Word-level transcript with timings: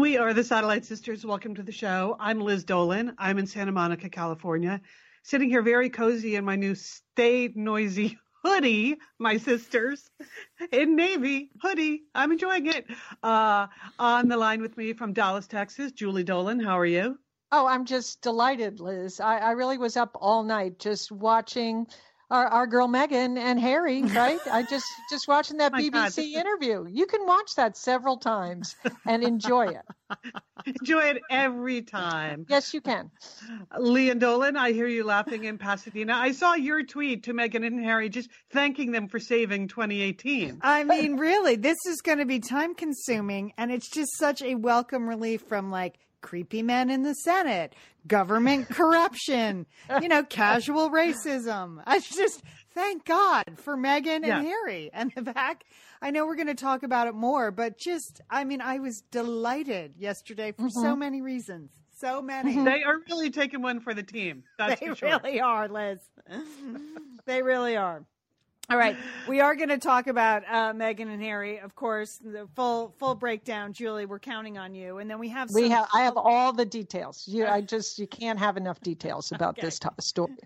We 0.00 0.16
are 0.16 0.32
the 0.32 0.42
Satellite 0.42 0.86
Sisters. 0.86 1.26
Welcome 1.26 1.54
to 1.56 1.62
the 1.62 1.70
show. 1.70 2.16
I'm 2.18 2.40
Liz 2.40 2.64
Dolan. 2.64 3.14
I'm 3.18 3.38
in 3.38 3.46
Santa 3.46 3.70
Monica, 3.70 4.08
California, 4.08 4.80
sitting 5.24 5.50
here 5.50 5.60
very 5.60 5.90
cozy 5.90 6.36
in 6.36 6.44
my 6.46 6.56
new 6.56 6.74
Stay 6.74 7.52
Noisy 7.54 8.18
hoodie, 8.42 8.96
my 9.18 9.36
sisters, 9.36 10.08
in 10.72 10.96
navy 10.96 11.50
hoodie. 11.60 12.04
I'm 12.14 12.32
enjoying 12.32 12.64
it. 12.64 12.86
Uh, 13.22 13.66
on 13.98 14.28
the 14.28 14.38
line 14.38 14.62
with 14.62 14.74
me 14.78 14.94
from 14.94 15.12
Dallas, 15.12 15.46
Texas, 15.46 15.92
Julie 15.92 16.24
Dolan. 16.24 16.60
How 16.60 16.78
are 16.78 16.86
you? 16.86 17.18
Oh, 17.52 17.66
I'm 17.66 17.84
just 17.84 18.22
delighted, 18.22 18.80
Liz. 18.80 19.20
I, 19.20 19.36
I 19.36 19.50
really 19.50 19.76
was 19.76 19.98
up 19.98 20.16
all 20.18 20.42
night 20.42 20.78
just 20.78 21.12
watching 21.12 21.86
our, 22.30 22.46
our 22.46 22.66
girl 22.66 22.88
Meghan 22.88 23.38
and 23.38 23.58
Harry, 23.58 24.02
right? 24.14 24.40
I 24.50 24.62
just 24.62 24.86
just 25.10 25.28
watching 25.28 25.58
that 25.58 25.72
oh 25.74 25.78
BBC 25.78 26.32
God. 26.34 26.40
interview. 26.40 26.86
You 26.88 27.06
can 27.06 27.26
watch 27.26 27.54
that 27.56 27.76
several 27.76 28.16
times 28.16 28.76
and 29.06 29.22
enjoy 29.22 29.68
it. 29.68 29.82
enjoy 30.80 31.00
it 31.00 31.22
every 31.30 31.82
time. 31.82 32.46
Yes, 32.48 32.74
you 32.74 32.80
can. 32.80 33.10
Lian 33.78 34.18
Dolan, 34.18 34.56
I 34.56 34.72
hear 34.72 34.86
you 34.86 35.04
laughing 35.04 35.44
in 35.44 35.58
Pasadena. 35.58 36.14
I 36.14 36.32
saw 36.32 36.54
your 36.54 36.82
tweet 36.82 37.24
to 37.24 37.34
Meghan 37.34 37.66
and 37.66 37.82
Harry 37.82 38.08
just 38.08 38.30
thanking 38.50 38.92
them 38.92 39.08
for 39.08 39.18
saving 39.18 39.68
2018. 39.68 40.58
I 40.62 40.84
mean, 40.84 41.16
really, 41.16 41.56
this 41.56 41.78
is 41.86 42.00
going 42.00 42.18
to 42.18 42.26
be 42.26 42.40
time 42.40 42.74
consuming 42.74 43.52
and 43.56 43.70
it's 43.70 43.88
just 43.88 44.16
such 44.16 44.42
a 44.42 44.54
welcome 44.54 45.08
relief 45.08 45.42
from 45.42 45.70
like 45.70 45.98
creepy 46.20 46.62
men 46.62 46.90
in 46.90 47.02
the 47.02 47.14
Senate, 47.14 47.74
government 48.06 48.68
corruption, 48.68 49.66
you 50.00 50.08
know, 50.08 50.22
casual 50.22 50.90
racism. 50.90 51.82
I 51.86 52.00
just 52.00 52.42
thank 52.74 53.04
God 53.04 53.44
for 53.56 53.76
Meghan 53.76 54.26
yeah. 54.26 54.38
and 54.38 54.46
Harry 54.46 54.90
and 54.92 55.12
the 55.14 55.22
back. 55.22 55.64
I 56.02 56.10
know 56.10 56.26
we're 56.26 56.36
going 56.36 56.46
to 56.46 56.54
talk 56.54 56.82
about 56.82 57.08
it 57.08 57.14
more, 57.14 57.50
but 57.50 57.78
just, 57.78 58.20
I 58.30 58.44
mean, 58.44 58.60
I 58.60 58.78
was 58.78 59.02
delighted 59.10 59.94
yesterday 59.98 60.52
for 60.52 60.68
mm-hmm. 60.68 60.80
so 60.80 60.96
many 60.96 61.20
reasons. 61.20 61.70
So 61.98 62.22
many. 62.22 62.54
They 62.64 62.82
are 62.82 62.96
really 63.10 63.30
taking 63.30 63.60
one 63.60 63.80
for 63.80 63.92
the 63.92 64.02
team. 64.02 64.44
That's 64.56 64.80
they 64.80 64.94
sure. 64.94 65.20
really 65.22 65.40
are, 65.40 65.68
Liz. 65.68 65.98
they 67.26 67.42
really 67.42 67.76
are. 67.76 68.04
All 68.70 68.76
right, 68.76 68.96
we 69.26 69.40
are 69.40 69.56
going 69.56 69.68
to 69.68 69.78
talk 69.78 70.06
about 70.06 70.44
uh, 70.48 70.72
Meghan 70.72 71.12
and 71.12 71.20
Harry, 71.20 71.58
of 71.58 71.74
course. 71.74 72.20
The 72.24 72.46
full 72.54 72.94
full 72.98 73.16
breakdown, 73.16 73.72
Julie. 73.72 74.06
We're 74.06 74.20
counting 74.20 74.58
on 74.58 74.74
you, 74.74 74.98
and 74.98 75.10
then 75.10 75.18
we 75.18 75.28
have 75.30 75.50
we 75.50 75.68
have 75.70 75.88
I 75.92 76.02
have 76.02 76.16
all 76.16 76.52
the 76.52 76.64
details. 76.64 77.24
You, 77.26 77.46
I 77.46 77.62
just 77.62 77.98
you 77.98 78.06
can't 78.06 78.38
have 78.38 78.56
enough 78.56 78.80
details 78.80 79.32
about 79.32 79.58
okay. 79.58 79.66
this 79.66 79.80
t- 79.80 79.88
story. 79.98 80.36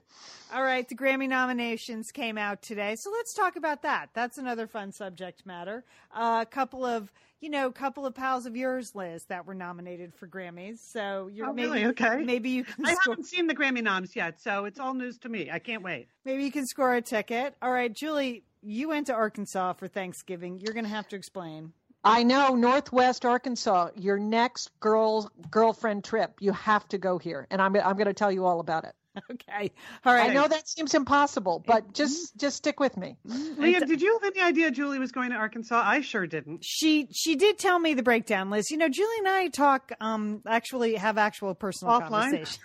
All 0.55 0.63
right, 0.63 0.89
the 0.89 0.95
Grammy 0.95 1.29
nominations 1.29 2.13
came 2.13 2.39
out 2.39 2.63
today, 2.63 2.95
so 2.95 3.11
let's 3.11 3.35
talk 3.35 3.57
about 3.57 3.83
that. 3.83 4.11
That's 4.15 4.39
another 4.39 4.69
fun 4.69 4.93
subject 4.93 5.45
matter. 5.45 5.83
A 6.15 6.21
uh, 6.21 6.45
couple 6.45 6.85
of 6.85 7.11
you 7.41 7.51
know, 7.51 7.67
a 7.67 7.73
couple 7.73 8.07
of 8.07 8.15
pals 8.15 8.47
of 8.47 8.57
yours, 8.57 8.95
Liz, 8.95 9.25
that 9.25 9.47
were 9.47 9.55
nominated 9.55 10.15
for 10.15 10.29
Grammys. 10.29 10.79
So 10.79 11.29
you're 11.33 11.49
oh, 11.49 11.53
maybe 11.53 11.69
really? 11.69 11.87
okay. 11.87 12.19
Maybe 12.25 12.51
you 12.51 12.63
can. 12.63 12.87
I 12.87 12.95
haven't 13.05 13.27
seen 13.27 13.49
the 13.49 13.55
Grammy 13.57 13.83
noms 13.83 14.15
yet, 14.15 14.41
so 14.41 14.65
it's 14.65 14.79
all 14.79 14.95
news 14.95 15.19
to 15.19 15.29
me. 15.29 15.51
I 15.51 15.59
can't 15.59 15.83
wait. 15.83 16.07
Maybe 16.25 16.45
you 16.45 16.53
can 16.53 16.67
score 16.67 16.95
a 16.95 17.03
ticket. 17.03 17.57
All 17.61 17.73
right, 17.73 17.93
Julie, 17.93 18.45
you 18.63 18.91
went 18.91 19.09
to 19.09 19.13
Arkansas 19.13 19.73
for 19.73 19.89
Thanksgiving. 19.89 20.61
You're 20.61 20.73
going 20.73 20.85
to 20.85 20.91
have 20.91 21.09
to 21.09 21.17
explain. 21.17 21.73
I 22.05 22.23
know 22.23 22.55
Northwest 22.55 23.25
Arkansas. 23.25 23.89
Your 23.97 24.19
next 24.19 24.71
girl 24.79 25.33
girlfriend 25.51 26.05
trip, 26.05 26.37
you 26.39 26.53
have 26.53 26.87
to 26.91 26.99
go 26.99 27.19
here, 27.19 27.49
and 27.51 27.61
I'm 27.61 27.75
I'm 27.75 27.97
going 27.97 28.07
to 28.07 28.15
tell 28.15 28.31
you 28.31 28.47
all 28.47 28.61
about 28.61 28.85
it. 28.85 28.95
Okay. 29.31 29.71
All 30.05 30.15
right. 30.15 30.31
I 30.31 30.35
know 30.35 30.47
that 30.47 30.69
seems 30.69 30.95
impossible, 30.95 31.63
but 31.67 31.93
just 31.93 32.37
just 32.37 32.57
stick 32.57 32.81
with 32.81 32.97
me. 32.97 33.17
Leah, 33.25 33.81
did 33.81 34.03
you 34.03 34.19
have 34.21 34.33
any 34.35 34.43
idea 34.43 34.71
Julie 34.71 34.99
was 34.99 35.13
going 35.13 35.31
to 35.31 35.37
Arkansas? 35.37 35.81
I 35.85 36.01
sure 36.01 36.27
didn't. 36.27 36.65
She 36.65 37.09
she 37.13 37.37
did 37.37 37.59
tell 37.59 37.79
me 37.79 37.95
the 37.95 38.03
breakdown, 38.03 38.51
Liz. 38.51 38.71
You 38.71 38.77
know, 38.77 38.89
Julie 38.89 39.19
and 39.19 39.29
I 39.29 39.49
talk 39.49 39.93
um 40.01 40.43
actually 40.47 40.97
have 40.97 41.19
actual 41.19 41.55
personal 41.55 41.95
Offline? 41.95 42.09
conversations. 42.09 42.59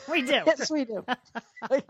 we 0.10 0.22
do. 0.22 0.42
Yes, 0.46 0.70
we 0.70 0.84
do. 0.84 1.04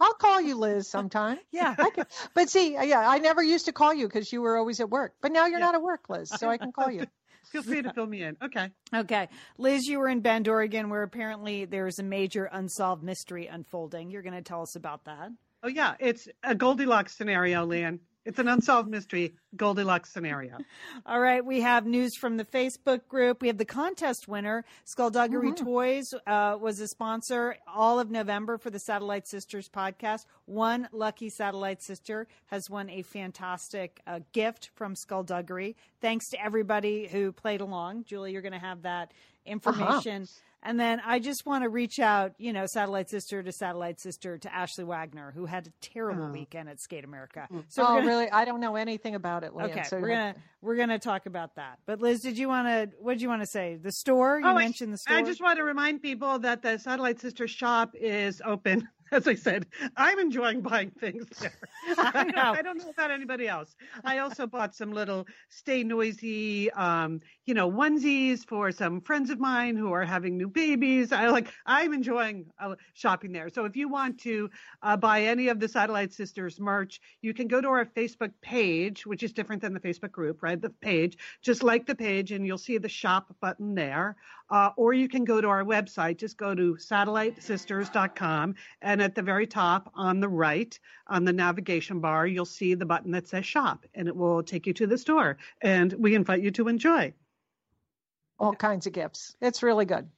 I'll 0.00 0.14
call 0.14 0.40
you 0.40 0.56
Liz 0.56 0.88
sometime. 0.88 1.38
Yeah. 1.52 1.74
I 1.78 1.90
can. 1.90 2.06
But 2.34 2.48
see, 2.48 2.74
yeah, 2.74 3.08
I 3.08 3.18
never 3.18 3.42
used 3.42 3.66
to 3.66 3.72
call 3.72 3.92
you 3.92 4.06
because 4.06 4.32
you 4.32 4.40
were 4.40 4.56
always 4.56 4.80
at 4.80 4.90
work. 4.90 5.14
But 5.20 5.32
now 5.32 5.46
you're 5.46 5.58
yeah. 5.58 5.66
not 5.66 5.74
at 5.74 5.82
work, 5.82 6.08
Liz, 6.08 6.30
so 6.30 6.48
I 6.48 6.58
can 6.58 6.72
call 6.72 6.90
you. 6.90 7.06
Feel 7.52 7.62
free 7.62 7.82
to 7.82 7.92
fill 7.94 8.06
me 8.06 8.22
in. 8.22 8.36
Okay. 8.42 8.70
Okay. 8.94 9.28
Liz, 9.58 9.86
you 9.86 9.98
were 9.98 10.08
in 10.08 10.20
Bend, 10.20 10.48
Oregon, 10.48 10.90
where 10.90 11.02
apparently 11.02 11.64
there's 11.64 11.98
a 11.98 12.02
major 12.02 12.48
unsolved 12.52 13.02
mystery 13.02 13.46
unfolding. 13.46 14.10
You're 14.10 14.22
going 14.22 14.34
to 14.34 14.42
tell 14.42 14.62
us 14.62 14.76
about 14.76 15.04
that. 15.04 15.30
Oh, 15.62 15.68
yeah. 15.68 15.94
It's 15.98 16.28
a 16.42 16.54
Goldilocks 16.54 17.16
scenario, 17.16 17.66
Lian. 17.66 18.00
It's 18.26 18.40
an 18.40 18.48
unsolved 18.48 18.90
mystery 18.90 19.34
Goldilocks 19.54 20.12
scenario. 20.12 20.58
All 21.06 21.20
right, 21.20 21.44
we 21.44 21.60
have 21.60 21.86
news 21.86 22.16
from 22.16 22.36
the 22.36 22.44
Facebook 22.44 23.06
group. 23.06 23.40
We 23.40 23.46
have 23.46 23.56
the 23.56 23.64
contest 23.64 24.26
winner. 24.26 24.64
Skullduggery 24.84 25.52
mm-hmm. 25.52 25.64
Toys 25.64 26.12
uh, 26.26 26.58
was 26.60 26.80
a 26.80 26.88
sponsor 26.88 27.56
all 27.72 28.00
of 28.00 28.10
November 28.10 28.58
for 28.58 28.68
the 28.68 28.80
Satellite 28.80 29.28
Sisters 29.28 29.68
podcast. 29.68 30.26
One 30.46 30.88
lucky 30.90 31.30
Satellite 31.30 31.82
Sister 31.82 32.26
has 32.46 32.68
won 32.68 32.90
a 32.90 33.02
fantastic 33.02 34.00
uh, 34.08 34.18
gift 34.32 34.70
from 34.74 34.96
Skullduggery. 34.96 35.76
Thanks 36.00 36.28
to 36.30 36.44
everybody 36.44 37.06
who 37.06 37.30
played 37.30 37.60
along. 37.60 38.04
Julie, 38.04 38.32
you're 38.32 38.42
going 38.42 38.52
to 38.52 38.58
have 38.58 38.82
that 38.82 39.12
uh-huh. 39.12 39.52
information. 39.52 40.22
Uh-huh 40.22 40.42
and 40.66 40.80
then 40.80 41.00
I 41.06 41.20
just 41.20 41.46
want 41.46 41.62
to 41.62 41.68
reach 41.68 42.00
out, 42.00 42.32
you 42.38 42.52
know, 42.52 42.66
satellite 42.66 43.08
sister 43.08 43.40
to 43.40 43.52
satellite 43.52 44.00
sister 44.00 44.36
to 44.36 44.52
Ashley 44.52 44.82
Wagner, 44.82 45.32
who 45.32 45.46
had 45.46 45.68
a 45.68 45.70
terrible 45.80 46.24
oh. 46.24 46.32
weekend 46.32 46.68
at 46.68 46.80
Skate 46.80 47.04
America. 47.04 47.46
Mm. 47.52 47.64
So 47.68 47.84
oh, 47.84 47.86
gonna... 47.86 48.06
really? 48.06 48.30
I 48.30 48.44
don't 48.44 48.60
know 48.60 48.74
anything 48.74 49.14
about 49.14 49.44
it. 49.44 49.52
Okay, 49.54 49.84
so 49.84 50.00
we're 50.00 50.08
gonna 50.08 50.34
we're 50.60 50.76
gonna 50.76 50.98
talk 50.98 51.26
about 51.26 51.54
that. 51.54 51.78
But 51.86 52.00
Liz, 52.00 52.20
did 52.20 52.36
you 52.36 52.48
want 52.48 52.66
to? 52.66 52.90
What 52.98 53.12
did 53.12 53.22
you 53.22 53.28
want 53.28 53.42
to 53.42 53.46
say? 53.46 53.76
The 53.76 53.92
store? 53.92 54.40
You 54.40 54.46
oh, 54.46 54.54
mentioned 54.54 54.92
the 54.92 54.98
store. 54.98 55.16
I 55.16 55.22
just 55.22 55.40
want 55.40 55.58
to 55.58 55.64
remind 55.64 56.02
people 56.02 56.40
that 56.40 56.62
the 56.62 56.78
Satellite 56.78 57.20
Sister 57.20 57.46
shop 57.46 57.94
is 57.94 58.42
open 58.44 58.88
as 59.12 59.28
I 59.28 59.34
said, 59.34 59.66
I'm 59.96 60.18
enjoying 60.18 60.62
buying 60.62 60.90
things 60.90 61.26
there. 61.40 61.52
I, 61.98 62.24
know. 62.24 62.42
I 62.58 62.62
don't 62.62 62.78
know 62.78 62.90
about 62.90 63.10
anybody 63.10 63.46
else. 63.48 63.74
I 64.04 64.18
also 64.18 64.46
bought 64.46 64.74
some 64.74 64.92
little 64.92 65.26
stay 65.48 65.84
noisy, 65.84 66.70
um, 66.72 67.20
you 67.44 67.54
know, 67.54 67.70
onesies 67.70 68.44
for 68.46 68.72
some 68.72 69.00
friends 69.00 69.30
of 69.30 69.38
mine 69.38 69.76
who 69.76 69.92
are 69.92 70.04
having 70.04 70.36
new 70.36 70.48
babies. 70.48 71.12
I 71.12 71.28
like, 71.28 71.48
I'm 71.66 71.92
enjoying 71.92 72.46
uh, 72.60 72.74
shopping 72.94 73.32
there. 73.32 73.48
So 73.48 73.64
if 73.64 73.76
you 73.76 73.88
want 73.88 74.18
to 74.20 74.50
uh, 74.82 74.96
buy 74.96 75.22
any 75.22 75.48
of 75.48 75.60
the 75.60 75.68
Satellite 75.68 76.12
Sisters 76.12 76.58
merch, 76.58 77.00
you 77.20 77.32
can 77.34 77.48
go 77.48 77.60
to 77.60 77.68
our 77.68 77.84
Facebook 77.84 78.32
page, 78.40 79.06
which 79.06 79.22
is 79.22 79.32
different 79.32 79.62
than 79.62 79.72
the 79.72 79.80
Facebook 79.80 80.12
group, 80.12 80.42
right? 80.42 80.60
The 80.60 80.70
page, 80.70 81.16
just 81.42 81.62
like 81.62 81.86
the 81.86 81.94
page, 81.94 82.32
and 82.32 82.46
you'll 82.46 82.58
see 82.58 82.78
the 82.78 82.88
shop 82.88 83.34
button 83.40 83.74
there. 83.74 84.16
Uh, 84.48 84.70
or 84.76 84.92
you 84.92 85.08
can 85.08 85.24
go 85.24 85.40
to 85.40 85.48
our 85.48 85.64
website. 85.64 86.18
Just 86.18 86.36
go 86.36 86.54
to 86.54 86.76
satellitesisters.com 86.76 88.54
and 88.82 88.95
and 88.96 89.02
at 89.02 89.14
the 89.14 89.20
very 89.20 89.46
top 89.46 89.92
on 89.94 90.20
the 90.20 90.28
right, 90.28 90.80
on 91.06 91.26
the 91.26 91.32
navigation 91.34 92.00
bar, 92.00 92.26
you'll 92.26 92.46
see 92.46 92.72
the 92.72 92.86
button 92.86 93.10
that 93.10 93.28
says 93.28 93.44
shop, 93.44 93.84
and 93.94 94.08
it 94.08 94.16
will 94.16 94.42
take 94.42 94.66
you 94.66 94.72
to 94.72 94.86
the 94.86 94.96
store. 94.96 95.36
And 95.60 95.92
we 95.92 96.14
invite 96.14 96.40
you 96.40 96.50
to 96.52 96.68
enjoy. 96.68 97.12
All 98.38 98.54
kinds 98.54 98.86
of 98.86 98.94
gifts. 98.94 99.36
It's 99.42 99.62
really 99.62 99.84
good. 99.84 100.08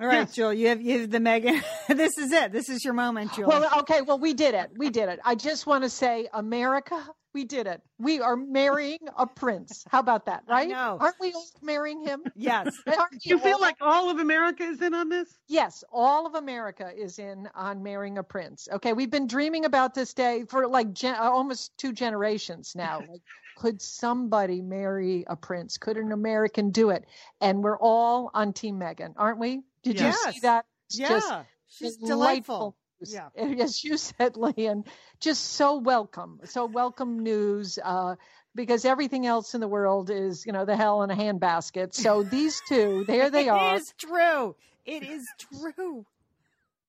All 0.00 0.06
right, 0.06 0.18
yes. 0.18 0.34
Jill, 0.34 0.54
you 0.54 0.68
have 0.68 0.80
you 0.80 1.00
have 1.00 1.10
the 1.10 1.18
Meghan. 1.18 1.60
this 1.88 2.16
is 2.18 2.30
it. 2.30 2.52
This 2.52 2.68
is 2.68 2.84
your 2.84 2.94
moment, 2.94 3.32
Jill. 3.32 3.48
Well, 3.48 3.68
okay. 3.80 4.00
Well, 4.02 4.20
we 4.20 4.32
did 4.32 4.54
it. 4.54 4.70
We 4.76 4.90
did 4.90 5.08
it. 5.08 5.18
I 5.24 5.34
just 5.34 5.66
want 5.66 5.82
to 5.82 5.90
say, 5.90 6.28
America, 6.32 7.04
we 7.36 7.44
did 7.44 7.66
it. 7.66 7.82
We 7.98 8.18
are 8.22 8.34
marrying 8.34 9.00
a 9.14 9.26
prince. 9.26 9.84
How 9.90 10.00
about 10.00 10.24
that, 10.24 10.42
right? 10.48 10.70
No. 10.70 10.96
Aren't 10.98 11.20
we 11.20 11.34
all 11.34 11.46
marrying 11.60 12.02
him? 12.02 12.24
Yes. 12.34 12.74
you 13.22 13.38
feel 13.38 13.60
like 13.60 13.76
all 13.80 14.08
of 14.08 14.20
America 14.20 14.62
is 14.62 14.80
in 14.80 14.94
on 14.94 15.10
this? 15.10 15.36
Yes, 15.48 15.84
all 15.92 16.26
of 16.26 16.34
America 16.34 16.90
is 16.96 17.18
in 17.18 17.46
on 17.54 17.82
marrying 17.82 18.16
a 18.16 18.22
prince. 18.22 18.68
Okay, 18.72 18.94
we've 18.94 19.10
been 19.10 19.26
dreaming 19.26 19.66
about 19.66 19.94
this 19.94 20.14
day 20.14 20.44
for 20.48 20.66
like 20.66 20.94
gen- 20.94 21.16
uh, 21.16 21.30
almost 21.30 21.76
two 21.76 21.92
generations 21.92 22.72
now. 22.74 23.02
Like, 23.08 23.20
could 23.56 23.82
somebody 23.82 24.60
marry 24.62 25.24
a 25.28 25.36
prince? 25.36 25.76
Could 25.76 25.96
an 25.98 26.12
American 26.12 26.70
do 26.70 26.90
it? 26.90 27.04
And 27.40 27.62
we're 27.62 27.78
all 27.78 28.30
on 28.32 28.52
Team 28.52 28.78
Meghan, 28.78 29.12
aren't 29.16 29.38
we? 29.38 29.62
Did 29.82 30.00
yes. 30.00 30.16
you 30.26 30.32
see 30.32 30.40
that? 30.40 30.64
It's 30.88 30.98
yeah. 30.98 31.44
She's 31.68 31.96
delightful. 31.96 32.06
delightful 32.06 32.76
yeah. 33.00 33.28
as 33.36 33.82
you 33.84 33.96
said, 33.96 34.36
Lian, 34.36 34.84
just 35.20 35.42
so 35.42 35.78
welcome, 35.78 36.40
so 36.44 36.66
welcome 36.66 37.20
news. 37.20 37.78
Uh, 37.82 38.16
because 38.54 38.84
everything 38.86 39.26
else 39.26 39.54
in 39.54 39.60
the 39.60 39.68
world 39.68 40.10
is, 40.10 40.46
you 40.46 40.52
know, 40.52 40.64
the 40.64 40.76
hell 40.76 41.02
in 41.02 41.10
a 41.10 41.14
handbasket. 41.14 41.94
So 41.94 42.22
these 42.24 42.60
two, 42.66 43.04
there 43.06 43.30
they 43.30 43.48
are. 43.48 43.74
It 43.74 43.82
is 43.82 43.94
true. 43.98 44.56
It 44.86 45.02
is 45.02 45.26
true. 45.38 46.06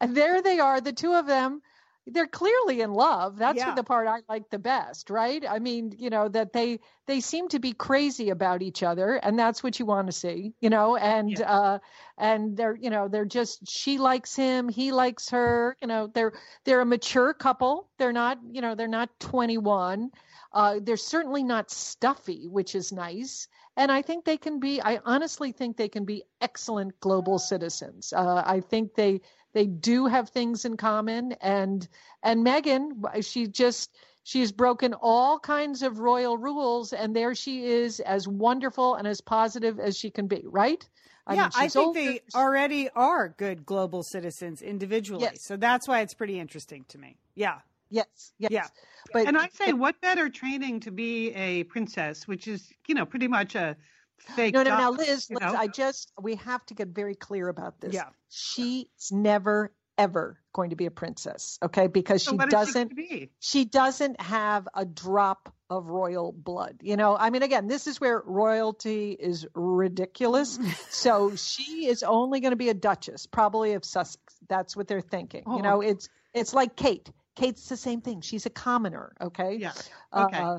and 0.00 0.16
there 0.16 0.42
they 0.42 0.58
are, 0.58 0.80
the 0.80 0.92
two 0.92 1.14
of 1.14 1.26
them 1.26 1.62
they're 2.06 2.26
clearly 2.26 2.80
in 2.80 2.92
love 2.92 3.38
that's 3.38 3.58
yeah. 3.58 3.74
the 3.74 3.84
part 3.84 4.08
i 4.08 4.20
like 4.28 4.48
the 4.50 4.58
best 4.58 5.08
right 5.08 5.44
i 5.48 5.58
mean 5.58 5.94
you 5.96 6.10
know 6.10 6.28
that 6.28 6.52
they 6.52 6.80
they 7.06 7.20
seem 7.20 7.48
to 7.48 7.60
be 7.60 7.72
crazy 7.72 8.30
about 8.30 8.60
each 8.60 8.82
other 8.82 9.14
and 9.14 9.38
that's 9.38 9.62
what 9.62 9.78
you 9.78 9.86
want 9.86 10.06
to 10.06 10.12
see 10.12 10.52
you 10.60 10.68
know 10.68 10.96
and 10.96 11.38
yeah. 11.38 11.50
uh 11.50 11.78
and 12.18 12.56
they're 12.56 12.74
you 12.74 12.90
know 12.90 13.08
they're 13.08 13.24
just 13.24 13.68
she 13.68 13.98
likes 13.98 14.34
him 14.34 14.68
he 14.68 14.90
likes 14.90 15.30
her 15.30 15.76
you 15.80 15.86
know 15.86 16.08
they're 16.08 16.32
they're 16.64 16.80
a 16.80 16.86
mature 16.86 17.32
couple 17.32 17.88
they're 17.98 18.12
not 18.12 18.38
you 18.50 18.60
know 18.60 18.74
they're 18.74 18.88
not 18.88 19.08
21 19.20 20.10
uh 20.52 20.80
they're 20.82 20.96
certainly 20.96 21.44
not 21.44 21.70
stuffy 21.70 22.48
which 22.48 22.74
is 22.74 22.90
nice 22.90 23.48
and 23.76 23.90
I 23.90 24.02
think 24.02 24.24
they 24.24 24.36
can 24.36 24.60
be. 24.60 24.82
I 24.82 25.00
honestly 25.04 25.52
think 25.52 25.76
they 25.76 25.88
can 25.88 26.04
be 26.04 26.24
excellent 26.42 27.00
global 27.00 27.38
citizens. 27.38 28.12
Uh, 28.14 28.42
I 28.44 28.60
think 28.60 28.94
they 28.94 29.22
they 29.52 29.66
do 29.66 30.06
have 30.06 30.30
things 30.30 30.64
in 30.64 30.76
common, 30.76 31.32
and 31.40 31.86
and 32.22 32.44
Meghan, 32.44 33.24
she 33.24 33.46
just 33.46 33.96
she's 34.22 34.52
broken 34.52 34.94
all 34.94 35.38
kinds 35.38 35.82
of 35.82 35.98
royal 35.98 36.38
rules, 36.38 36.92
and 36.92 37.14
there 37.14 37.34
she 37.34 37.64
is, 37.64 38.00
as 38.00 38.26
wonderful 38.28 38.94
and 38.94 39.06
as 39.06 39.20
positive 39.20 39.78
as 39.78 39.96
she 39.96 40.10
can 40.10 40.26
be. 40.26 40.44
Right? 40.46 40.88
I 41.26 41.34
yeah, 41.34 41.42
mean, 41.42 41.50
I 41.54 41.68
think 41.68 41.94
they 41.94 42.20
already 42.34 42.88
are 42.90 43.28
good 43.28 43.64
global 43.64 44.02
citizens 44.02 44.60
individually. 44.60 45.22
Yes. 45.22 45.44
So 45.44 45.56
that's 45.56 45.86
why 45.86 46.00
it's 46.00 46.14
pretty 46.14 46.40
interesting 46.40 46.84
to 46.88 46.98
me. 46.98 47.16
Yeah. 47.34 47.58
Yes. 47.90 48.32
Yes. 48.38 48.50
Yeah. 48.50 48.66
But 49.12 49.28
and 49.28 49.36
I 49.36 49.48
say, 49.48 49.72
what 49.72 50.00
better 50.00 50.28
training 50.28 50.80
to 50.80 50.90
be 50.90 51.32
a 51.34 51.64
princess, 51.64 52.26
which 52.26 52.48
is, 52.48 52.72
you 52.88 52.94
know, 52.94 53.04
pretty 53.04 53.28
much 53.28 53.54
a 53.54 53.76
fake. 54.18 54.54
No, 54.54 54.62
no, 54.62 54.70
now, 54.70 54.90
Liz, 54.90 55.28
Liz 55.30 55.38
I 55.40 55.66
just 55.66 56.12
we 56.20 56.36
have 56.36 56.64
to 56.66 56.74
get 56.74 56.88
very 56.88 57.14
clear 57.14 57.48
about 57.48 57.80
this. 57.80 57.94
Yeah. 57.94 58.08
She's 58.28 58.86
never 59.10 59.72
ever 59.98 60.40
going 60.52 60.70
to 60.70 60.76
be 60.76 60.86
a 60.86 60.90
princess, 60.90 61.58
okay? 61.62 61.86
Because 61.86 62.22
so 62.22 62.32
she 62.32 62.36
doesn't 62.38 62.92
she, 62.96 63.30
she 63.40 63.64
doesn't 63.64 64.20
have 64.20 64.66
a 64.74 64.84
drop 64.84 65.54
of 65.68 65.86
royal 65.86 66.32
blood. 66.32 66.78
You 66.82 66.96
know, 66.96 67.16
I 67.16 67.30
mean 67.30 67.42
again, 67.42 67.66
this 67.66 67.86
is 67.86 68.00
where 68.00 68.22
royalty 68.24 69.12
is 69.12 69.46
ridiculous. 69.54 70.58
so 70.90 71.36
she 71.36 71.86
is 71.86 72.02
only 72.02 72.40
going 72.40 72.52
to 72.52 72.56
be 72.56 72.68
a 72.68 72.74
duchess, 72.74 73.26
probably 73.26 73.74
of 73.74 73.84
Sussex. 73.84 74.20
That's 74.48 74.76
what 74.76 74.88
they're 74.88 75.00
thinking. 75.00 75.44
Oh. 75.46 75.56
You 75.56 75.62
know, 75.62 75.80
it's 75.80 76.08
it's 76.34 76.54
like 76.54 76.76
Kate. 76.76 77.10
Kate's 77.34 77.68
the 77.68 77.76
same 77.76 78.02
thing. 78.02 78.20
She's 78.20 78.44
a 78.44 78.50
commoner, 78.50 79.14
okay? 79.20 79.56
Yeah. 79.56 79.72
Okay. 80.12 80.38
Uh, 80.38 80.58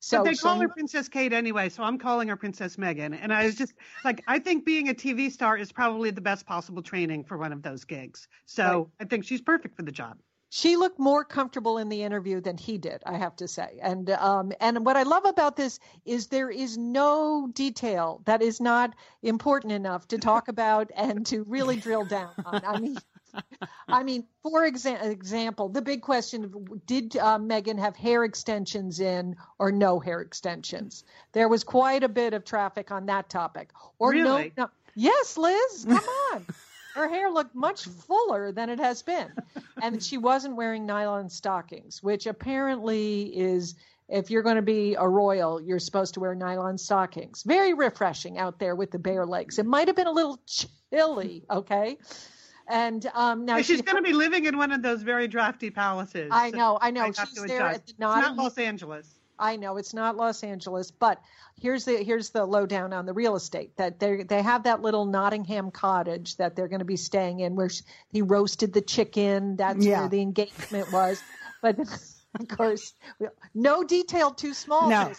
so 0.00 0.18
but 0.18 0.24
they 0.24 0.34
call 0.34 0.56
so, 0.56 0.62
her 0.62 0.68
Princess 0.68 1.08
Kate 1.08 1.32
anyway, 1.32 1.68
so 1.68 1.82
I'm 1.82 1.98
calling 1.98 2.28
her 2.28 2.36
Princess 2.36 2.76
Meghan. 2.76 3.18
And 3.20 3.32
I 3.32 3.44
was 3.44 3.54
just 3.54 3.74
like, 4.04 4.24
I 4.26 4.38
think 4.38 4.64
being 4.64 4.88
a 4.88 4.94
TV 4.94 5.30
star 5.30 5.58
is 5.58 5.70
probably 5.70 6.10
the 6.10 6.22
best 6.22 6.46
possible 6.46 6.82
training 6.82 7.24
for 7.24 7.36
one 7.36 7.52
of 7.52 7.62
those 7.62 7.84
gigs. 7.84 8.26
So 8.46 8.64
right. 8.64 8.86
I 9.00 9.04
think 9.04 9.24
she's 9.24 9.42
perfect 9.42 9.76
for 9.76 9.82
the 9.82 9.92
job. 9.92 10.16
She 10.52 10.76
looked 10.76 10.98
more 10.98 11.24
comfortable 11.24 11.78
in 11.78 11.88
the 11.88 12.02
interview 12.02 12.40
than 12.40 12.56
he 12.56 12.76
did, 12.76 13.02
I 13.06 13.18
have 13.18 13.36
to 13.36 13.46
say. 13.46 13.78
And 13.80 14.10
um, 14.10 14.50
and 14.60 14.84
what 14.84 14.96
I 14.96 15.04
love 15.04 15.24
about 15.24 15.54
this 15.54 15.78
is 16.04 16.26
there 16.26 16.50
is 16.50 16.76
no 16.76 17.48
detail 17.52 18.20
that 18.24 18.42
is 18.42 18.60
not 18.60 18.96
important 19.22 19.72
enough 19.72 20.08
to 20.08 20.18
talk 20.18 20.48
about 20.48 20.90
and 20.96 21.24
to 21.26 21.44
really 21.44 21.76
drill 21.76 22.04
down 22.04 22.32
on. 22.44 22.62
I 22.66 22.80
mean, 22.80 22.96
I 23.88 24.02
mean, 24.02 24.24
for 24.42 24.62
exa- 24.70 25.10
example, 25.10 25.68
the 25.68 25.82
big 25.82 26.02
question 26.02 26.52
did 26.86 27.16
uh, 27.16 27.38
Meghan 27.38 27.78
have 27.78 27.96
hair 27.96 28.24
extensions 28.24 29.00
in 29.00 29.36
or 29.58 29.72
no 29.72 30.00
hair 30.00 30.20
extensions? 30.20 31.04
There 31.32 31.48
was 31.48 31.64
quite 31.64 32.02
a 32.02 32.08
bit 32.08 32.34
of 32.34 32.44
traffic 32.44 32.90
on 32.90 33.06
that 33.06 33.28
topic. 33.28 33.70
Or 33.98 34.10
really? 34.10 34.52
no, 34.56 34.64
no. 34.64 34.70
Yes, 34.94 35.36
Liz, 35.36 35.86
come 35.88 36.04
on. 36.32 36.46
Her 36.94 37.08
hair 37.08 37.30
looked 37.30 37.54
much 37.54 37.84
fuller 37.84 38.50
than 38.50 38.68
it 38.68 38.80
has 38.80 39.02
been. 39.02 39.30
And 39.80 40.02
she 40.02 40.18
wasn't 40.18 40.56
wearing 40.56 40.86
nylon 40.86 41.30
stockings, 41.30 42.02
which 42.02 42.26
apparently 42.26 43.22
is 43.22 43.76
if 44.10 44.30
you're 44.30 44.42
going 44.42 44.56
to 44.56 44.62
be 44.62 44.96
a 44.96 45.08
royal, 45.08 45.60
you're 45.60 45.78
supposed 45.78 46.14
to 46.14 46.20
wear 46.20 46.34
nylon 46.34 46.78
stockings. 46.78 47.44
Very 47.44 47.74
refreshing 47.74 48.38
out 48.38 48.58
there 48.58 48.74
with 48.74 48.90
the 48.90 48.98
bare 48.98 49.24
legs. 49.24 49.58
It 49.58 49.66
might 49.66 49.86
have 49.86 49.96
been 49.96 50.08
a 50.08 50.12
little 50.12 50.40
chilly, 50.90 51.44
okay? 51.48 51.96
And 52.70 53.04
um, 53.14 53.44
now 53.44 53.60
she's 53.62 53.82
going 53.82 53.96
to 53.96 54.02
be 54.02 54.12
living 54.12 54.44
in 54.44 54.56
one 54.56 54.70
of 54.70 54.80
those 54.80 55.02
very 55.02 55.26
drafty 55.26 55.70
palaces. 55.70 56.28
I 56.30 56.50
know, 56.50 56.78
I 56.80 56.92
know. 56.92 57.10
She's 57.10 57.42
there 57.42 57.62
at 57.62 57.86
the 57.86 57.94
Notting, 57.98 58.22
not 58.22 58.36
Los 58.36 58.58
Angeles. 58.58 59.12
I 59.38 59.56
know 59.56 59.76
it's 59.76 59.92
not 59.92 60.16
Los 60.16 60.44
Angeles, 60.44 60.90
but 60.90 61.20
here's 61.60 61.84
the 61.84 61.96
here's 62.04 62.30
the 62.30 62.44
lowdown 62.44 62.92
on 62.92 63.06
the 63.06 63.12
real 63.12 63.34
estate 63.34 63.76
that 63.76 63.98
they 63.98 64.22
they 64.22 64.40
have 64.40 64.62
that 64.64 64.82
little 64.82 65.04
Nottingham 65.04 65.70
cottage 65.70 66.36
that 66.36 66.54
they're 66.54 66.68
going 66.68 66.80
to 66.80 66.84
be 66.84 66.96
staying 66.96 67.40
in 67.40 67.56
where 67.56 67.70
she, 67.70 67.82
he 68.12 68.22
roasted 68.22 68.72
the 68.72 68.82
chicken. 68.82 69.56
That's 69.56 69.84
yeah. 69.84 70.00
where 70.00 70.08
the 70.08 70.20
engagement 70.20 70.92
was, 70.92 71.22
but. 71.60 71.76
Of 72.38 72.46
course, 72.46 72.94
no 73.54 73.82
detail 73.82 74.30
too 74.30 74.54
small. 74.54 74.88
No. 74.88 75.10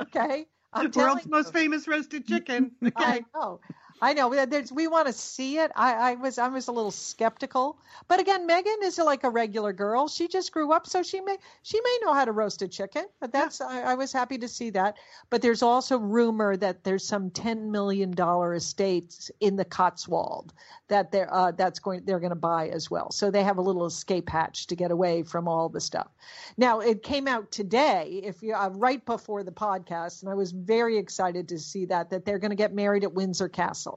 Okay. 0.00 0.48
I'm 0.72 0.90
the 0.90 0.98
world's 0.98 1.26
most 1.26 1.52
famous 1.52 1.86
roasted 1.86 2.26
chicken. 2.26 2.72
Okay. 2.84 2.92
I 2.96 3.24
know. 3.32 3.60
I 4.02 4.14
know 4.14 4.28
we 4.28 4.86
want 4.86 5.08
to 5.08 5.12
see 5.12 5.58
it. 5.58 5.70
I, 5.76 6.12
I, 6.12 6.14
was 6.14 6.38
I 6.38 6.48
was 6.48 6.68
a 6.68 6.72
little 6.72 6.90
skeptical, 6.90 7.78
but 8.08 8.18
again, 8.18 8.48
Meghan 8.48 8.82
is 8.82 8.96
like 8.96 9.24
a 9.24 9.30
regular 9.30 9.74
girl. 9.74 10.08
She 10.08 10.26
just 10.26 10.52
grew 10.52 10.72
up, 10.72 10.86
so 10.86 11.02
she 11.02 11.20
may 11.20 11.36
she 11.62 11.80
may 11.82 11.98
know 12.02 12.14
how 12.14 12.24
to 12.24 12.32
roast 12.32 12.62
a 12.62 12.68
chicken. 12.68 13.04
But 13.20 13.32
that's 13.32 13.60
yeah. 13.60 13.66
I, 13.66 13.92
I, 13.92 13.94
was 13.94 14.10
happy 14.10 14.38
to 14.38 14.48
see 14.48 14.70
that. 14.70 14.96
But 15.28 15.42
there's 15.42 15.62
also 15.62 15.98
rumor 15.98 16.56
that 16.56 16.82
there's 16.84 17.04
some 17.04 17.30
ten 17.30 17.70
million 17.70 18.10
dollar 18.10 18.54
estates 18.54 19.30
in 19.40 19.56
the 19.56 19.66
Cotswold 19.66 20.54
that 20.88 21.12
they're 21.12 21.32
uh, 21.32 21.52
that's 21.52 21.78
going 21.78 22.02
they're 22.06 22.20
going 22.20 22.30
to 22.30 22.36
buy 22.36 22.68
as 22.68 22.90
well. 22.90 23.10
So 23.10 23.30
they 23.30 23.42
have 23.42 23.58
a 23.58 23.62
little 23.62 23.84
escape 23.84 24.30
hatch 24.30 24.66
to 24.68 24.76
get 24.76 24.90
away 24.90 25.24
from 25.24 25.46
all 25.46 25.68
the 25.68 25.80
stuff. 25.80 26.08
Now 26.56 26.80
it 26.80 27.02
came 27.02 27.28
out 27.28 27.50
today, 27.50 28.22
if 28.24 28.42
you 28.42 28.54
uh, 28.54 28.70
right 28.70 29.04
before 29.04 29.42
the 29.42 29.52
podcast, 29.52 30.22
and 30.22 30.30
I 30.30 30.34
was 30.34 30.52
very 30.52 30.96
excited 30.96 31.48
to 31.48 31.58
see 31.58 31.84
that 31.86 32.08
that 32.08 32.24
they're 32.24 32.38
going 32.38 32.50
to 32.50 32.56
get 32.56 32.74
married 32.74 33.04
at 33.04 33.12
Windsor 33.12 33.48
Castle. 33.50 33.89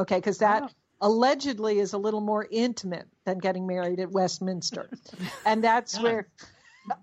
Okay, 0.00 0.16
because 0.16 0.38
that 0.38 0.72
allegedly 1.00 1.78
is 1.78 1.92
a 1.92 1.98
little 1.98 2.22
more 2.22 2.46
intimate 2.50 3.06
than 3.26 3.38
getting 3.38 3.66
married 3.66 4.00
at 4.00 4.10
Westminster, 4.10 4.88
and 5.46 5.62
that's 5.62 6.00
where 6.00 6.28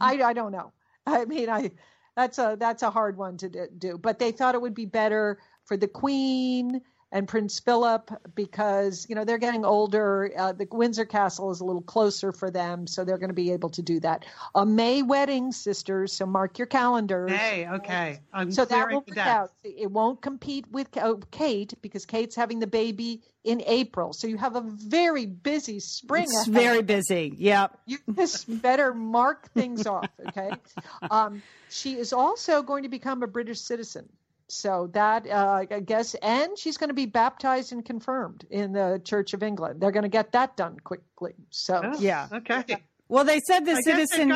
I 0.02 0.22
I 0.22 0.34
don't 0.34 0.52
know. 0.52 0.74
I 1.06 1.26
mean, 1.26 1.50
I 1.50 1.72
that's 2.16 2.40
a 2.40 2.58
that's 2.60 2.82
a 2.82 2.90
hard 2.90 3.18
one 3.18 3.38
to 3.38 3.68
do, 3.68 3.98
but 4.00 4.18
they 4.18 4.32
thought 4.32 4.56
it 4.56 4.62
would 4.62 4.74
be 4.74 4.88
better 4.88 5.38
for 5.66 5.78
the 5.78 5.88
Queen 5.88 6.82
and 7.12 7.28
Prince 7.28 7.60
Philip 7.60 8.12
because 8.36 9.06
you 9.10 9.16
know 9.16 9.24
they're 9.24 9.38
getting 9.38 9.66
older. 9.66 10.32
Uh, 10.38 10.52
the 10.52 10.68
Windsor 10.70 11.06
Castle 11.06 11.52
is 11.52 11.62
a 11.62 11.66
little 11.66 11.82
closer 11.82 12.32
for 12.32 12.52
them, 12.52 12.88
so 12.88 13.04
they're 13.04 13.18
going 13.18 13.30
to 13.30 13.36
be 13.36 13.52
able 13.52 13.70
to 13.70 13.82
do 13.82 14.00
that. 14.02 14.26
A 14.56 14.66
May 14.66 15.02
wedding, 15.02 15.52
sisters. 15.52 16.14
So 16.14 16.26
mark 16.26 16.58
your 16.58 16.68
calendars. 16.68 17.32
May, 17.32 17.68
okay. 17.68 18.20
I'm 18.34 18.52
so 18.52 18.66
that 18.66 18.90
will 18.90 19.04
work 19.08 19.18
out. 19.18 19.52
It 19.64 19.92
won't 19.92 20.22
compete 20.22 20.66
with 20.72 20.90
oh, 20.98 21.20
Kate 21.32 21.74
because 21.82 22.06
Kate's 22.06 22.36
having 22.36 22.60
the 22.60 22.68
baby 22.68 23.22
in 23.44 23.64
April. 23.66 24.12
So 24.12 24.28
you 24.28 24.38
have 24.38 24.58
a 24.58 24.62
very 24.62 25.26
busy 25.26 25.80
spring. 25.80 26.26
It's 26.28 26.48
very 26.48 26.82
busy. 26.82 27.34
Yep. 27.38 27.80
You 27.86 27.98
just 28.14 28.62
better 28.62 28.94
mark 28.94 29.50
things 29.54 29.88
off. 29.88 30.10
Okay. 30.28 30.52
Um, 31.10 31.42
she 31.70 31.94
is 31.94 32.12
also 32.12 32.64
going 32.64 32.84
to 32.84 32.90
become 32.90 33.24
a 33.24 33.28
British 33.28 33.62
citizen. 33.62 34.10
So 34.50 34.90
that 34.94 35.28
uh, 35.28 35.66
I 35.70 35.80
guess, 35.82 36.16
and 36.16 36.58
she's 36.58 36.78
going 36.78 36.90
to 36.90 36.94
be 36.94 37.06
baptized 37.06 37.74
and 37.74 37.84
confirmed 37.84 38.46
in 38.50 38.72
the 38.72 39.02
Church 39.04 39.34
of 39.34 39.44
England. 39.44 39.82
They're 39.82 39.92
going 39.92 40.04
to 40.04 40.10
get 40.10 40.32
that 40.32 40.56
done 40.56 40.80
quickly. 40.80 41.34
So 41.50 41.82
oh, 41.84 42.00
yeah, 42.00 42.28
okay. 42.32 42.78
Well, 43.10 43.24
they 43.24 43.40
said 43.40 43.66
the 43.66 43.74
I 43.74 43.82
citizen. 43.82 44.34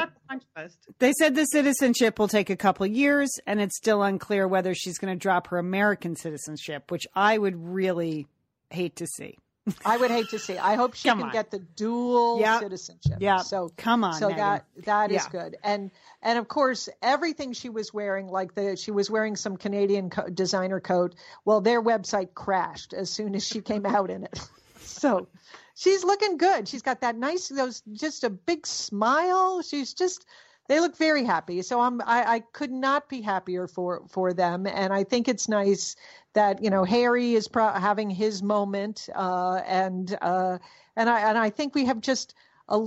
They 0.99 1.13
said 1.13 1.35
the 1.35 1.45
citizenship 1.45 2.19
will 2.19 2.27
take 2.27 2.49
a 2.49 2.55
couple 2.55 2.85
years, 2.85 3.29
and 3.45 3.59
it's 3.59 3.75
still 3.75 4.01
unclear 4.01 4.47
whether 4.47 4.73
she's 4.73 4.97
going 4.97 5.13
to 5.13 5.19
drop 5.19 5.47
her 5.47 5.57
American 5.57 6.15
citizenship, 6.15 6.89
which 6.91 7.05
I 7.13 7.37
would 7.37 7.55
really 7.55 8.27
hate 8.69 8.95
to 8.97 9.07
see. 9.07 9.37
I 9.85 9.97
would 9.97 10.11
hate 10.11 10.29
to 10.29 10.39
see. 10.39 10.57
I 10.57 10.75
hope 10.75 10.93
she 10.93 11.09
come 11.09 11.19
can 11.19 11.27
on. 11.27 11.33
get 11.33 11.51
the 11.51 11.59
dual 11.59 12.39
yep. 12.39 12.61
citizenship. 12.61 13.17
Yeah. 13.19 13.37
So 13.37 13.71
come 13.77 14.03
on. 14.03 14.13
So 14.13 14.29
Meghan. 14.29 14.37
that 14.37 14.65
that 14.85 15.11
is 15.11 15.23
yeah. 15.23 15.29
good. 15.31 15.57
And 15.63 15.91
and 16.21 16.37
of 16.37 16.47
course 16.47 16.89
everything 17.01 17.53
she 17.53 17.69
was 17.69 17.93
wearing, 17.93 18.27
like 18.27 18.55
the 18.55 18.75
she 18.75 18.91
was 18.91 19.09
wearing 19.09 19.35
some 19.35 19.57
Canadian 19.57 20.09
co- 20.09 20.29
designer 20.29 20.79
coat. 20.79 21.15
Well, 21.45 21.61
their 21.61 21.81
website 21.81 22.33
crashed 22.33 22.93
as 22.93 23.09
soon 23.09 23.35
as 23.35 23.45
she 23.45 23.61
came 23.61 23.85
out 23.85 24.09
in 24.09 24.23
it. 24.23 24.39
So 24.83 25.27
she's 25.73 26.03
looking 26.03 26.37
good. 26.37 26.67
She's 26.67 26.81
got 26.81 27.01
that 27.01 27.15
nice 27.15 27.47
those 27.47 27.81
just 27.93 28.23
a 28.23 28.29
big 28.29 28.67
smile. 28.67 29.61
She's 29.61 29.93
just 29.93 30.25
they 30.67 30.79
look 30.79 30.97
very 30.97 31.23
happy. 31.23 31.61
So 31.61 31.81
I'm 31.81 32.01
I, 32.01 32.35
I 32.35 32.39
could 32.39 32.71
not 32.71 33.09
be 33.09 33.21
happier 33.21 33.67
for 33.67 34.03
for 34.09 34.33
them, 34.33 34.67
and 34.67 34.93
I 34.93 35.03
think 35.03 35.27
it's 35.27 35.49
nice 35.49 35.95
that 36.33 36.63
you 36.63 36.69
know 36.69 36.83
Harry 36.83 37.33
is 37.33 37.47
pro- 37.47 37.73
having 37.73 38.09
his 38.09 38.41
moment, 38.41 39.09
uh, 39.13 39.61
and 39.65 40.17
uh, 40.21 40.57
and 40.95 41.09
I 41.09 41.29
and 41.29 41.37
I 41.37 41.49
think 41.49 41.75
we 41.75 41.85
have 41.85 42.01
just 42.01 42.33
a, 42.71 42.79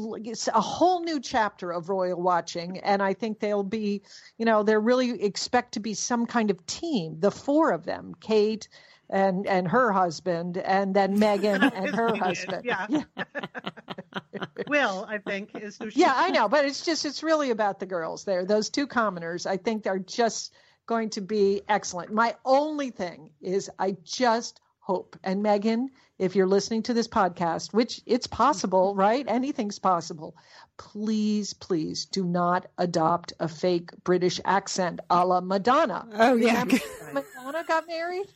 a 0.54 0.60
whole 0.60 1.02
new 1.02 1.20
chapter 1.20 1.70
of 1.70 1.88
royal 1.88 2.20
watching, 2.20 2.78
and 2.78 3.02
I 3.02 3.12
think 3.12 3.38
they'll 3.38 3.62
be, 3.62 4.02
you 4.38 4.46
know, 4.46 4.62
they 4.62 4.76
really 4.76 5.22
expect 5.22 5.72
to 5.72 5.80
be 5.80 5.94
some 5.94 6.26
kind 6.26 6.50
of 6.50 6.64
team. 6.66 7.20
The 7.20 7.30
four 7.30 7.72
of 7.72 7.84
them, 7.84 8.14
Kate 8.20 8.68
and 9.14 9.46
and 9.46 9.68
her 9.68 9.92
husband, 9.92 10.58
and 10.58 10.94
then 10.94 11.16
Meghan 11.26 11.70
and 11.72 11.94
her 11.94 12.14
husband. 12.16 12.64
Yeah. 12.64 12.86
yeah. 12.90 13.04
Will, 14.66 15.06
I 15.08 15.18
think, 15.18 15.50
is 15.54 15.78
who. 15.78 15.88
Yeah, 15.94 16.12
I 16.14 16.30
know, 16.30 16.48
but 16.48 16.64
it's 16.64 16.84
just 16.84 17.04
it's 17.04 17.22
really 17.22 17.50
about 17.50 17.78
the 17.78 17.86
girls 17.86 18.24
there. 18.24 18.44
Those 18.44 18.68
two 18.68 18.86
commoners, 18.86 19.46
I 19.46 19.56
think, 19.56 19.84
they're 19.84 19.98
just 20.00 20.52
going 20.86 21.10
to 21.10 21.20
be 21.20 21.62
excellent. 21.68 22.12
My 22.12 22.34
only 22.44 22.90
thing 22.90 23.30
is, 23.40 23.70
I 23.78 23.96
just 24.02 24.60
hope, 24.80 25.16
and 25.22 25.44
Meghan, 25.44 25.86
if 26.18 26.34
you're 26.34 26.46
listening 26.46 26.82
to 26.82 26.94
this 26.94 27.08
podcast, 27.08 27.72
which 27.72 28.00
it's 28.06 28.26
possible, 28.26 28.94
right? 28.96 29.24
Anything's 29.28 29.78
possible. 29.78 30.36
Please, 30.76 31.52
please 31.54 32.06
do 32.06 32.24
not 32.24 32.66
adopt 32.78 33.32
a 33.38 33.46
fake 33.46 33.90
British 34.02 34.40
accent 34.44 34.98
a 35.08 35.24
la 35.24 35.40
Madonna. 35.40 36.08
Oh, 36.14 36.34
yeah. 36.34 36.64
Madonna 37.12 37.64
got 37.64 37.86
married? 37.86 38.26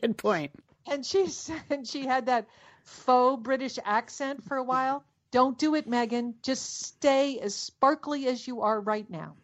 Good 0.00 0.16
point. 0.16 0.52
And 0.86 1.04
she 1.04 1.28
said 1.28 1.86
she 1.86 2.06
had 2.06 2.26
that 2.26 2.46
faux 2.84 3.42
British 3.42 3.78
accent 3.84 4.44
for 4.44 4.56
a 4.56 4.64
while. 4.64 5.04
Don't 5.30 5.58
do 5.58 5.74
it, 5.74 5.88
Meghan. 5.88 6.34
Just 6.42 6.82
stay 6.82 7.38
as 7.40 7.54
sparkly 7.54 8.26
as 8.28 8.46
you 8.46 8.62
are 8.62 8.80
right 8.80 9.08
now. 9.08 9.34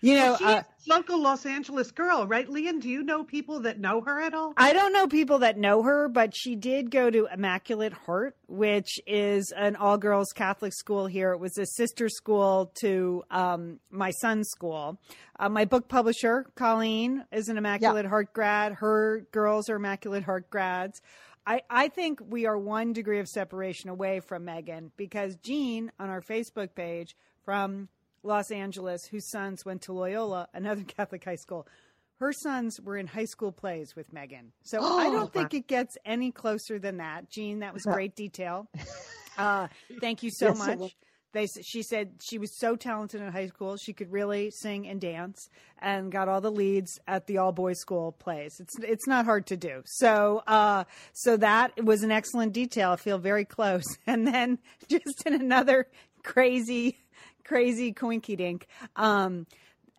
You 0.00 0.14
know, 0.14 0.24
well, 0.24 0.36
she's 0.38 0.46
uh, 0.46 0.62
local 0.88 1.20
Los 1.20 1.46
Angeles 1.46 1.90
girl, 1.90 2.26
right, 2.26 2.48
Lian? 2.48 2.80
Do 2.80 2.88
you 2.88 3.02
know 3.02 3.24
people 3.24 3.60
that 3.60 3.80
know 3.80 4.00
her 4.00 4.20
at 4.20 4.34
all? 4.34 4.52
I 4.56 4.72
don't 4.72 4.92
know 4.92 5.08
people 5.08 5.38
that 5.38 5.58
know 5.58 5.82
her, 5.82 6.08
but 6.08 6.34
she 6.34 6.56
did 6.56 6.90
go 6.90 7.10
to 7.10 7.28
Immaculate 7.32 7.92
Heart, 7.92 8.36
which 8.46 9.00
is 9.06 9.52
an 9.56 9.76
all 9.76 9.98
girls 9.98 10.28
Catholic 10.34 10.72
school 10.72 11.06
here. 11.06 11.32
It 11.32 11.40
was 11.40 11.58
a 11.58 11.66
sister 11.66 12.08
school 12.08 12.72
to 12.80 13.24
um, 13.30 13.80
my 13.90 14.10
son's 14.10 14.48
school. 14.48 15.00
Uh, 15.38 15.48
my 15.48 15.64
book 15.64 15.88
publisher, 15.88 16.46
Colleen, 16.54 17.24
is 17.32 17.48
an 17.48 17.58
Immaculate 17.58 18.04
yeah. 18.04 18.10
Heart 18.10 18.32
grad. 18.32 18.72
Her 18.74 19.26
girls 19.32 19.68
are 19.68 19.76
Immaculate 19.76 20.24
Heart 20.24 20.50
grads. 20.50 21.00
I, 21.46 21.62
I 21.70 21.88
think 21.88 22.20
we 22.28 22.46
are 22.46 22.58
one 22.58 22.92
degree 22.92 23.20
of 23.20 23.28
separation 23.28 23.88
away 23.88 24.20
from 24.20 24.44
Meghan 24.44 24.90
because 24.96 25.36
Jean 25.36 25.92
on 25.98 26.10
our 26.10 26.20
Facebook 26.20 26.74
page 26.74 27.14
from 27.44 27.88
Los 28.26 28.50
Angeles, 28.50 29.06
whose 29.06 29.30
sons 29.30 29.64
went 29.64 29.82
to 29.82 29.92
Loyola, 29.92 30.48
another 30.52 30.82
Catholic 30.96 31.24
high 31.24 31.36
school. 31.36 31.66
Her 32.18 32.32
sons 32.32 32.80
were 32.80 32.96
in 32.96 33.06
high 33.06 33.26
school 33.26 33.52
plays 33.52 33.94
with 33.94 34.12
Meghan. 34.12 34.50
So 34.62 34.78
oh, 34.80 34.98
I 34.98 35.10
don't 35.10 35.32
think 35.32 35.54
it 35.54 35.66
gets 35.66 35.96
any 36.04 36.32
closer 36.32 36.78
than 36.78 36.98
that. 36.98 37.30
Jean, 37.30 37.60
that 37.60 37.72
was 37.72 37.84
great 37.84 38.14
detail. 38.16 38.68
Uh, 39.38 39.68
thank 40.00 40.22
you 40.22 40.30
so 40.30 40.46
yes, 40.46 40.58
much. 40.58 40.96
They, 41.34 41.46
she 41.62 41.82
said 41.82 42.12
she 42.22 42.38
was 42.38 42.58
so 42.58 42.76
talented 42.76 43.20
in 43.20 43.30
high 43.30 43.48
school. 43.48 43.76
She 43.76 43.92
could 43.92 44.10
really 44.10 44.50
sing 44.50 44.88
and 44.88 44.98
dance 44.98 45.50
and 45.78 46.10
got 46.10 46.28
all 46.28 46.40
the 46.40 46.50
leads 46.50 46.98
at 47.06 47.26
the 47.26 47.36
all 47.36 47.52
boys 47.52 47.78
school 47.78 48.12
plays. 48.12 48.58
It's, 48.58 48.78
it's 48.78 49.06
not 49.06 49.26
hard 49.26 49.44
to 49.48 49.56
do. 49.58 49.82
So, 49.84 50.42
uh, 50.46 50.84
so 51.12 51.36
that 51.36 51.84
was 51.84 52.02
an 52.02 52.10
excellent 52.10 52.54
detail. 52.54 52.92
I 52.92 52.96
feel 52.96 53.18
very 53.18 53.44
close. 53.44 53.84
And 54.06 54.26
then 54.26 54.58
just 54.88 55.26
in 55.26 55.34
another 55.34 55.88
crazy 56.22 56.96
crazy 57.46 57.92
coinky 57.92 58.36
dink. 58.36 58.66
Um, 58.96 59.46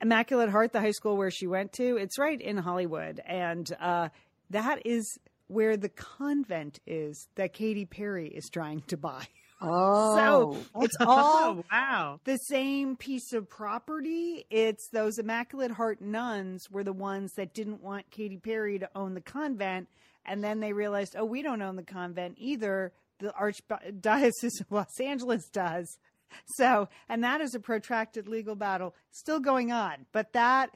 Immaculate 0.01 0.49
Heart, 0.49 0.73
the 0.73 0.81
high 0.81 0.91
school 0.91 1.17
where 1.17 1.31
she 1.31 1.47
went 1.47 1.73
to, 1.73 1.97
it's 1.97 2.19
right 2.19 2.39
in 2.39 2.57
Hollywood. 2.57 3.19
And 3.25 3.71
uh, 3.79 4.09
that 4.51 4.85
is 4.85 5.17
where 5.47 5.77
the 5.77 5.89
convent 5.89 6.79
is 6.85 7.27
that 7.35 7.53
Katy 7.53 7.85
Perry 7.85 8.27
is 8.27 8.49
trying 8.51 8.81
to 8.87 8.97
buy. 8.97 9.25
Oh, 9.59 10.15
so 10.15 10.81
it's 10.83 10.95
all 10.99 11.57
oh, 11.57 11.63
wow. 11.71 12.19
the 12.25 12.37
same 12.37 12.95
piece 12.95 13.33
of 13.33 13.49
property. 13.49 14.45
It's 14.51 14.87
those 14.89 15.17
Immaculate 15.17 15.71
Heart 15.71 15.99
nuns 15.99 16.69
were 16.69 16.83
the 16.83 16.93
ones 16.93 17.33
that 17.37 17.55
didn't 17.55 17.81
want 17.81 18.07
Katy 18.11 18.37
Perry 18.37 18.77
to 18.77 18.87
own 18.95 19.15
the 19.15 19.21
convent, 19.21 19.87
and 20.27 20.43
then 20.43 20.59
they 20.59 20.73
realized, 20.73 21.15
oh, 21.17 21.25
we 21.25 21.41
don't 21.41 21.63
own 21.63 21.75
the 21.75 21.81
convent 21.81 22.35
either. 22.37 22.91
The 23.17 23.29
Archdiocese 23.29 24.61
of 24.61 24.67
Los 24.69 24.99
Angeles 24.99 25.49
does. 25.49 25.97
So, 26.45 26.89
and 27.09 27.23
that 27.23 27.41
is 27.41 27.55
a 27.55 27.59
protracted 27.59 28.27
legal 28.27 28.55
battle 28.55 28.95
still 29.11 29.39
going 29.39 29.71
on. 29.71 30.05
But 30.11 30.33
that, 30.33 30.71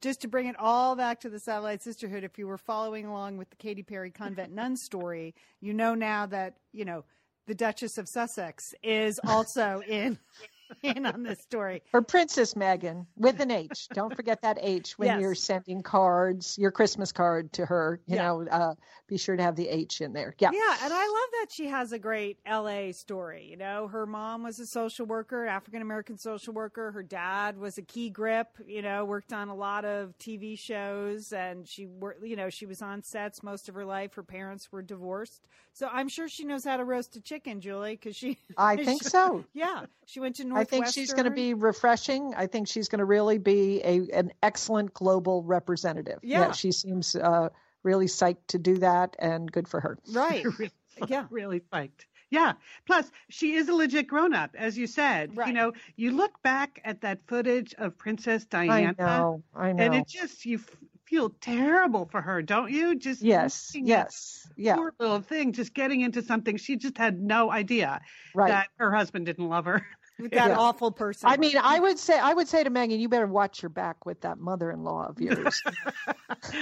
just 0.00 0.20
to 0.22 0.28
bring 0.28 0.46
it 0.46 0.56
all 0.58 0.96
back 0.96 1.20
to 1.20 1.30
the 1.30 1.38
Satellite 1.38 1.82
Sisterhood, 1.82 2.24
if 2.24 2.38
you 2.38 2.46
were 2.46 2.58
following 2.58 3.06
along 3.06 3.38
with 3.38 3.50
the 3.50 3.56
Katy 3.56 3.82
Perry 3.82 4.10
convent 4.10 4.52
nun 4.54 4.76
story, 4.76 5.34
you 5.60 5.72
know 5.72 5.94
now 5.94 6.26
that, 6.26 6.56
you 6.72 6.84
know, 6.84 7.04
the 7.46 7.54
Duchess 7.54 7.98
of 7.98 8.08
Sussex 8.08 8.74
is 8.82 9.20
also 9.26 9.82
in 9.86 10.18
in 10.82 11.06
on 11.06 11.22
this 11.22 11.40
story. 11.40 11.82
Or 11.92 12.02
Princess 12.02 12.54
Meghan 12.54 13.06
with 13.16 13.40
an 13.40 13.50
H. 13.50 13.88
Don't 13.92 14.14
forget 14.14 14.42
that 14.42 14.58
H 14.60 14.98
when 14.98 15.08
yes. 15.08 15.20
you're 15.20 15.34
sending 15.34 15.82
cards, 15.82 16.56
your 16.58 16.70
Christmas 16.70 17.12
card 17.12 17.52
to 17.54 17.66
her. 17.66 18.00
You 18.06 18.16
yeah. 18.16 18.22
know, 18.22 18.46
uh, 18.50 18.74
be 19.06 19.18
sure 19.18 19.36
to 19.36 19.42
have 19.42 19.56
the 19.56 19.68
H 19.68 20.00
in 20.00 20.12
there. 20.12 20.34
Yeah. 20.38 20.50
Yeah. 20.52 20.76
And 20.82 20.92
I 20.92 21.06
love 21.06 21.28
that 21.40 21.46
she 21.50 21.66
has 21.66 21.92
a 21.92 21.98
great 21.98 22.38
LA 22.48 22.92
story. 22.92 23.46
You 23.50 23.56
know, 23.56 23.88
her 23.88 24.06
mom 24.06 24.42
was 24.42 24.58
a 24.60 24.66
social 24.66 25.06
worker, 25.06 25.46
African 25.46 25.82
American 25.82 26.16
social 26.18 26.54
worker. 26.54 26.90
Her 26.92 27.02
dad 27.02 27.58
was 27.58 27.78
a 27.78 27.82
key 27.82 28.10
grip, 28.10 28.48
you 28.66 28.82
know, 28.82 29.04
worked 29.04 29.32
on 29.32 29.48
a 29.48 29.54
lot 29.54 29.84
of 29.84 30.16
TV 30.18 30.58
shows 30.58 31.32
and 31.32 31.68
she 31.68 31.86
worked, 31.86 32.24
you 32.24 32.36
know, 32.36 32.50
she 32.50 32.66
was 32.66 32.82
on 32.82 33.02
sets 33.02 33.42
most 33.42 33.68
of 33.68 33.74
her 33.74 33.84
life. 33.84 34.14
Her 34.14 34.22
parents 34.22 34.72
were 34.72 34.82
divorced. 34.82 35.42
So 35.74 35.88
I'm 35.92 36.08
sure 36.08 36.28
she 36.28 36.44
knows 36.44 36.64
how 36.64 36.76
to 36.76 36.84
roast 36.84 37.16
a 37.16 37.20
chicken, 37.20 37.60
Julie, 37.60 37.96
because 37.96 38.14
she. 38.16 38.38
I 38.56 38.76
think 38.84 39.02
she, 39.02 39.08
so. 39.08 39.44
Yeah. 39.52 39.86
She 40.06 40.20
went 40.20 40.36
to 40.36 40.44
I 40.54 40.64
think 40.64 40.86
she's 40.86 41.12
going 41.12 41.24
to 41.24 41.30
be 41.30 41.54
refreshing. 41.54 42.34
I 42.36 42.46
think 42.46 42.68
she's 42.68 42.88
going 42.88 42.98
to 42.98 43.04
really 43.04 43.38
be 43.38 43.80
a 43.82 44.08
an 44.12 44.32
excellent 44.42 44.94
global 44.94 45.42
representative. 45.42 46.20
Yeah, 46.22 46.40
yeah 46.40 46.52
she 46.52 46.72
seems 46.72 47.14
uh, 47.14 47.50
really 47.82 48.06
psyched 48.06 48.46
to 48.48 48.58
do 48.58 48.78
that, 48.78 49.16
and 49.18 49.50
good 49.50 49.68
for 49.68 49.80
her. 49.80 49.98
Right. 50.12 50.44
yeah, 51.08 51.26
really 51.30 51.60
psyched. 51.72 52.06
Yeah. 52.30 52.54
Plus, 52.86 53.10
she 53.28 53.54
is 53.54 53.68
a 53.68 53.74
legit 53.74 54.08
grown 54.08 54.34
up, 54.34 54.56
as 54.58 54.76
you 54.76 54.86
said. 54.86 55.36
Right. 55.36 55.48
You 55.48 55.54
know, 55.54 55.72
you 55.94 56.10
look 56.10 56.42
back 56.42 56.80
at 56.84 57.02
that 57.02 57.20
footage 57.28 57.74
of 57.78 57.96
Princess 57.96 58.44
Diana. 58.44 58.94
I 58.98 59.02
know. 59.02 59.42
I 59.54 59.72
know. 59.72 59.84
And 59.84 59.94
it 59.94 60.08
just 60.08 60.44
you 60.44 60.58
feel 61.04 61.30
terrible 61.40 62.06
for 62.06 62.20
her, 62.20 62.42
don't 62.42 62.70
you? 62.70 62.96
Just 62.96 63.22
yes, 63.22 63.72
yes, 63.74 64.48
yeah. 64.56 64.74
Poor 64.74 64.92
little 64.98 65.20
thing, 65.20 65.52
just 65.52 65.74
getting 65.74 66.00
into 66.00 66.22
something 66.22 66.56
she 66.56 66.76
just 66.76 66.98
had 66.98 67.20
no 67.20 67.50
idea 67.50 68.00
right. 68.34 68.48
that 68.48 68.68
her 68.78 68.92
husband 68.92 69.26
didn't 69.26 69.48
love 69.48 69.66
her. 69.66 69.86
with 70.18 70.32
that 70.32 70.50
yeah. 70.50 70.56
awful 70.56 70.90
person. 70.90 71.28
I 71.28 71.36
mean, 71.36 71.56
I 71.60 71.80
would 71.80 71.98
say, 71.98 72.18
I 72.18 72.34
would 72.34 72.48
say 72.48 72.62
to 72.62 72.70
Meghan, 72.70 72.98
you 72.98 73.08
better 73.08 73.26
watch 73.26 73.62
your 73.62 73.70
back 73.70 74.06
with 74.06 74.20
that 74.20 74.38
mother-in-law 74.38 75.08
of 75.08 75.20
yours. 75.20 75.60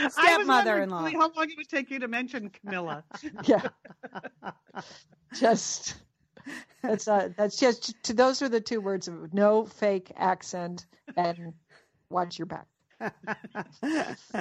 Stepmother-in-law. 0.09 1.11
How 1.11 1.31
long 1.31 1.51
it 1.51 1.57
would 1.57 1.69
take 1.69 1.91
you 1.91 1.99
to 1.99 2.09
mention 2.09 2.51
Camilla? 2.51 3.05
yeah, 3.45 3.69
just 5.35 5.97
that's 6.83 7.07
uh, 7.09 7.29
that's 7.37 7.59
just 7.59 8.03
to, 8.05 8.15
those 8.15 8.43
are 8.43 8.49
the 8.49 8.61
two 8.61 8.81
words 8.81 9.09
of 9.09 9.33
no 9.35 9.65
fake 9.65 10.13
accent 10.17 10.87
and 11.17 11.53
watch 12.11 12.39
your 12.39 12.47
back. 12.47 12.67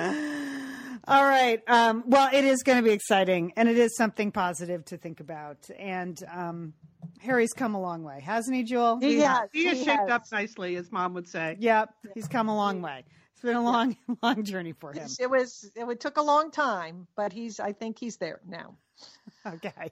All 1.07 1.23
right. 1.23 1.61
Um, 1.67 2.03
well, 2.05 2.29
it 2.31 2.43
is 2.43 2.63
going 2.63 2.77
to 2.77 2.83
be 2.83 2.91
exciting, 2.91 3.53
and 3.55 3.67
it 3.67 3.77
is 3.77 3.95
something 3.95 4.31
positive 4.31 4.85
to 4.85 4.97
think 4.97 5.19
about. 5.19 5.69
And 5.79 6.17
um, 6.31 6.73
Harry's 7.19 7.53
come 7.53 7.75
a 7.75 7.81
long 7.81 8.03
way, 8.03 8.21
hasn't 8.21 8.55
he, 8.55 8.63
Jewel? 8.63 8.99
He, 8.99 9.15
he 9.15 9.19
has. 9.21 9.49
He, 9.51 9.65
has 9.65 9.79
he 9.79 9.85
shaped 9.85 10.01
has. 10.01 10.11
up 10.11 10.23
nicely, 10.31 10.75
as 10.75 10.91
Mom 10.91 11.13
would 11.13 11.27
say. 11.27 11.57
Yep, 11.59 11.93
he's 12.13 12.27
come 12.27 12.49
a 12.49 12.55
long 12.55 12.81
way. 12.81 13.03
It's 13.33 13.41
been 13.41 13.55
a 13.55 13.63
long, 13.63 13.97
long 14.21 14.43
journey 14.43 14.73
for 14.73 14.93
him. 14.93 15.07
It 15.19 15.29
was. 15.29 15.69
It 15.75 15.99
took 15.99 16.17
a 16.17 16.21
long 16.21 16.51
time, 16.51 17.07
but 17.15 17.33
he's. 17.33 17.59
I 17.59 17.73
think 17.73 17.97
he's 17.99 18.17
there 18.17 18.39
now. 18.47 18.75
Okay. 19.43 19.89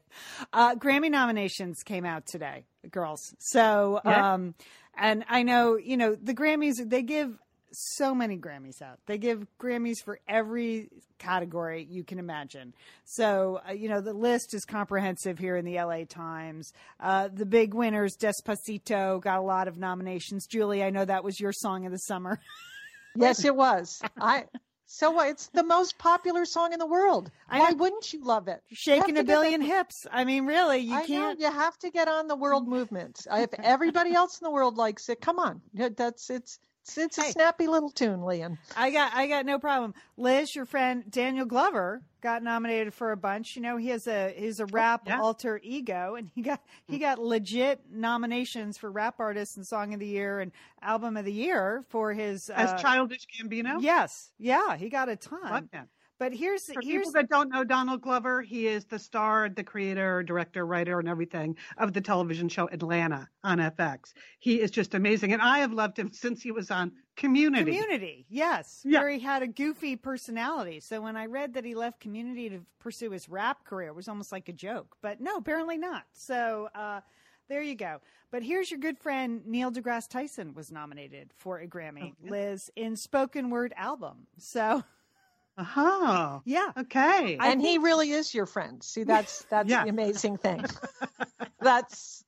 Uh, 0.54 0.76
Grammy 0.76 1.10
nominations 1.10 1.82
came 1.84 2.06
out 2.06 2.28
today, 2.28 2.66
girls. 2.92 3.34
So, 3.40 4.00
yeah. 4.06 4.34
um, 4.34 4.54
and 4.96 5.26
I 5.28 5.42
know 5.42 5.76
you 5.76 5.98
know 5.98 6.14
the 6.14 6.36
Grammys. 6.36 6.76
They 6.88 7.02
give 7.02 7.36
so 7.72 8.14
many 8.14 8.38
Grammys 8.38 8.82
out. 8.82 9.00
They 9.06 9.18
give 9.18 9.46
Grammys 9.60 10.04
for 10.04 10.20
every 10.28 10.90
category 11.18 11.88
you 11.90 12.04
can 12.04 12.20
imagine. 12.20 12.74
So, 13.06 13.62
uh, 13.68 13.74
you 13.74 13.90
know, 13.90 14.02
the 14.02 14.14
list 14.14 14.54
is 14.54 14.66
comprehensive 14.66 15.38
here 15.38 15.56
in 15.56 15.66
the 15.66 15.76
LA 15.76 16.06
Times. 16.08 16.74
Uh, 17.00 17.30
the 17.32 17.46
big 17.46 17.74
winners, 17.74 18.16
Despacito, 18.18 19.22
got 19.22 19.40
a 19.40 19.44
lot 19.44 19.68
of 19.68 19.78
nominations. 19.78 20.48
Julie, 20.48 20.84
I 20.84 20.90
know 20.90 21.06
that 21.06 21.24
was 21.24 21.40
your 21.40 21.54
song 21.54 21.86
of 21.86 21.92
the 21.92 22.00
summer. 22.00 22.40
yes, 23.16 23.44
it 23.46 23.56
was. 23.56 24.02
I. 24.20 24.46
So 24.92 25.22
it's 25.22 25.50
the 25.50 25.64
most 25.64 26.00
popular 26.00 26.46
song 26.46 26.74
in 26.74 26.80
the 26.80 26.88
world. 26.88 27.30
Why 27.48 27.74
wouldn't 27.74 28.12
you 28.12 28.24
love 28.24 28.48
it? 28.48 28.64
Shaking 28.74 29.20
a 29.20 29.24
billion 29.24 29.62
hips. 29.62 30.08
I 30.12 30.26
mean, 30.26 30.48
really, 30.48 30.80
you 30.80 30.96
I 30.96 31.06
can't. 31.06 31.40
Know, 31.40 31.46
you 31.46 31.54
have 31.54 31.78
to 31.80 31.92
get 31.92 32.08
on 32.08 32.28
the 32.28 32.36
world 32.36 32.68
movement. 32.68 33.20
if 33.32 33.54
everybody 33.60 34.16
else 34.16 34.40
in 34.42 34.46
the 34.46 34.50
world 34.50 34.78
likes 34.78 35.08
it, 35.08 35.22
come 35.22 35.38
on. 35.38 35.62
That's 35.76 36.32
it's 36.32 36.58
it's, 36.98 37.18
a 37.18 37.22
hey, 37.22 37.32
snappy 37.32 37.68
little 37.68 37.90
tune, 37.90 38.22
Lian. 38.22 38.58
I 38.76 38.92
got 38.92 39.14
I 39.14 39.28
got 39.28 39.46
no 39.46 39.60
problem. 39.60 39.94
Liz, 40.18 40.56
your 40.56 40.66
friend 40.66 41.04
Donald 41.10 41.50
Glover 41.50 42.02
got 42.22 42.44
nominated 42.44 42.94
for 42.94 43.12
a 43.12 43.18
bunch. 43.18 43.56
You 43.56 43.62
know, 43.62 43.78
he 43.78 43.90
has 43.90 44.08
a 44.08 44.34
he's 44.36 44.60
a 44.60 44.64
oh, 44.64 44.68
rap 44.72 45.04
yeah. 45.06 45.20
alter 45.20 45.60
ego, 45.64 46.16
and 46.16 46.30
he 46.34 46.42
got 46.42 46.62
he 46.88 46.96
hmm. 46.96 47.02
got 47.02 47.20
legit 47.20 47.82
nominations 47.92 48.78
for 48.78 48.92
rap 48.92 49.16
artist 49.20 49.58
and 49.58 49.66
song 49.66 49.94
of 49.94 50.00
the 50.00 50.08
year 50.08 50.40
and 50.40 50.52
album 50.82 51.18
of 51.18 51.26
the 51.26 51.34
year 51.34 51.84
for 51.90 52.14
his 52.14 52.50
as 52.50 52.72
uh, 52.72 52.78
Childish 52.78 53.28
Gambino. 53.28 53.82
Yes, 53.82 54.32
yeah, 54.38 54.76
he 54.76 54.90
got 54.90 55.10
a 55.10 55.16
ton. 55.16 55.70
But 56.20 56.34
here's 56.34 56.66
for 56.66 56.82
here's, 56.82 57.08
people 57.08 57.12
that 57.14 57.30
don't 57.30 57.50
know 57.50 57.64
Donald 57.64 58.02
Glover, 58.02 58.42
he 58.42 58.68
is 58.68 58.84
the 58.84 59.00
star, 59.00 59.48
the 59.48 59.64
creator, 59.64 60.22
director, 60.22 60.66
writer, 60.66 61.00
and 61.00 61.08
everything 61.08 61.56
of 61.78 61.94
the 61.94 62.02
television 62.02 62.50
show 62.50 62.68
Atlanta 62.74 63.30
on 63.46 63.60
FX. 63.60 64.14
He 64.40 64.60
is 64.60 64.70
just 64.70 64.94
amazing, 64.94 65.32
and 65.32 65.42
I 65.42 65.60
have 65.60 65.72
loved 65.72 65.98
him 65.98 66.12
since 66.12 66.42
he 66.42 66.52
was 66.52 66.72
on 66.72 66.92
Community. 67.16 67.72
Community, 67.72 68.26
yes, 68.30 68.82
yeah. 68.86 69.00
where 69.00 69.10
he 69.10 69.20
had 69.20 69.44
a 69.44 69.48
goofy 69.48 69.96
personality. 69.96 70.80
So 70.82 71.02
when 71.02 71.16
I 71.16 71.26
read 71.26 71.54
that 71.54 71.64
he 71.66 71.74
left 71.74 72.02
Community 72.02 72.50
to 72.50 72.62
pursue 72.80 73.12
his 73.12 73.30
rap 73.30 73.64
career, 73.64 73.88
it 73.88 73.96
was 73.96 74.10
almost 74.10 74.32
like 74.32 74.50
a 74.50 74.54
joke. 74.54 74.96
But 75.02 75.22
no, 75.22 75.38
apparently 75.38 75.78
not. 75.78 76.04
So. 76.14 76.70
Uh, 76.76 77.02
there 77.50 77.64
you 77.64 77.74
go. 77.74 78.00
But 78.30 78.44
here's 78.44 78.70
your 78.70 78.80
good 78.80 79.00
friend 79.00 79.42
Neil 79.48 79.72
deGrasse 79.72 80.08
Tyson 80.08 80.54
was 80.54 80.72
nominated 80.72 81.32
for 81.36 81.58
a 81.58 81.68
Grammy, 81.68 82.14
oh, 82.14 82.30
Liz, 82.30 82.70
in 82.76 82.96
spoken 82.96 83.50
word 83.50 83.74
album. 83.76 84.28
So 84.38 84.84
Oh, 85.75 86.42
yeah. 86.46 86.72
Okay. 86.78 87.38
And 87.39 87.62
he 87.62 87.78
really 87.78 88.12
is 88.12 88.34
your 88.34 88.46
friend. 88.46 88.82
See, 88.82 89.04
that's 89.04 89.44
that's 89.50 89.70
yeah. 89.70 89.84
the 89.84 89.89
amazing 89.89 90.38
thing. 90.38 90.63
that's 91.62 92.24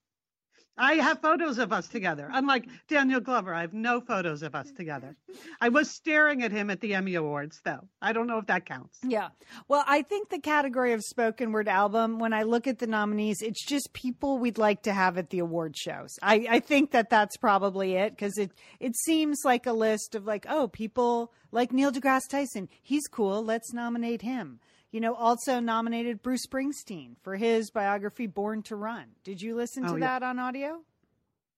I 0.77 0.95
have 0.95 1.21
photos 1.21 1.57
of 1.57 1.73
us 1.73 1.87
together. 1.87 2.29
Unlike 2.31 2.67
Donald 2.87 3.23
Glover, 3.23 3.53
I 3.53 3.61
have 3.61 3.73
no 3.73 4.01
photos 4.01 4.41
of 4.41 4.55
us 4.55 4.71
together. 4.71 5.15
I 5.59 5.69
was 5.69 5.89
staring 5.89 6.43
at 6.43 6.51
him 6.51 6.69
at 6.69 6.81
the 6.81 6.93
Emmy 6.93 7.15
Awards, 7.15 7.59
though. 7.63 7.87
I 8.01 8.13
don't 8.13 8.27
know 8.27 8.37
if 8.37 8.47
that 8.47 8.65
counts. 8.65 8.99
Yeah. 9.03 9.29
Well, 9.67 9.83
I 9.87 10.01
think 10.01 10.29
the 10.29 10.39
category 10.39 10.93
of 10.93 11.01
spoken 11.03 11.51
word 11.51 11.67
album, 11.67 12.19
when 12.19 12.33
I 12.33 12.43
look 12.43 12.67
at 12.67 12.79
the 12.79 12.87
nominees, 12.87 13.41
it's 13.41 13.65
just 13.65 13.93
people 13.93 14.39
we'd 14.39 14.57
like 14.57 14.83
to 14.83 14.93
have 14.93 15.17
at 15.17 15.29
the 15.29 15.39
award 15.39 15.75
shows. 15.77 16.17
I, 16.21 16.47
I 16.49 16.59
think 16.59 16.91
that 16.91 17.09
that's 17.09 17.37
probably 17.37 17.95
it 17.95 18.11
because 18.11 18.37
it, 18.37 18.51
it 18.79 18.95
seems 18.95 19.39
like 19.43 19.65
a 19.65 19.73
list 19.73 20.15
of 20.15 20.25
like, 20.25 20.45
oh, 20.49 20.67
people 20.67 21.33
like 21.51 21.71
Neil 21.71 21.91
deGrasse 21.91 22.29
Tyson. 22.29 22.69
He's 22.81 23.07
cool. 23.07 23.43
Let's 23.43 23.73
nominate 23.73 24.21
him 24.21 24.59
you 24.91 24.99
know, 24.99 25.15
also 25.15 25.59
nominated 25.59 26.21
Bruce 26.21 26.45
Springsteen 26.45 27.15
for 27.23 27.35
his 27.35 27.71
biography 27.71 28.27
Born 28.27 28.61
to 28.63 28.75
Run. 28.75 29.05
Did 29.23 29.41
you 29.41 29.55
listen 29.55 29.83
to 29.83 29.91
oh, 29.91 29.95
yeah. 29.95 30.19
that 30.19 30.23
on 30.23 30.39
audio? 30.39 30.81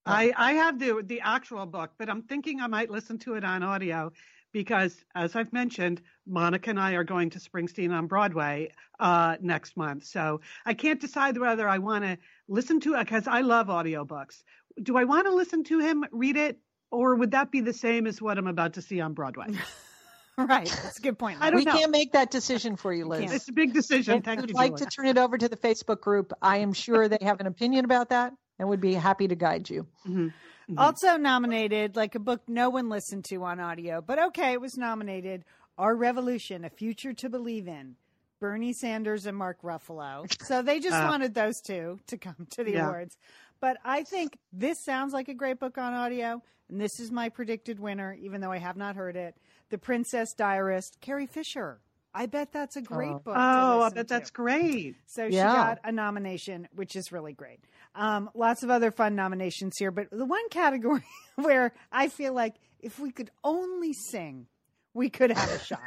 I, 0.06 0.34
I 0.36 0.54
have 0.54 0.80
the 0.80 1.02
the 1.04 1.22
actual 1.22 1.66
book, 1.66 1.92
but 1.98 2.10
I'm 2.10 2.24
thinking 2.24 2.60
I 2.60 2.68
might 2.68 2.90
listen 2.90 3.20
to 3.20 3.36
it 3.36 3.44
on 3.44 3.64
audio 3.64 4.12
because, 4.52 4.96
as 5.16 5.36
I've 5.36 5.52
mentioned, 5.54 6.02
Monica 6.28 6.70
and 6.70 6.80
I 6.80 6.94
are 6.94 7.06
going 7.06 7.30
to 7.32 7.40
Springsteen 7.40 7.92
on 7.92 8.08
Broadway 8.08 8.72
uh, 9.00 9.38
next 9.42 9.78
month. 9.78 10.06
So 10.06 10.42
I 10.66 10.74
can't 10.74 11.00
decide 11.00 11.38
whether 11.38 11.68
I 11.68 11.80
want 11.80 12.04
to 12.04 12.18
listen 12.48 12.80
to 12.82 12.96
it 12.96 13.00
because 13.00 13.28
I 13.28 13.42
love 13.42 13.68
audiobooks. 13.68 14.44
Do 14.82 14.98
I 14.98 15.06
want 15.06 15.26
to 15.28 15.34
listen 15.34 15.64
to 15.66 15.80
him 15.80 16.06
read 16.12 16.36
it, 16.36 16.60
or 16.92 17.16
would 17.16 17.32
that 17.32 17.50
be 17.50 17.62
the 17.62 17.74
same 17.74 18.06
as 18.06 18.22
what 18.22 18.38
I'm 18.38 18.48
about 18.48 18.74
to 18.74 18.82
see 18.82 19.00
on 19.00 19.14
Broadway? 19.14 19.48
right. 20.38 20.66
That's 20.84 20.98
a 20.98 21.02
good 21.02 21.20
point. 21.20 21.38
I 21.42 21.50
don't 21.50 21.60
we 21.60 21.66
know. 21.66 21.74
can't 21.74 21.92
make 21.92 22.14
that 22.14 22.32
decision 22.32 22.76
for 22.76 22.92
you, 22.92 23.06
Liz. 23.06 23.32
It's 23.32 23.50
a 23.50 23.54
big 23.54 23.74
decision. 23.74 24.18
If 24.18 24.24
Thank 24.24 24.42
you'd 24.42 24.54
like 24.54 24.76
to 24.78 24.86
turn 24.86 25.06
it 25.06 25.18
over 25.18 25.38
to 25.38 25.48
the 25.48 25.58
Facebook 25.58 26.02
group, 26.02 26.34
I 26.42 26.58
am 26.58 26.74
sure 26.74 27.08
they 27.08 27.20
have 27.22 27.40
an 27.40 27.46
opinion 27.46 27.86
about 27.86 28.10
that 28.10 28.34
and 28.58 28.68
would 28.68 28.82
be 28.82 28.94
happy 28.94 29.28
to 29.28 29.36
guide 29.36 29.70
you. 29.70 29.86
Mm-hmm. 30.08 30.28
Mm-hmm. 30.28 30.80
Also 30.80 31.18
nominated, 31.18 31.96
like 31.96 32.16
a 32.16 32.20
book 32.20 32.42
no 32.48 32.70
one 32.70 32.90
listened 32.90 33.26
to 33.26 33.44
on 33.44 33.60
audio, 33.60 34.02
but 34.02 34.18
okay, 34.18 34.54
it 34.54 34.62
was 34.62 34.78
nominated. 34.78 35.44
Our 35.78 35.96
Revolution, 35.96 36.66
A 36.66 36.70
Future 36.70 37.14
to 37.14 37.30
Believe 37.30 37.68
in. 37.68 37.96
Bernie 38.40 38.74
Sanders 38.74 39.26
and 39.26 39.38
Mark 39.38 39.62
Ruffalo. 39.62 40.30
So 40.44 40.62
they 40.62 40.82
just 40.82 40.98
uh, 40.98 41.08
wanted 41.08 41.34
those 41.34 41.62
two 41.62 42.00
to 42.08 42.18
come 42.18 42.48
to 42.52 42.64
the 42.64 42.74
yeah. 42.74 42.88
awards. 42.88 43.18
But 43.62 43.78
I 43.86 44.04
think 44.04 44.38
this 44.52 44.84
sounds 44.84 45.14
like 45.14 45.30
a 45.30 45.34
great 45.34 45.60
book 45.60 45.78
on 45.78 45.94
audio, 45.94 46.42
and 46.70 46.82
this 46.82 47.00
is 47.00 47.10
my 47.10 47.30
predicted 47.30 47.80
winner, 47.80 48.14
even 48.20 48.42
though 48.42 48.52
I 48.52 48.58
have 48.58 48.76
not 48.76 48.98
heard 48.98 49.16
it. 49.16 49.36
The 49.74 49.80
Princess 49.80 50.36
Diarist, 50.36 51.00
Carrie 51.02 51.26
Fisher. 51.26 51.80
I 52.14 52.28
bet 52.28 52.52
that's 52.52 52.76
a 52.76 52.82
great 52.84 53.10
oh. 53.10 53.18
book. 53.18 53.34
Oh, 53.36 53.82
I 53.82 53.90
bet 53.90 54.08
to. 54.08 54.14
that's 54.14 54.30
great. 54.30 54.96
So 55.08 55.26
yeah. 55.26 55.30
she 55.30 55.58
got 55.58 55.80
a 55.84 55.92
nomination, 55.92 56.68
which 56.76 56.96
is 56.96 57.12
really 57.12 57.34
great. 57.34 57.60
Um, 57.96 58.30
lots 58.36 58.62
of 58.62 58.70
other 58.70 58.92
fun 58.92 59.16
nominations 59.16 59.74
here, 59.80 59.90
but 59.90 60.12
the 60.12 60.26
one 60.26 60.48
category 60.50 61.04
where 61.38 61.74
I 61.92 62.10
feel 62.10 62.34
like 62.34 62.54
if 62.82 63.00
we 63.00 63.10
could 63.10 63.32
only 63.44 63.94
sing, 63.94 64.46
we 64.94 65.10
could 65.10 65.32
have 65.32 65.52
a 65.52 65.58
shot. 65.58 65.80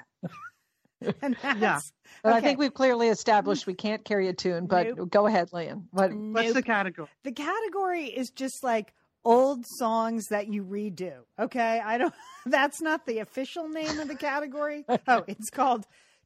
and 1.22 1.36
yeah. 1.44 1.78
But 2.24 2.30
okay. 2.30 2.38
I 2.38 2.40
think 2.40 2.58
we've 2.58 2.74
clearly 2.74 3.06
established 3.06 3.68
we 3.68 3.74
can't 3.74 4.04
carry 4.04 4.26
a 4.26 4.32
tune, 4.32 4.66
but 4.66 4.96
nope. 4.96 5.10
go 5.10 5.28
ahead, 5.28 5.52
Lian. 5.52 5.86
What, 5.92 6.10
nope. 6.10 6.34
What's 6.34 6.54
the 6.54 6.62
category? 6.64 7.06
The 7.22 7.30
category 7.30 8.06
is 8.06 8.30
just 8.30 8.64
like 8.64 8.92
old 9.26 9.66
songs 9.66 10.28
that 10.28 10.46
you 10.46 10.64
redo. 10.64 11.12
Okay. 11.38 11.82
I 11.84 11.98
don't, 11.98 12.14
that's 12.46 12.80
not 12.80 13.04
the 13.06 13.18
official 13.18 13.68
name 13.68 13.98
of 13.98 14.08
the 14.08 14.14
category. 14.14 14.84
oh, 15.08 15.24
it's 15.26 15.50
called 15.50 15.84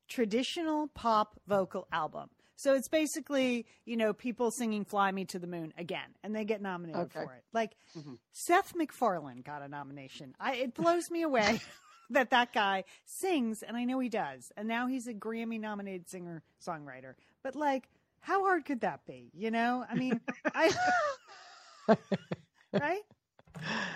traditional 0.08 0.88
pop 0.88 1.40
vocal 1.48 1.88
album. 1.90 2.28
So 2.56 2.74
it's 2.74 2.88
basically, 2.88 3.64
you 3.86 3.96
know, 3.96 4.12
people 4.12 4.50
singing 4.50 4.84
Fly 4.84 5.12
Me 5.12 5.24
to 5.26 5.38
the 5.38 5.46
Moon 5.46 5.72
again, 5.78 6.14
and 6.22 6.36
they 6.36 6.44
get 6.44 6.60
nominated 6.60 7.00
okay. 7.04 7.24
for 7.24 7.32
it. 7.32 7.42
Like 7.54 7.72
mm-hmm. 7.98 8.14
Seth 8.32 8.74
MacFarlane 8.74 9.40
got 9.40 9.62
a 9.62 9.68
nomination. 9.68 10.34
I, 10.38 10.56
it 10.56 10.74
blows 10.74 11.10
me 11.10 11.22
away 11.22 11.62
that 12.10 12.28
that 12.30 12.52
guy 12.52 12.84
sings, 13.06 13.62
and 13.62 13.78
I 13.78 13.84
know 13.84 13.98
he 13.98 14.10
does. 14.10 14.52
And 14.58 14.68
now 14.68 14.88
he's 14.88 15.06
a 15.06 15.14
Grammy 15.14 15.58
nominated 15.58 16.10
singer 16.10 16.42
songwriter. 16.66 17.14
But 17.42 17.56
like, 17.56 17.88
how 18.20 18.44
hard 18.44 18.66
could 18.66 18.82
that 18.82 19.06
be? 19.06 19.30
You 19.32 19.50
know, 19.50 19.86
I 19.88 19.94
mean, 19.94 20.20
I 20.54 20.70
right? 22.72 23.02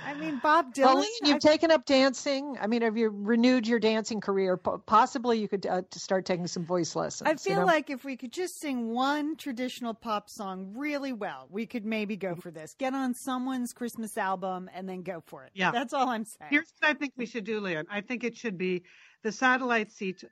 I 0.06 0.14
mean, 0.18 0.40
Bob 0.42 0.74
Dylan. 0.74 0.94
Well, 0.94 1.06
you've 1.22 1.36
I, 1.36 1.38
taken 1.38 1.70
up 1.70 1.86
dancing. 1.86 2.56
I 2.60 2.66
mean, 2.66 2.82
have 2.82 2.96
you 2.96 3.10
renewed 3.10 3.66
your 3.66 3.78
dancing 3.78 4.20
career? 4.20 4.56
Possibly, 4.56 5.38
you 5.38 5.48
could 5.48 5.66
uh, 5.66 5.82
start 5.92 6.24
taking 6.24 6.46
some 6.46 6.64
voice 6.64 6.96
lessons. 6.96 7.28
I 7.30 7.34
feel 7.36 7.54
you 7.54 7.60
know? 7.60 7.66
like 7.66 7.90
if 7.90 8.04
we 8.04 8.16
could 8.16 8.32
just 8.32 8.60
sing 8.60 8.92
one 8.92 9.36
traditional 9.36 9.94
pop 9.94 10.28
song 10.28 10.72
really 10.76 11.12
well, 11.12 11.46
we 11.50 11.66
could 11.66 11.84
maybe 11.84 12.16
go 12.16 12.34
for 12.34 12.50
this. 12.50 12.74
Get 12.78 12.94
on 12.94 13.14
someone's 13.14 13.72
Christmas 13.72 14.18
album 14.18 14.68
and 14.74 14.88
then 14.88 15.02
go 15.02 15.22
for 15.26 15.44
it. 15.44 15.50
Yeah, 15.54 15.70
that's 15.70 15.92
all 15.92 16.08
I'm 16.08 16.24
saying. 16.24 16.50
Here's 16.50 16.72
what 16.80 16.90
I 16.90 16.94
think 16.94 17.12
we 17.16 17.26
should 17.26 17.44
do, 17.44 17.60
Lian. 17.60 17.86
I 17.90 18.00
think 18.00 18.24
it 18.24 18.36
should 18.36 18.58
be 18.58 18.82
the 19.22 19.32
Satellite 19.32 19.90
Seat, 19.90 20.22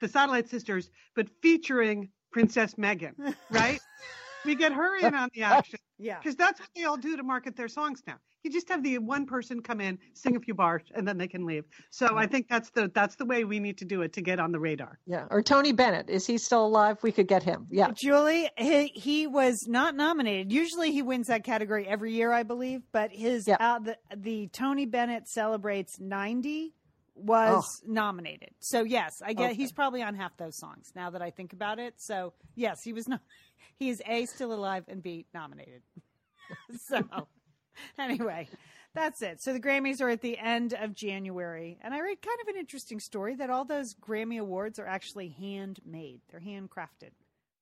the 0.00 0.08
Satellite 0.08 0.48
Sisters, 0.48 0.90
but 1.14 1.28
featuring 1.40 2.10
Princess 2.32 2.74
Meghan, 2.74 3.34
right? 3.50 3.80
We 4.44 4.54
get 4.54 4.72
her 4.72 4.96
in 4.96 5.14
on 5.14 5.28
the 5.34 5.42
action. 5.44 5.78
yeah. 5.98 6.18
Because 6.18 6.36
that's 6.36 6.60
what 6.60 6.68
they 6.74 6.84
all 6.84 6.96
do 6.96 7.16
to 7.16 7.22
market 7.22 7.56
their 7.56 7.68
songs 7.68 8.02
now. 8.06 8.16
You 8.42 8.50
just 8.50 8.68
have 8.68 8.82
the 8.82 8.98
one 8.98 9.24
person 9.24 9.62
come 9.62 9.80
in, 9.80 9.98
sing 10.12 10.36
a 10.36 10.40
few 10.40 10.52
bars, 10.52 10.82
and 10.94 11.08
then 11.08 11.16
they 11.16 11.28
can 11.28 11.46
leave. 11.46 11.64
So 11.90 12.18
I 12.18 12.26
think 12.26 12.46
that's 12.48 12.70
the 12.70 12.90
that's 12.94 13.16
the 13.16 13.24
way 13.24 13.44
we 13.44 13.58
need 13.58 13.78
to 13.78 13.86
do 13.86 14.02
it 14.02 14.12
to 14.14 14.22
get 14.22 14.38
on 14.38 14.52
the 14.52 14.60
radar. 14.60 14.98
Yeah. 15.06 15.26
Or 15.30 15.42
Tony 15.42 15.72
Bennett. 15.72 16.10
Is 16.10 16.26
he 16.26 16.36
still 16.36 16.66
alive? 16.66 16.98
We 17.02 17.10
could 17.10 17.26
get 17.26 17.42
him. 17.42 17.66
Yeah. 17.70 17.90
Julie, 17.92 18.50
he, 18.58 18.88
he 18.88 19.26
was 19.26 19.66
not 19.66 19.96
nominated. 19.96 20.52
Usually 20.52 20.92
he 20.92 21.00
wins 21.00 21.28
that 21.28 21.42
category 21.42 21.86
every 21.88 22.12
year, 22.12 22.32
I 22.32 22.42
believe. 22.42 22.82
But 22.92 23.12
his 23.12 23.48
yeah. 23.48 23.56
uh, 23.58 23.78
the 23.78 23.96
the 24.14 24.48
Tony 24.48 24.84
Bennett 24.84 25.26
celebrates 25.26 25.98
ninety 25.98 26.74
was 27.14 27.82
oh. 27.82 27.90
nominated. 27.92 28.50
So 28.58 28.82
yes, 28.82 29.22
I 29.24 29.32
get 29.32 29.50
okay. 29.50 29.54
he's 29.54 29.72
probably 29.72 30.02
on 30.02 30.14
half 30.14 30.36
those 30.36 30.56
songs 30.56 30.92
now 30.94 31.10
that 31.10 31.22
I 31.22 31.30
think 31.30 31.52
about 31.52 31.78
it. 31.78 31.94
So 31.96 32.34
yes, 32.54 32.82
he 32.82 32.92
was 32.92 33.08
not 33.08 33.20
he 33.76 33.88
is 33.88 34.02
A, 34.06 34.26
still 34.26 34.52
alive, 34.52 34.84
and 34.88 35.02
B, 35.02 35.26
nominated. 35.34 35.82
so, 36.88 37.02
anyway, 37.98 38.48
that's 38.94 39.22
it. 39.22 39.42
So 39.42 39.52
the 39.52 39.60
Grammys 39.60 40.00
are 40.00 40.08
at 40.08 40.20
the 40.20 40.38
end 40.38 40.72
of 40.72 40.94
January. 40.94 41.78
And 41.82 41.92
I 41.92 42.00
read 42.00 42.22
kind 42.22 42.38
of 42.42 42.48
an 42.48 42.56
interesting 42.56 43.00
story 43.00 43.34
that 43.36 43.50
all 43.50 43.64
those 43.64 43.94
Grammy 43.94 44.38
Awards 44.38 44.78
are 44.78 44.86
actually 44.86 45.28
handmade, 45.28 46.20
they're 46.30 46.40
handcrafted. 46.40 47.10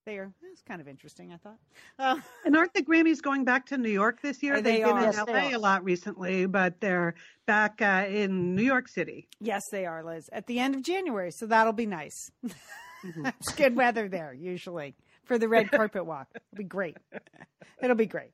They 0.05 0.17
are. 0.17 0.33
It's 0.51 0.61
kind 0.61 0.81
of 0.81 0.89
interesting, 0.89 1.31
I 1.31 1.37
thought. 1.37 1.59
Uh, 1.97 2.19
and 2.45 2.57
aren't 2.57 2.73
the 2.73 2.83
Grammys 2.83 3.21
going 3.21 3.45
back 3.45 3.67
to 3.67 3.77
New 3.77 3.89
York 3.89 4.21
this 4.21 4.43
year? 4.43 4.61
They 4.61 4.79
They've 4.79 4.87
are. 4.87 4.93
been 4.95 5.09
in 5.09 5.13
yes, 5.13 5.51
LA 5.51 5.57
a 5.57 5.59
lot 5.59 5.85
recently, 5.85 6.45
but 6.45 6.81
they're 6.81 7.15
back 7.45 7.81
uh, 7.81 8.05
in 8.09 8.53
New 8.53 8.63
York 8.63 8.89
City. 8.89 9.29
Yes, 9.39 9.61
they 9.71 9.85
are, 9.85 10.03
Liz. 10.03 10.29
At 10.33 10.47
the 10.47 10.59
end 10.59 10.75
of 10.75 10.83
January, 10.83 11.31
so 11.31 11.45
that'll 11.45 11.71
be 11.71 11.85
nice. 11.85 12.29
Mm-hmm. 12.45 13.25
it's 13.39 13.53
good 13.53 13.77
weather 13.77 14.09
there 14.09 14.33
usually 14.33 14.95
for 15.25 15.37
the 15.37 15.47
red 15.47 15.71
carpet 15.71 16.05
walk. 16.05 16.27
It'll 16.35 16.57
be 16.57 16.63
great. 16.63 16.97
It'll 17.81 17.95
be 17.95 18.05
great. 18.05 18.31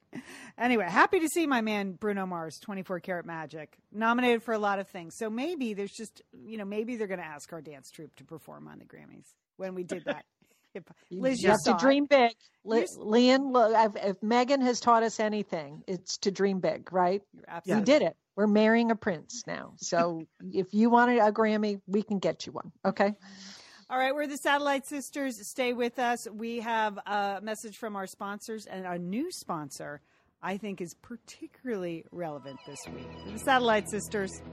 Anyway, 0.58 0.86
happy 0.86 1.19
to 1.19 1.28
see 1.28 1.47
my 1.47 1.62
man 1.62 1.93
Bruno 1.93 2.25
Mars, 2.25 2.60
24 2.60 2.99
Karat 2.99 3.25
Magic, 3.25 3.78
nominated 3.91 4.43
for 4.43 4.54
a 4.54 4.60
lot 4.60 4.80
of 4.80 4.88
things. 4.88 5.15
So 5.17 5.30
maybe 5.30 5.73
there's 5.73 5.91
just, 5.91 6.21
you 6.32 6.58
know, 6.58 6.65
maybe 6.65 6.97
they're 6.97 7.08
going 7.08 7.19
to 7.19 7.25
ask 7.25 7.52
our 7.54 7.62
dance 7.62 7.89
troupe 7.89 8.15
to 8.17 8.23
perform 8.23 8.67
on 8.67 8.80
the 8.80 8.86
Grammys 8.86 9.25
when 9.58 9.75
we 9.75 9.84
did 9.84 10.06
that. 10.06 10.25
If, 10.75 10.84
Liz, 11.10 11.41
you, 11.41 11.49
have 11.49 11.63
to 11.65 11.78
dream 11.80 12.06
big. 12.06 12.30
Li- 12.63 12.86
Lian, 12.95 13.52
look, 13.52 13.73
if, 13.75 14.06
if 14.06 14.21
Meghan 14.21 14.62
has 14.62 14.80
taught 14.80 15.02
us 15.02 15.19
anything, 15.19 15.82
it's 15.88 16.19
to 16.19 16.32
dream 16.32 16.60
big, 16.60 16.93
right? 16.93 17.23
We 17.65 17.82
did 17.82 18.04
it. 18.04 18.15
We're 18.36 18.45
marrying 18.45 18.91
a 18.91 18.95
prince 18.95 19.43
now. 19.47 19.73
So 19.78 20.28
if 20.54 20.67
you 20.71 20.91
wanted 20.91 21.17
a 21.17 21.32
Grammy, 21.32 21.82
we 21.88 22.04
can 22.04 22.19
get 22.19 22.45
you 22.45 22.52
one. 22.52 22.71
Okay. 22.86 23.13
All 23.91 23.97
right, 23.97 24.13
we're 24.13 24.28
the 24.28 24.38
Satellite 24.38 24.86
Sisters. 24.86 25.39
Stay 25.49 25.73
with 25.73 25.97
us. 25.97 26.30
We 26.30 26.60
have 26.60 26.99
a 27.08 27.39
message 27.41 27.78
from 27.78 27.95
our 27.95 28.06
sponsors 28.06 28.67
and 28.67 28.86
a 28.86 28.99
new 28.99 29.32
sponsor 29.32 30.02
I 30.43 30.58
think 30.58 30.80
is 30.80 30.93
particularly 30.93 32.06
relevant 32.12 32.60
this 32.67 32.78
week. 32.93 33.08
The 33.34 33.39
Satellite 33.39 33.89
Sisters. 33.89 34.43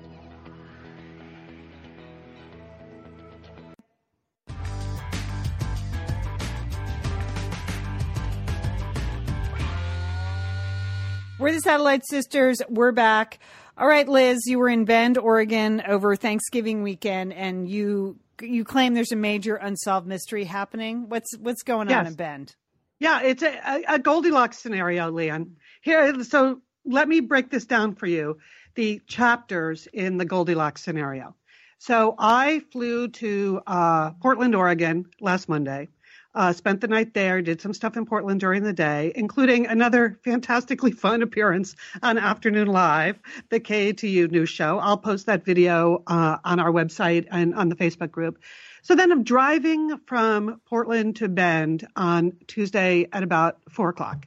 We're 11.38 11.52
the 11.52 11.60
Satellite 11.60 12.06
Sisters. 12.08 12.62
We're 12.70 12.92
back. 12.92 13.38
All 13.76 13.86
right, 13.86 14.08
Liz, 14.08 14.46
you 14.46 14.58
were 14.58 14.70
in 14.70 14.86
Bend, 14.86 15.18
Oregon 15.18 15.82
over 15.86 16.16
Thanksgiving 16.16 16.82
weekend 16.82 17.34
and 17.34 17.68
you 17.68 18.16
you 18.40 18.64
claim 18.64 18.94
there's 18.94 19.12
a 19.12 19.16
major 19.16 19.56
unsolved 19.56 20.06
mystery 20.06 20.44
happening. 20.44 21.08
What's 21.08 21.36
what's 21.38 21.62
going 21.62 21.88
yes. 21.88 21.98
on 21.98 22.06
in 22.06 22.14
Bend? 22.14 22.56
Yeah, 22.98 23.22
it's 23.22 23.42
a, 23.42 23.82
a 23.88 23.98
Goldilocks 23.98 24.58
scenario, 24.58 25.10
Lian. 25.10 25.52
Here, 25.82 26.22
so 26.24 26.60
let 26.84 27.08
me 27.08 27.20
break 27.20 27.50
this 27.50 27.66
down 27.66 27.94
for 27.94 28.06
you. 28.06 28.38
The 28.74 29.00
chapters 29.06 29.86
in 29.92 30.16
the 30.16 30.24
Goldilocks 30.24 30.82
scenario. 30.82 31.34
So 31.78 32.14
I 32.18 32.62
flew 32.72 33.08
to 33.08 33.60
uh, 33.66 34.10
Portland, 34.12 34.54
Oregon 34.54 35.04
last 35.20 35.48
Monday 35.48 35.88
uh, 36.36 36.52
spent 36.52 36.82
the 36.82 36.86
night 36.86 37.14
there, 37.14 37.40
did 37.40 37.60
some 37.62 37.72
stuff 37.72 37.96
in 37.96 38.04
Portland 38.04 38.38
during 38.38 38.62
the 38.62 38.72
day, 38.72 39.10
including 39.16 39.66
another 39.66 40.20
fantastically 40.22 40.92
fun 40.92 41.22
appearance 41.22 41.74
on 42.02 42.18
Afternoon 42.18 42.68
Live, 42.68 43.18
the 43.48 43.58
KATU 43.58 44.30
news 44.30 44.50
show. 44.50 44.78
I'll 44.78 44.98
post 44.98 45.26
that 45.26 45.44
video 45.44 46.02
uh, 46.06 46.36
on 46.44 46.60
our 46.60 46.70
website 46.70 47.26
and 47.30 47.54
on 47.54 47.70
the 47.70 47.74
Facebook 47.74 48.10
group. 48.10 48.38
So 48.82 48.94
then 48.94 49.10
I'm 49.10 49.24
driving 49.24 49.98
from 50.06 50.60
Portland 50.66 51.16
to 51.16 51.28
Bend 51.28 51.88
on 51.96 52.34
Tuesday 52.46 53.08
at 53.12 53.22
about 53.22 53.58
four 53.70 53.88
o'clock. 53.88 54.26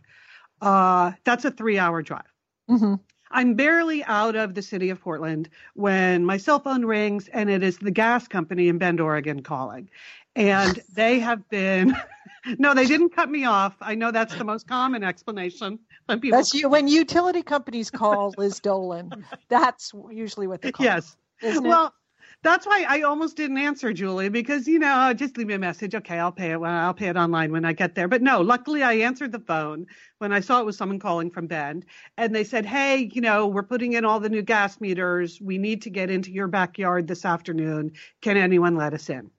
Uh, 0.60 1.14
that's 1.24 1.46
a 1.46 1.52
three 1.52 1.78
hour 1.78 2.02
drive. 2.02 2.24
Mm-hmm. 2.70 2.96
I'm 3.32 3.54
barely 3.54 4.04
out 4.04 4.36
of 4.36 4.56
the 4.56 4.64
city 4.64 4.90
of 4.90 5.00
Portland 5.00 5.50
when 5.76 6.26
my 6.26 6.38
cell 6.38 6.60
phone 6.60 6.84
rings 6.84 7.28
and 7.28 7.48
it 7.48 7.62
is 7.62 7.78
the 7.78 7.92
gas 7.92 8.28
company 8.28 8.68
in 8.68 8.80
Bend, 8.80 9.00
Oregon 9.00 9.44
calling 9.44 9.90
and 10.40 10.82
they 10.94 11.20
have 11.20 11.48
been 11.50 11.96
no 12.58 12.74
they 12.74 12.86
didn't 12.88 13.14
cut 13.14 13.30
me 13.30 13.46
off 13.46 13.76
i 13.82 13.94
know 13.94 14.10
that's 14.10 14.34
the 14.36 14.44
most 14.44 14.68
common 14.68 15.04
explanation 15.04 15.78
when 16.06 16.20
people 16.20 16.38
that's 16.38 16.54
you 16.54 16.70
when 16.70 16.88
utility 16.88 17.44
companies 17.44 17.92
call 17.92 18.34
liz 18.38 18.60
dolan 18.60 19.12
that's 19.50 19.92
usually 20.10 20.48
what 20.48 20.62
they 20.62 20.72
call 20.72 20.86
yes 20.86 21.18
well 21.62 21.94
that's 22.42 22.66
why 22.66 22.86
I 22.88 23.02
almost 23.02 23.36
didn't 23.36 23.58
answer, 23.58 23.92
Julie, 23.92 24.30
because 24.30 24.66
you 24.66 24.80
know, 24.80 25.14
just 25.14 25.38
leave 25.38 25.48
me 25.48 25.56
a 25.56 25.60
message. 25.60 25.94
Okay, 25.94 26.18
I'll 26.18 26.32
pay 26.32 26.52
it. 26.52 26.60
Well, 26.62 26.72
I'll 26.72 26.94
pay 26.94 27.08
it 27.08 27.18
online 27.18 27.52
when 27.52 27.66
I 27.66 27.74
get 27.74 27.96
there. 27.96 28.08
But 28.08 28.22
no, 28.22 28.40
luckily 28.40 28.82
I 28.82 28.94
answered 28.94 29.34
the 29.34 29.42
phone 29.42 29.88
when 30.20 30.32
I 30.32 30.40
saw 30.40 30.62
it 30.62 30.66
was 30.66 30.78
someone 30.78 31.00
calling 31.00 31.32
from 31.32 31.48
Bend, 31.48 31.86
and 32.18 32.34
they 32.34 32.46
said, 32.46 32.66
"Hey, 32.66 33.10
you 33.12 33.20
know, 33.20 33.48
we're 33.48 33.64
putting 33.64 33.92
in 33.92 34.06
all 34.06 34.22
the 34.22 34.30
new 34.30 34.42
gas 34.42 34.80
meters. 34.80 35.42
We 35.42 35.58
need 35.58 35.82
to 35.82 35.90
get 35.90 36.10
into 36.10 36.32
your 36.32 36.48
backyard 36.48 37.08
this 37.08 37.26
afternoon. 37.26 37.92
Can 38.22 38.38
anyone 38.38 38.78
let 38.78 38.94
us 38.94 39.10
in?" 39.10 39.32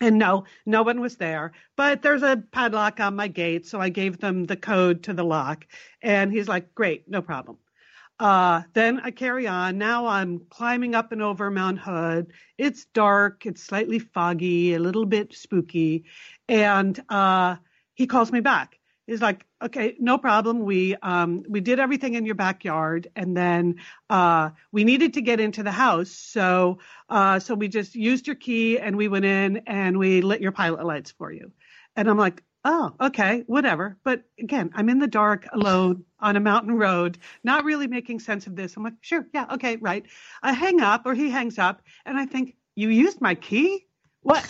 And 0.00 0.18
no, 0.18 0.44
no 0.66 0.82
one 0.82 1.00
was 1.00 1.16
there. 1.16 1.52
But 1.76 2.02
there's 2.02 2.22
a 2.22 2.42
padlock 2.52 3.00
on 3.00 3.16
my 3.16 3.28
gate, 3.28 3.66
so 3.66 3.80
I 3.80 3.88
gave 3.88 4.18
them 4.18 4.44
the 4.44 4.56
code 4.56 5.04
to 5.04 5.14
the 5.14 5.24
lock. 5.24 5.66
And 6.02 6.32
he's 6.32 6.48
like, 6.48 6.74
"Great, 6.74 7.08
no 7.08 7.22
problem." 7.22 7.58
Uh, 8.18 8.62
then 8.72 9.00
I 9.00 9.10
carry 9.10 9.46
on. 9.46 9.78
Now 9.78 10.06
I'm 10.06 10.40
climbing 10.50 10.94
up 10.94 11.12
and 11.12 11.22
over 11.22 11.50
Mount 11.50 11.78
Hood. 11.78 12.32
It's 12.56 12.86
dark. 12.86 13.44
It's 13.46 13.62
slightly 13.62 13.98
foggy, 13.98 14.74
a 14.74 14.78
little 14.78 15.04
bit 15.06 15.34
spooky. 15.34 16.04
And 16.48 16.98
uh, 17.08 17.56
he 17.94 18.06
calls 18.06 18.32
me 18.32 18.40
back. 18.40 18.78
He's 19.06 19.22
like, 19.22 19.46
okay, 19.62 19.96
no 20.00 20.18
problem. 20.18 20.60
We 20.64 20.96
um, 20.96 21.44
we 21.48 21.60
did 21.60 21.78
everything 21.78 22.14
in 22.14 22.26
your 22.26 22.34
backyard, 22.34 23.08
and 23.14 23.36
then 23.36 23.76
uh, 24.10 24.50
we 24.72 24.84
needed 24.84 25.14
to 25.14 25.20
get 25.20 25.38
into 25.38 25.62
the 25.62 25.70
house, 25.70 26.10
so 26.10 26.78
uh, 27.08 27.38
so 27.38 27.54
we 27.54 27.68
just 27.68 27.94
used 27.94 28.26
your 28.26 28.36
key 28.36 28.78
and 28.78 28.96
we 28.96 29.08
went 29.08 29.24
in 29.24 29.58
and 29.66 29.98
we 29.98 30.22
lit 30.22 30.40
your 30.40 30.52
pilot 30.52 30.84
lights 30.84 31.12
for 31.12 31.30
you. 31.30 31.52
And 31.94 32.10
I'm 32.10 32.18
like, 32.18 32.42
oh, 32.64 32.94
okay, 33.00 33.44
whatever. 33.46 33.96
But 34.02 34.24
again, 34.40 34.70
I'm 34.74 34.88
in 34.88 34.98
the 34.98 35.06
dark, 35.06 35.46
alone 35.52 36.04
on 36.18 36.34
a 36.36 36.40
mountain 36.40 36.76
road, 36.76 37.18
not 37.44 37.64
really 37.64 37.86
making 37.86 38.18
sense 38.18 38.48
of 38.48 38.56
this. 38.56 38.76
I'm 38.76 38.82
like, 38.82 38.94
sure, 39.02 39.26
yeah, 39.32 39.46
okay, 39.52 39.76
right. 39.76 40.04
I 40.42 40.52
hang 40.52 40.80
up, 40.80 41.06
or 41.06 41.14
he 41.14 41.30
hangs 41.30 41.58
up, 41.58 41.80
and 42.04 42.18
I 42.18 42.26
think, 42.26 42.56
you 42.74 42.90
used 42.90 43.20
my 43.20 43.34
key? 43.34 43.86
What? 44.20 44.44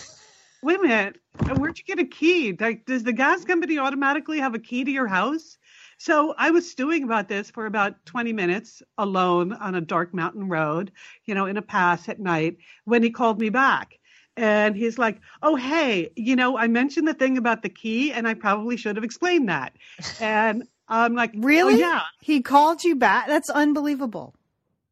Wait 0.63 0.79
a 0.79 0.83
minute, 0.83 1.21
where'd 1.57 1.79
you 1.79 1.85
get 1.85 1.99
a 1.99 2.05
key? 2.05 2.57
Like, 2.59 2.87
does 2.87 3.03
the 3.03 3.13
gas 3.13 3.45
company 3.45 3.79
automatically 3.79 4.39
have 4.39 4.55
a 4.55 4.59
key 4.59 4.85
to 4.85 4.91
your 4.91 5.07
house? 5.07 5.59
So 5.99 6.35
I 6.37 6.51
was 6.51 6.71
stewing 6.71 7.05
about 7.05 7.29
this 7.29 7.51
for 7.51 7.67
about 7.67 8.05
20 8.05 8.33
minutes 8.33 8.83
alone 8.99 9.53
on 9.55 9.75
a 9.75 9.81
dark 9.81 10.13
mountain 10.13 10.49
road, 10.49 10.93
you 11.25 11.35
know, 11.35 11.47
in 11.47 11.57
a 11.57 11.63
pass 11.63 12.09
at 12.09 12.21
night 12.21 12.59
when 12.85 13.03
he 13.03 13.11
called 13.11 13.41
me 13.41 13.49
back. 13.49 13.99
And 14.37 14.77
he's 14.77 14.99
like, 14.99 15.21
Oh, 15.43 15.57
hey, 15.57 16.11
you 16.15 16.37
know, 16.37 16.59
I 16.59 16.69
mentioned 16.69 17.09
the 17.09 17.15
thing 17.15 17.39
about 17.39 17.63
the 17.63 17.71
key 17.71 18.13
and 18.13 18.29
I 18.29 18.35
probably 18.35 18.77
should 18.77 18.97
have 18.97 19.05
explained 19.05 19.49
that. 19.49 19.75
And 20.21 20.65
I'm 20.89 21.15
like, 21.15 21.33
oh, 21.35 21.41
Really? 21.41 21.75
Oh, 21.75 21.79
yeah. 21.79 22.03
He 22.21 22.43
called 22.43 22.85
you 22.85 22.97
back? 22.97 23.27
That's 23.27 23.49
unbelievable. 23.49 24.35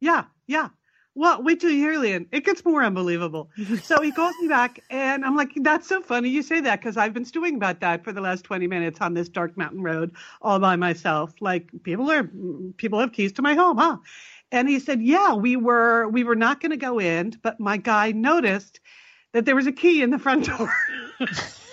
Yeah. 0.00 0.24
Yeah. 0.46 0.70
Well, 1.16 1.42
wait 1.42 1.60
till 1.60 1.70
you 1.70 1.78
hear 1.78 1.98
Lian. 2.00 2.26
It 2.32 2.44
gets 2.44 2.64
more 2.64 2.82
unbelievable. 2.82 3.50
so 3.82 4.02
he 4.02 4.10
calls 4.10 4.36
me 4.38 4.48
back, 4.48 4.80
and 4.90 5.24
I'm 5.24 5.36
like, 5.36 5.52
"That's 5.56 5.86
so 5.88 6.02
funny 6.02 6.28
you 6.28 6.42
say 6.42 6.60
that 6.62 6.80
because 6.80 6.96
I've 6.96 7.14
been 7.14 7.24
stewing 7.24 7.54
about 7.56 7.80
that 7.80 8.02
for 8.02 8.12
the 8.12 8.20
last 8.20 8.42
20 8.44 8.66
minutes 8.66 9.00
on 9.00 9.14
this 9.14 9.28
dark 9.28 9.56
mountain 9.56 9.82
road 9.82 10.12
all 10.42 10.58
by 10.58 10.74
myself. 10.76 11.32
Like 11.40 11.70
people 11.84 12.10
are 12.10 12.28
people 12.78 12.98
have 12.98 13.12
keys 13.12 13.32
to 13.34 13.42
my 13.42 13.54
home, 13.54 13.78
huh?" 13.78 13.98
And 14.50 14.68
he 14.68 14.80
said, 14.80 15.02
"Yeah, 15.02 15.34
we 15.34 15.56
were 15.56 16.08
we 16.08 16.24
were 16.24 16.36
not 16.36 16.60
going 16.60 16.70
to 16.70 16.76
go 16.76 16.98
in, 16.98 17.34
but 17.42 17.60
my 17.60 17.76
guy 17.76 18.10
noticed 18.12 18.80
that 19.32 19.44
there 19.44 19.56
was 19.56 19.66
a 19.68 19.72
key 19.72 20.02
in 20.02 20.10
the 20.10 20.18
front 20.18 20.46
door." 20.46 20.74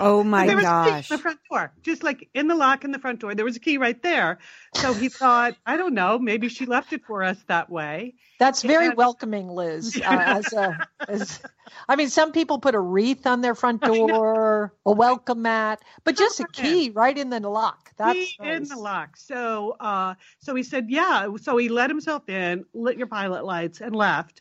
Oh 0.00 0.24
my 0.24 0.46
there 0.46 0.56
was 0.56 0.64
gosh. 0.64 0.88
A 0.88 0.92
key 0.92 1.14
in 1.14 1.16
the 1.16 1.22
front 1.22 1.40
door, 1.50 1.72
just 1.82 2.02
like 2.02 2.28
in 2.34 2.48
the 2.48 2.54
lock 2.54 2.84
in 2.84 2.90
the 2.90 2.98
front 2.98 3.20
door. 3.20 3.34
There 3.34 3.44
was 3.44 3.56
a 3.56 3.60
key 3.60 3.78
right 3.78 4.00
there. 4.02 4.38
So 4.74 4.92
he 4.94 5.08
thought, 5.08 5.56
I 5.66 5.76
don't 5.76 5.94
know, 5.94 6.18
maybe 6.18 6.48
she 6.48 6.66
left 6.66 6.92
it 6.92 7.04
for 7.04 7.22
us 7.22 7.36
that 7.48 7.70
way. 7.70 8.14
That's 8.38 8.62
very 8.62 8.86
and, 8.86 8.96
welcoming, 8.96 9.48
Liz. 9.48 10.00
Uh, 10.10 10.16
as 10.18 10.52
a, 10.52 10.88
as, 11.08 11.40
I 11.88 11.94
mean, 11.94 12.08
some 12.08 12.32
people 12.32 12.58
put 12.58 12.74
a 12.74 12.80
wreath 12.80 13.26
on 13.26 13.42
their 13.42 13.54
front 13.54 13.82
door, 13.82 14.74
a 14.86 14.92
welcome 14.92 15.42
mat, 15.42 15.80
but 16.04 16.16
just 16.16 16.40
a 16.40 16.46
key 16.46 16.90
right 16.90 17.16
in 17.16 17.30
the 17.30 17.40
lock. 17.40 17.90
That's 17.96 18.18
key 18.18 18.36
nice. 18.40 18.56
in 18.56 18.64
the 18.64 18.76
lock. 18.76 19.16
So, 19.16 19.76
uh, 19.78 20.14
so 20.38 20.54
he 20.54 20.62
said, 20.62 20.86
yeah. 20.88 21.28
So 21.40 21.58
he 21.58 21.68
let 21.68 21.90
himself 21.90 22.28
in, 22.28 22.64
lit 22.72 22.96
your 22.96 23.06
pilot 23.06 23.44
lights, 23.44 23.80
and 23.80 23.94
left. 23.94 24.40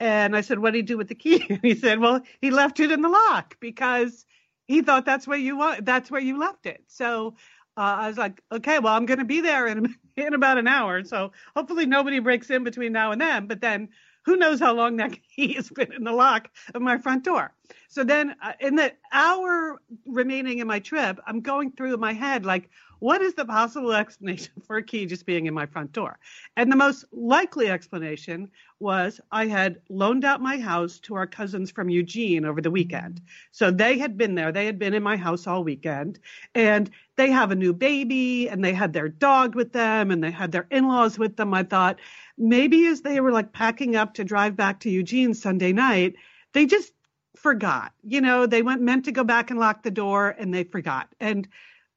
And 0.00 0.36
I 0.36 0.40
said, 0.40 0.58
what 0.58 0.72
did 0.72 0.78
he 0.78 0.82
do 0.82 0.96
with 0.96 1.08
the 1.08 1.14
key? 1.14 1.44
And 1.48 1.60
he 1.62 1.74
said, 1.74 2.00
well, 2.00 2.22
he 2.40 2.50
left 2.50 2.80
it 2.80 2.90
in 2.90 3.02
the 3.02 3.08
lock 3.08 3.56
because 3.60 4.24
he 4.66 4.82
thought 4.82 5.04
that's 5.04 5.26
where 5.26 5.38
you 5.38 5.56
want 5.56 5.84
that's 5.84 6.10
where 6.10 6.20
you 6.20 6.38
left 6.38 6.66
it. 6.66 6.84
So 6.88 7.36
uh, 7.76 7.96
i 8.02 8.08
was 8.08 8.16
like 8.16 8.40
okay 8.52 8.78
well 8.78 8.94
i'm 8.94 9.04
going 9.04 9.18
to 9.18 9.24
be 9.24 9.40
there 9.40 9.66
in, 9.66 9.94
in 10.16 10.34
about 10.34 10.58
an 10.58 10.68
hour. 10.68 11.04
So 11.04 11.32
hopefully 11.56 11.86
nobody 11.86 12.18
breaks 12.20 12.50
in 12.50 12.64
between 12.64 12.92
now 12.92 13.12
and 13.12 13.20
then 13.20 13.46
but 13.46 13.60
then 13.60 13.88
who 14.24 14.36
knows 14.36 14.60
how 14.60 14.72
long 14.72 14.96
that 14.96 15.12
key 15.36 15.54
has 15.54 15.68
been 15.70 15.92
in 15.92 16.04
the 16.04 16.12
lock 16.12 16.48
of 16.74 16.80
my 16.82 16.98
front 16.98 17.24
door. 17.24 17.52
So 17.88 18.04
then 18.04 18.34
uh, 18.42 18.52
in 18.60 18.76
the 18.76 18.92
hour 19.12 19.80
remaining 20.06 20.58
in 20.58 20.66
my 20.66 20.78
trip 20.78 21.18
i'm 21.26 21.40
going 21.40 21.72
through 21.72 21.96
my 21.96 22.12
head 22.12 22.44
like 22.44 22.70
what 23.04 23.20
is 23.20 23.34
the 23.34 23.44
possible 23.44 23.92
explanation 23.92 24.54
for 24.66 24.78
a 24.78 24.82
key 24.82 25.04
just 25.04 25.26
being 25.26 25.44
in 25.44 25.52
my 25.52 25.66
front 25.66 25.92
door? 25.92 26.18
And 26.56 26.72
the 26.72 26.76
most 26.76 27.04
likely 27.12 27.68
explanation 27.68 28.50
was 28.80 29.20
I 29.30 29.46
had 29.46 29.82
loaned 29.90 30.24
out 30.24 30.40
my 30.40 30.56
house 30.56 31.00
to 31.00 31.14
our 31.14 31.26
cousins 31.26 31.70
from 31.70 31.90
Eugene 31.90 32.46
over 32.46 32.62
the 32.62 32.70
weekend. 32.70 33.20
So 33.52 33.70
they 33.70 33.98
had 33.98 34.16
been 34.16 34.34
there. 34.34 34.52
They 34.52 34.64
had 34.64 34.78
been 34.78 34.94
in 34.94 35.02
my 35.02 35.18
house 35.18 35.46
all 35.46 35.62
weekend. 35.62 36.18
And 36.54 36.90
they 37.16 37.30
have 37.30 37.50
a 37.50 37.54
new 37.54 37.74
baby 37.74 38.48
and 38.48 38.64
they 38.64 38.72
had 38.72 38.94
their 38.94 39.10
dog 39.10 39.54
with 39.54 39.74
them 39.74 40.10
and 40.10 40.24
they 40.24 40.30
had 40.30 40.50
their 40.50 40.66
in 40.70 40.88
laws 40.88 41.18
with 41.18 41.36
them. 41.36 41.52
I 41.52 41.64
thought 41.64 42.00
maybe 42.38 42.86
as 42.86 43.02
they 43.02 43.20
were 43.20 43.32
like 43.32 43.52
packing 43.52 43.96
up 43.96 44.14
to 44.14 44.24
drive 44.24 44.56
back 44.56 44.80
to 44.80 44.90
Eugene 44.90 45.34
Sunday 45.34 45.74
night, 45.74 46.14
they 46.54 46.64
just 46.64 46.94
forgot. 47.36 47.92
You 48.02 48.22
know, 48.22 48.46
they 48.46 48.62
went 48.62 48.80
meant 48.80 49.04
to 49.04 49.12
go 49.12 49.24
back 49.24 49.50
and 49.50 49.60
lock 49.60 49.82
the 49.82 49.90
door 49.90 50.34
and 50.38 50.54
they 50.54 50.64
forgot. 50.64 51.14
And 51.20 51.46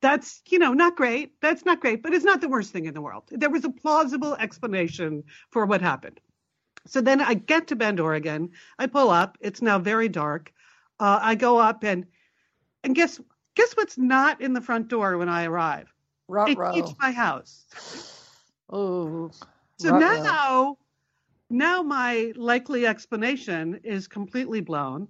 that's, 0.01 0.41
you 0.49 0.59
know, 0.59 0.73
not 0.73 0.95
great. 0.95 1.33
That's 1.41 1.65
not 1.65 1.79
great, 1.79 2.03
but 2.03 2.13
it's 2.13 2.25
not 2.25 2.41
the 2.41 2.49
worst 2.49 2.71
thing 2.71 2.85
in 2.85 2.93
the 2.93 3.01
world. 3.01 3.23
There 3.31 3.49
was 3.49 3.65
a 3.65 3.69
plausible 3.69 4.35
explanation 4.35 5.23
for 5.49 5.65
what 5.65 5.81
happened. 5.81 6.19
So 6.85 7.01
then 7.01 7.21
I 7.21 7.33
get 7.33 7.67
to 7.67 7.75
Bend, 7.75 7.99
Oregon. 7.99 8.51
I 8.79 8.87
pull 8.87 9.09
up. 9.09 9.37
It's 9.41 9.61
now 9.61 9.79
very 9.79 10.07
dark. 10.07 10.53
Uh, 10.99 11.19
I 11.21 11.35
go 11.35 11.57
up 11.57 11.83
and 11.83 12.05
and 12.83 12.95
guess 12.95 13.19
guess 13.55 13.73
what's 13.73 13.97
not 13.97 14.39
in 14.41 14.53
the 14.53 14.61
front 14.61 14.87
door 14.87 15.17
when 15.17 15.29
I 15.29 15.45
arrive? 15.45 15.93
it's 16.77 16.93
my 16.99 17.11
house. 17.11 17.65
Oh. 18.69 19.31
So 19.79 19.97
now 19.97 20.77
now 21.49 21.81
my 21.81 22.33
likely 22.35 22.85
explanation 22.85 23.79
is 23.83 24.07
completely 24.07 24.61
blown. 24.61 25.07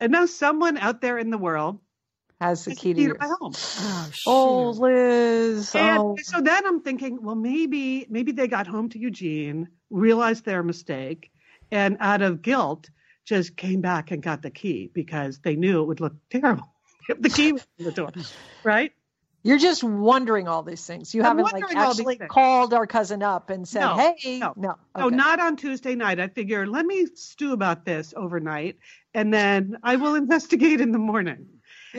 And 0.00 0.12
now 0.12 0.26
someone 0.26 0.76
out 0.76 1.00
there 1.00 1.18
in 1.18 1.30
the 1.30 1.38
world 1.38 1.80
has 2.40 2.64
the 2.64 2.74
key 2.74 2.94
to 2.94 3.00
your 3.00 3.16
home. 3.20 3.52
Oh, 3.54 4.10
oh, 4.26 4.70
Liz. 4.70 5.74
And 5.74 5.98
oh. 5.98 6.16
so 6.22 6.40
then 6.40 6.66
I'm 6.66 6.80
thinking, 6.80 7.22
well, 7.22 7.34
maybe 7.34 8.06
maybe 8.10 8.32
they 8.32 8.48
got 8.48 8.66
home 8.66 8.88
to 8.90 8.98
Eugene, 8.98 9.68
realized 9.90 10.44
their 10.44 10.62
mistake, 10.62 11.30
and 11.70 11.96
out 12.00 12.22
of 12.22 12.42
guilt, 12.42 12.90
just 13.24 13.56
came 13.56 13.80
back 13.80 14.10
and 14.10 14.22
got 14.22 14.42
the 14.42 14.50
key 14.50 14.90
because 14.92 15.38
they 15.40 15.56
knew 15.56 15.82
it 15.82 15.86
would 15.86 16.00
look 16.00 16.14
terrible 16.30 16.72
if 17.08 17.20
the 17.20 17.30
key 17.30 17.52
was 17.52 17.66
in 17.78 17.84
the 17.86 17.92
door, 17.92 18.12
right? 18.64 18.92
You're 19.42 19.58
just 19.58 19.84
wondering 19.84 20.48
all 20.48 20.64
these 20.64 20.84
things. 20.84 21.14
You 21.14 21.22
I'm 21.22 21.38
haven't 21.38 21.52
like 21.52 21.76
actually 21.76 22.16
called 22.16 22.74
our 22.74 22.84
cousin 22.84 23.22
up 23.22 23.48
and 23.48 23.66
said, 23.66 23.80
no, 23.80 23.96
"Hey, 23.96 24.40
no, 24.40 24.52
no, 24.56 24.70
okay. 24.70 24.76
no, 24.98 25.08
not 25.08 25.38
on 25.38 25.56
Tuesday 25.56 25.94
night." 25.94 26.18
I 26.18 26.26
figure 26.26 26.66
let 26.66 26.84
me 26.84 27.06
stew 27.14 27.52
about 27.52 27.84
this 27.84 28.12
overnight, 28.16 28.76
and 29.14 29.32
then 29.32 29.78
I 29.84 29.96
will 29.96 30.14
investigate 30.24 30.80
in 30.80 30.90
the 30.90 30.98
morning. 30.98 31.46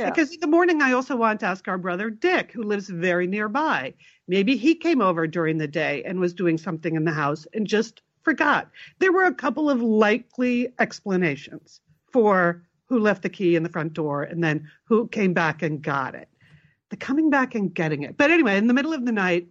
Because 0.06 0.34
in 0.34 0.40
the 0.40 0.48
morning, 0.48 0.82
I 0.82 0.94
also 0.94 1.16
want 1.16 1.40
to 1.42 1.46
ask 1.46 1.68
our 1.68 1.78
brother 1.78 2.10
Dick, 2.10 2.52
who 2.52 2.64
lives 2.64 2.90
very 2.90 3.28
nearby. 3.28 3.94
Maybe 4.28 4.56
he 4.58 4.76
came 4.76 5.02
over 5.02 5.28
during 5.28 5.58
the 5.58 5.68
day 5.68 6.04
and 6.04 6.20
was 6.20 6.34
doing 6.34 6.58
something 6.58 6.96
in 6.96 7.06
the 7.06 7.12
house 7.12 7.48
and 7.54 7.66
just 7.68 8.02
forgot. 8.24 8.70
There 9.00 9.12
were 9.12 9.26
a 9.26 9.34
couple 9.34 9.70
of 9.70 9.82
likely 9.82 10.70
explanations 10.80 11.82
for 12.12 12.64
who 12.86 13.00
left 13.00 13.22
the 13.22 13.30
key 13.30 13.56
in 13.56 13.64
the 13.64 13.70
front 13.70 13.94
door 13.94 14.24
and 14.24 14.44
then 14.44 14.70
who 14.86 15.08
came 15.08 15.34
back 15.34 15.62
and 15.62 15.82
got 15.82 16.16
it 16.16 16.30
the 16.90 16.98
coming 16.98 17.30
back 17.30 17.56
and 17.56 17.74
getting 17.74 18.04
it. 18.04 18.18
But 18.18 18.32
anyway, 18.32 18.58
in 18.58 18.68
the 18.68 18.74
middle 18.74 18.94
of 18.94 19.06
the 19.06 19.12
night, 19.12 19.48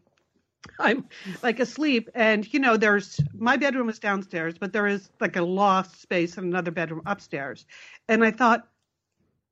I'm 0.80 1.06
like 1.42 1.60
asleep, 1.60 2.10
and 2.14 2.52
you 2.52 2.58
know, 2.58 2.76
there's 2.76 3.20
my 3.34 3.56
bedroom 3.56 3.88
is 3.88 3.98
downstairs, 3.98 4.54
but 4.58 4.72
there 4.72 4.86
is 4.86 5.08
like 5.20 5.36
a 5.36 5.42
loft 5.42 6.00
space 6.00 6.36
and 6.36 6.46
another 6.46 6.70
bedroom 6.70 7.02
upstairs. 7.06 7.66
And 8.08 8.24
I 8.24 8.30
thought, 8.30 8.66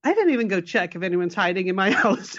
I 0.04 0.12
didn't 0.12 0.34
even 0.34 0.48
go 0.48 0.60
check 0.60 0.94
if 0.94 1.02
anyone's 1.02 1.34
hiding 1.34 1.66
in 1.68 1.74
my 1.74 1.90
house. 2.02 2.36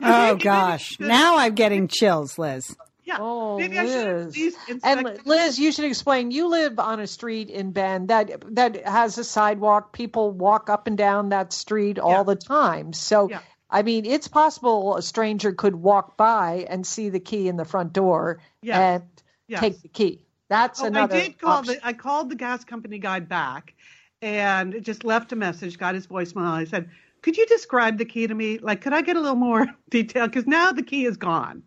oh 0.00 0.36
gosh, 0.36 0.98
now 1.00 1.38
I'm 1.38 1.54
getting 1.54 1.88
chills, 1.88 2.38
Liz. 2.38 2.74
Yeah. 3.04 3.18
Oh, 3.20 3.58
Maybe 3.58 3.78
Liz. 3.78 4.56
and 4.82 5.20
Liz, 5.26 5.58
you 5.58 5.72
should 5.72 5.84
explain. 5.84 6.30
You 6.30 6.48
live 6.48 6.78
on 6.78 7.00
a 7.00 7.06
street 7.06 7.50
in 7.50 7.72
Bend 7.72 8.08
that 8.08 8.42
that 8.54 8.86
has 8.86 9.18
a 9.18 9.24
sidewalk. 9.24 9.92
People 9.92 10.30
walk 10.30 10.70
up 10.70 10.86
and 10.86 10.96
down 10.96 11.28
that 11.28 11.52
street 11.52 11.98
all 11.98 12.24
the 12.24 12.36
time. 12.36 12.94
So 12.94 13.28
yeah. 13.28 13.40
I 13.68 13.82
mean, 13.82 14.06
it's 14.06 14.28
possible 14.28 14.96
a 14.96 15.02
stranger 15.02 15.52
could 15.52 15.74
walk 15.74 16.16
by 16.16 16.66
and 16.70 16.86
see 16.86 17.10
the 17.10 17.20
key 17.20 17.48
in 17.48 17.56
the 17.56 17.64
front 17.64 17.92
door 17.92 18.40
yes. 18.62 18.76
and 18.78 19.22
yes. 19.48 19.60
take 19.60 19.82
the 19.82 19.88
key. 19.88 20.24
That's 20.48 20.80
oh, 20.80 20.86
another. 20.86 21.16
I 21.16 21.20
did 21.20 21.38
call 21.38 21.58
option. 21.58 21.74
the 21.74 21.86
I 21.86 21.92
called 21.92 22.30
the 22.30 22.36
gas 22.36 22.64
company 22.64 22.98
guy 22.98 23.20
back 23.20 23.74
and 24.24 24.82
just 24.82 25.04
left 25.04 25.32
a 25.32 25.36
message, 25.36 25.78
got 25.78 25.94
his 25.94 26.06
voicemail. 26.06 26.46
I 26.46 26.64
said, 26.64 26.88
"Could 27.20 27.36
you 27.36 27.44
describe 27.44 27.98
the 27.98 28.06
key 28.06 28.26
to 28.26 28.34
me? 28.34 28.56
Like, 28.58 28.80
could 28.80 28.94
I 28.94 29.02
get 29.02 29.16
a 29.16 29.20
little 29.20 29.36
more 29.36 29.66
detail? 29.90 30.26
Because 30.26 30.46
now 30.46 30.72
the 30.72 30.82
key 30.82 31.04
is 31.04 31.18
gone, 31.18 31.62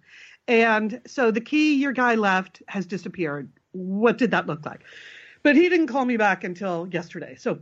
and 0.48 1.00
so 1.06 1.30
the 1.30 1.40
key 1.40 1.76
your 1.76 1.94
guy 1.94 2.16
left 2.16 2.64
has 2.68 2.88
disappeared. 2.88 3.52
What 3.74 4.18
did 4.18 4.32
that 4.32 4.48
look 4.48 4.66
like?" 4.66 4.84
But 5.44 5.56
he 5.56 5.70
didn't 5.70 5.88
call 5.88 6.04
me 6.04 6.18
back 6.18 6.44
until 6.44 6.90
yesterday. 6.92 7.36
So, 7.36 7.60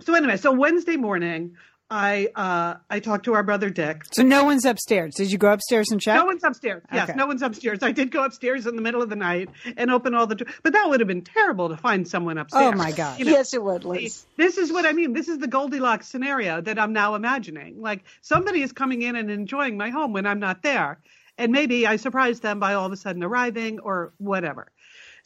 so 0.00 0.14
anyway, 0.14 0.36
so 0.36 0.52
Wednesday 0.52 0.96
morning, 0.96 1.56
I 1.90 2.28
uh, 2.34 2.74
I 2.90 3.00
talked 3.00 3.24
to 3.24 3.34
our 3.34 3.42
brother 3.42 3.70
Dick. 3.70 4.02
So 4.12 4.22
no 4.22 4.44
one's 4.44 4.66
upstairs. 4.66 5.14
Did 5.14 5.32
you 5.32 5.38
go 5.38 5.50
upstairs 5.50 5.90
and 5.90 6.00
check? 6.00 6.16
No 6.16 6.26
one's 6.26 6.44
upstairs. 6.44 6.82
Yes, 6.92 7.08
okay. 7.08 7.16
no 7.16 7.26
one's 7.26 7.40
upstairs. 7.40 7.78
I 7.82 7.92
did 7.92 8.10
go 8.10 8.24
upstairs 8.24 8.66
in 8.66 8.76
the 8.76 8.82
middle 8.82 9.00
of 9.00 9.08
the 9.08 9.16
night 9.16 9.48
and 9.76 9.90
open 9.90 10.14
all 10.14 10.26
the 10.26 10.34
doors, 10.34 10.52
but 10.62 10.74
that 10.74 10.88
would 10.88 11.00
have 11.00 11.06
been 11.06 11.22
terrible 11.22 11.70
to 11.70 11.76
find 11.78 12.06
someone 12.06 12.36
upstairs. 12.36 12.72
Oh 12.74 12.76
my 12.76 12.92
god! 12.92 13.18
You 13.18 13.24
know, 13.24 13.30
yes, 13.30 13.54
it 13.54 13.62
would. 13.62 13.84
Liz. 13.84 14.26
This 14.36 14.58
is 14.58 14.70
what 14.70 14.84
I 14.84 14.92
mean. 14.92 15.14
This 15.14 15.28
is 15.28 15.38
the 15.38 15.48
Goldilocks 15.48 16.08
scenario 16.08 16.60
that 16.60 16.78
I'm 16.78 16.92
now 16.92 17.14
imagining. 17.14 17.80
Like 17.80 18.04
somebody 18.20 18.60
is 18.60 18.72
coming 18.72 19.00
in 19.00 19.16
and 19.16 19.30
enjoying 19.30 19.78
my 19.78 19.88
home 19.88 20.12
when 20.12 20.26
I'm 20.26 20.40
not 20.40 20.62
there, 20.62 20.98
and 21.38 21.52
maybe 21.52 21.86
I 21.86 21.96
surprise 21.96 22.40
them 22.40 22.60
by 22.60 22.74
all 22.74 22.84
of 22.84 22.92
a 22.92 22.96
sudden 22.96 23.24
arriving 23.24 23.78
or 23.80 24.12
whatever. 24.18 24.68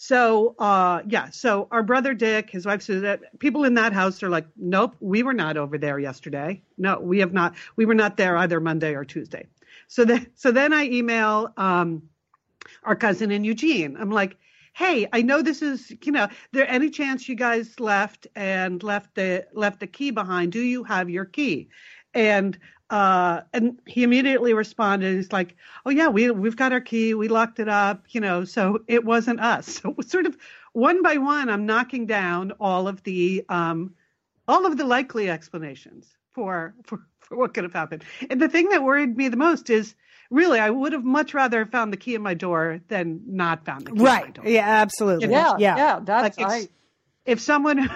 So 0.02 0.56
uh, 0.58 1.02
yeah, 1.06 1.30
so 1.30 1.68
our 1.70 1.84
brother 1.84 2.12
Dick, 2.12 2.50
his 2.50 2.66
wife 2.66 2.82
Susan, 2.82 3.20
people 3.38 3.62
in 3.62 3.74
that 3.74 3.92
house 3.92 4.20
are 4.24 4.28
like, 4.28 4.46
nope, 4.56 4.96
we 4.98 5.22
were 5.22 5.32
not 5.32 5.56
over 5.56 5.78
there 5.78 5.96
yesterday. 6.00 6.60
No, 6.76 6.98
we 6.98 7.20
have 7.20 7.32
not. 7.32 7.54
We 7.76 7.86
were 7.86 7.94
not 7.94 8.16
there 8.16 8.36
either 8.36 8.58
Monday 8.58 8.96
or 8.96 9.04
Tuesday. 9.04 9.46
So 9.86 10.04
then, 10.04 10.26
so 10.34 10.50
then 10.50 10.72
I 10.72 10.86
email 10.86 11.52
um, 11.56 12.02
our 12.82 12.96
cousin 12.96 13.30
in 13.30 13.44
Eugene. 13.44 13.96
I'm 13.96 14.10
like, 14.10 14.38
hey, 14.72 15.06
I 15.12 15.22
know 15.22 15.40
this 15.40 15.62
is, 15.62 15.92
you 16.02 16.10
know, 16.10 16.26
there 16.50 16.68
any 16.68 16.90
chance 16.90 17.28
you 17.28 17.36
guys 17.36 17.78
left 17.78 18.26
and 18.34 18.82
left 18.82 19.14
the 19.14 19.46
left 19.52 19.78
the 19.78 19.86
key 19.86 20.10
behind? 20.10 20.50
Do 20.50 20.62
you 20.62 20.82
have 20.82 21.10
your 21.10 21.26
key? 21.26 21.68
And 22.12 22.58
uh, 22.92 23.40
and 23.54 23.80
he 23.86 24.02
immediately 24.02 24.52
responded. 24.52 25.16
He's 25.16 25.32
like, 25.32 25.56
"Oh 25.86 25.90
yeah, 25.90 26.08
we 26.08 26.30
we've 26.30 26.56
got 26.56 26.72
our 26.72 26.80
key. 26.80 27.14
We 27.14 27.28
locked 27.28 27.58
it 27.58 27.68
up. 27.68 28.04
You 28.10 28.20
know, 28.20 28.44
so 28.44 28.80
it 28.86 29.04
wasn't 29.04 29.40
us." 29.40 29.62
So 29.82 29.96
sort 30.06 30.26
of 30.26 30.36
one 30.74 31.02
by 31.02 31.16
one, 31.16 31.48
I'm 31.48 31.64
knocking 31.64 32.06
down 32.06 32.52
all 32.60 32.86
of 32.86 33.02
the 33.02 33.44
um, 33.48 33.94
all 34.46 34.66
of 34.66 34.76
the 34.76 34.84
likely 34.84 35.30
explanations 35.30 36.06
for 36.32 36.74
for 36.84 37.00
for 37.20 37.38
what 37.38 37.54
could 37.54 37.64
have 37.64 37.72
happened. 37.72 38.04
And 38.28 38.40
the 38.40 38.48
thing 38.48 38.68
that 38.68 38.82
worried 38.82 39.16
me 39.16 39.28
the 39.28 39.38
most 39.38 39.70
is 39.70 39.94
really 40.30 40.60
I 40.60 40.68
would 40.68 40.92
have 40.92 41.04
much 41.04 41.32
rather 41.32 41.64
found 41.64 41.94
the 41.94 41.96
key 41.96 42.14
in 42.14 42.20
my 42.20 42.34
door 42.34 42.80
than 42.88 43.22
not 43.26 43.64
found 43.64 43.86
the 43.86 43.92
key 43.92 44.02
right. 44.02 44.38
Yeah, 44.44 44.68
absolutely. 44.68 45.28
You 45.28 45.32
know? 45.32 45.38
Yeah, 45.38 45.54
yeah, 45.58 45.76
yeah. 45.76 46.00
That's 46.04 46.38
like 46.38 46.46
I 46.46 46.68
if 47.24 47.40
someone 47.40 47.90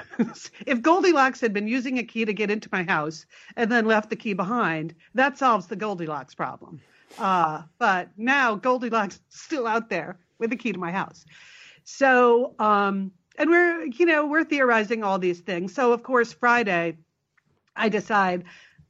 if 0.67 0.83
goldilocks 0.83 1.41
had 1.41 1.53
been 1.53 1.69
using 1.69 1.99
a 1.99 2.05
key 2.05 2.25
to 2.25 2.33
get 2.33 2.51
into 2.51 2.69
my 2.73 2.83
house 2.83 3.27
and 3.57 3.71
then 3.71 3.87
left 3.87 4.11
the 4.11 4.17
key 4.17 4.33
behind 4.33 4.95
that 5.15 5.39
solves 5.39 5.67
the 5.67 5.77
goldilocks 5.77 6.35
problem. 6.35 6.81
Uh, 7.19 7.63
but 7.79 8.11
now 8.17 8.55
goldilocks 8.55 9.21
still 9.29 9.67
out 9.67 9.89
there 9.89 10.19
with 10.39 10.51
the 10.51 10.57
key 10.57 10.73
to 10.73 10.79
my 10.79 10.93
house. 10.93 11.25
So 11.85 12.55
um, 12.59 13.13
and 13.39 13.51
we're 13.51 13.87
you 13.87 14.07
know 14.07 14.27
we're 14.27 14.45
theorizing 14.45 15.03
all 15.03 15.19
these 15.19 15.41
things. 15.41 15.75
So 15.75 15.93
of 15.93 16.03
course 16.03 16.33
friday 16.33 16.97
i 17.75 17.89
decide 17.89 18.45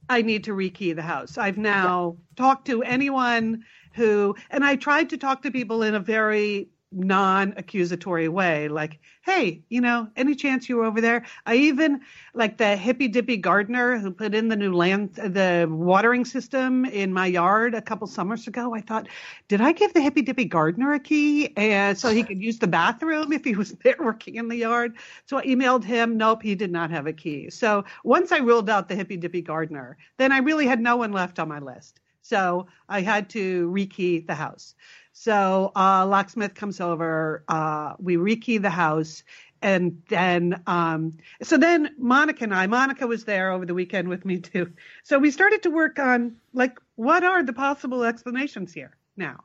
i 0.09 0.21
need 0.21 0.43
to 0.45 0.51
rekey 0.51 0.95
the 0.95 1.01
house. 1.01 1.37
I've 1.37 1.57
now 1.57 2.15
yeah. 2.17 2.43
talked 2.43 2.67
to 2.67 2.83
anyone 2.83 3.63
who 3.93 4.35
and 4.51 4.63
i 4.63 4.75
tried 4.75 5.09
to 5.09 5.17
talk 5.17 5.41
to 5.41 5.51
people 5.51 5.81
in 5.83 5.95
a 5.95 5.99
very 5.99 6.69
non-accusatory 6.97 8.27
way 8.27 8.67
like 8.67 8.99
hey 9.21 9.61
you 9.69 9.79
know 9.79 10.07
any 10.15 10.35
chance 10.35 10.67
you 10.67 10.77
were 10.77 10.85
over 10.85 11.01
there? 11.01 11.25
I 11.45 11.55
even 11.55 12.01
like 12.33 12.57
the 12.57 12.75
hippy 12.75 13.07
dippy 13.07 13.37
gardener 13.37 13.97
who 13.97 14.11
put 14.11 14.33
in 14.33 14.47
the 14.47 14.55
new 14.55 14.73
land 14.73 15.13
the 15.15 15.67
watering 15.69 16.25
system 16.25 16.85
in 16.85 17.13
my 17.13 17.27
yard 17.27 17.75
a 17.75 17.81
couple 17.81 18.07
summers 18.07 18.47
ago 18.47 18.73
i 18.73 18.81
thought 18.81 19.07
did 19.47 19.61
i 19.61 19.71
give 19.71 19.93
the 19.93 20.01
hippy 20.01 20.21
dippy 20.21 20.45
gardener 20.45 20.93
a 20.93 20.99
key? 20.99 21.53
And 21.55 21.97
so 21.97 22.09
he 22.09 22.23
could 22.23 22.41
use 22.41 22.59
the 22.59 22.67
bathroom 22.67 23.31
if 23.31 23.43
he 23.43 23.55
was 23.55 23.71
there 23.83 23.95
working 23.99 24.35
in 24.35 24.47
the 24.47 24.57
yard. 24.57 24.97
So 25.25 25.37
i 25.37 25.45
emailed 25.45 25.83
him. 25.83 26.17
Nope 26.17 26.43
he 26.43 26.55
did 26.55 26.71
not 26.71 26.91
have 26.91 27.07
a 27.07 27.13
key. 27.13 27.49
So 27.49 27.85
once 28.03 28.31
i 28.31 28.37
ruled 28.37 28.69
out 28.69 28.89
the 28.89 28.95
hippy 28.95 29.17
dippy 29.17 29.41
gardener 29.41 29.97
then 30.17 30.31
i 30.31 30.39
really 30.39 30.67
had 30.67 30.79
no 30.79 30.97
one 30.97 31.11
left 31.11 31.39
on 31.39 31.47
my 31.47 31.59
list. 31.59 31.99
So 32.21 32.67
i 32.89 33.01
had 33.01 33.29
to 33.31 33.69
rekey 33.69 34.25
the 34.25 34.35
house 34.35 34.75
so 35.19 35.71
uh, 35.75 36.05
locksmith 36.05 36.53
comes 36.53 36.79
over. 36.79 37.43
Uh, 37.47 37.93
we 37.97 38.17
rekey 38.17 38.61
the 38.61 38.69
house, 38.69 39.23
and 39.63 40.03
then 40.09 40.61
um, 40.67 41.17
so 41.41 41.57
then 41.57 41.89
Monica 41.97 42.43
and 42.43 42.53
I. 42.53 42.67
Monica 42.67 43.07
was 43.07 43.25
there 43.25 43.51
over 43.51 43.65
the 43.65 43.73
weekend 43.73 44.09
with 44.09 44.25
me 44.25 44.37
too. 44.37 44.71
So 45.03 45.17
we 45.17 45.31
started 45.31 45.63
to 45.63 45.71
work 45.71 45.97
on 45.97 46.35
like 46.53 46.77
what 46.95 47.23
are 47.23 47.41
the 47.41 47.51
possible 47.51 48.03
explanations 48.03 48.71
here 48.71 48.95
now. 49.15 49.43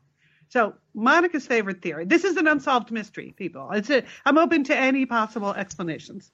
So 0.50 0.74
Monica's 0.92 1.46
favorite 1.46 1.80
theory. 1.80 2.04
This 2.04 2.24
is 2.24 2.36
an 2.36 2.46
unsolved 2.46 2.90
mystery, 2.90 3.32
people. 3.34 3.70
It's 3.72 3.88
a, 3.88 4.04
I'm 4.26 4.36
open 4.36 4.64
to 4.64 4.76
any 4.76 5.06
possible 5.06 5.54
explanations. 5.54 6.30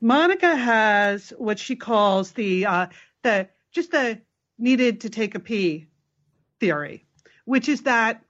Monica 0.00 0.56
has 0.56 1.32
what 1.38 1.60
she 1.60 1.76
calls 1.76 2.32
the 2.32 2.66
uh, 2.66 2.86
the 3.22 3.48
just 3.70 3.92
the 3.92 4.20
needed 4.58 5.02
to 5.02 5.10
take 5.10 5.36
a 5.36 5.40
pee 5.40 5.86
theory, 6.58 7.06
which 7.44 7.68
is 7.68 7.82
that 7.82 8.24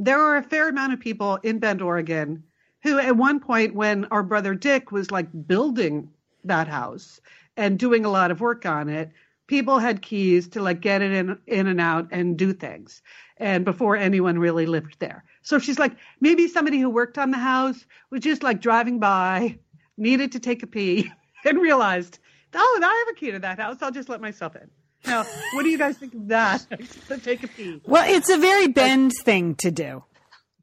there 0.00 0.18
are 0.18 0.38
a 0.38 0.42
fair 0.42 0.70
amount 0.70 0.94
of 0.94 0.98
people 0.98 1.36
in 1.42 1.58
Bend, 1.58 1.82
Oregon, 1.82 2.42
who 2.82 2.98
at 2.98 3.16
one 3.16 3.38
point, 3.38 3.74
when 3.74 4.06
our 4.06 4.22
brother 4.22 4.54
Dick 4.54 4.90
was 4.90 5.10
like 5.10 5.28
building 5.46 6.08
that 6.44 6.66
house 6.66 7.20
and 7.58 7.78
doing 7.78 8.06
a 8.06 8.10
lot 8.10 8.30
of 8.30 8.40
work 8.40 8.64
on 8.64 8.88
it, 8.88 9.10
people 9.46 9.78
had 9.78 10.00
keys 10.00 10.48
to 10.48 10.62
like 10.62 10.80
get 10.80 11.02
it 11.02 11.12
in 11.12 11.38
in 11.46 11.66
and 11.66 11.82
out 11.82 12.08
and 12.10 12.38
do 12.38 12.54
things 12.54 13.02
and 13.36 13.64
before 13.64 13.94
anyone 13.94 14.38
really 14.38 14.64
lived 14.64 14.96
there. 15.00 15.22
So 15.42 15.58
she's 15.58 15.78
like 15.78 15.92
maybe 16.20 16.48
somebody 16.48 16.78
who 16.78 16.88
worked 16.88 17.18
on 17.18 17.30
the 17.30 17.36
house 17.36 17.84
was 18.08 18.22
just 18.22 18.42
like 18.42 18.62
driving 18.62 19.00
by 19.00 19.58
needed 19.98 20.32
to 20.32 20.40
take 20.40 20.62
a 20.62 20.66
pee 20.66 21.12
and 21.44 21.58
realized 21.58 22.20
oh 22.54 22.80
i 22.82 23.04
have 23.06 23.14
a 23.14 23.20
key 23.20 23.32
to 23.32 23.38
that 23.38 23.58
house. 23.58 23.82
I'll 23.82 23.90
just 23.90 24.08
let 24.08 24.22
myself 24.22 24.56
in 24.56 24.70
now, 25.06 25.24
what 25.54 25.62
do 25.62 25.68
you 25.68 25.78
guys 25.78 25.96
think 25.96 26.14
of 26.14 26.28
that? 26.28 26.66
Take 27.22 27.42
a 27.42 27.48
pee. 27.48 27.80
Well, 27.84 28.04
it's 28.08 28.28
a 28.28 28.38
very 28.38 28.68
Bend 28.68 29.12
thing 29.22 29.54
to 29.56 29.70
do. 29.70 30.04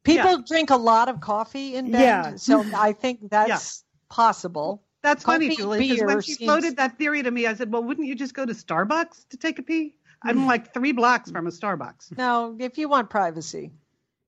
People 0.03 0.31
yeah. 0.31 0.43
drink 0.47 0.69
a 0.69 0.77
lot 0.77 1.09
of 1.09 1.19
coffee 1.19 1.75
in 1.75 1.91
Bend, 1.91 2.03
yeah. 2.03 2.35
so 2.35 2.63
I 2.75 2.93
think 2.93 3.29
that's 3.29 3.49
yeah. 3.49 4.13
possible. 4.15 4.83
That's 5.03 5.23
coffee, 5.23 5.47
funny, 5.47 5.55
Julie, 5.55 5.89
because 5.89 6.03
when 6.03 6.21
she 6.21 6.33
seems... 6.33 6.47
floated 6.47 6.77
that 6.77 6.97
theory 6.97 7.23
to 7.23 7.31
me, 7.31 7.45
I 7.45 7.55
said, 7.55 7.71
"Well, 7.71 7.83
wouldn't 7.83 8.07
you 8.07 8.15
just 8.15 8.33
go 8.33 8.45
to 8.45 8.53
Starbucks 8.53 9.27
to 9.29 9.37
take 9.37 9.59
a 9.59 9.63
pee?" 9.63 9.95
I'm 10.21 10.39
mm. 10.39 10.47
like 10.47 10.73
three 10.73 10.93
blocks 10.93 11.29
from 11.29 11.47
a 11.47 11.51
Starbucks. 11.51 12.17
No, 12.17 12.55
if 12.59 12.77
you 12.77 12.89
want 12.89 13.09
privacy. 13.09 13.71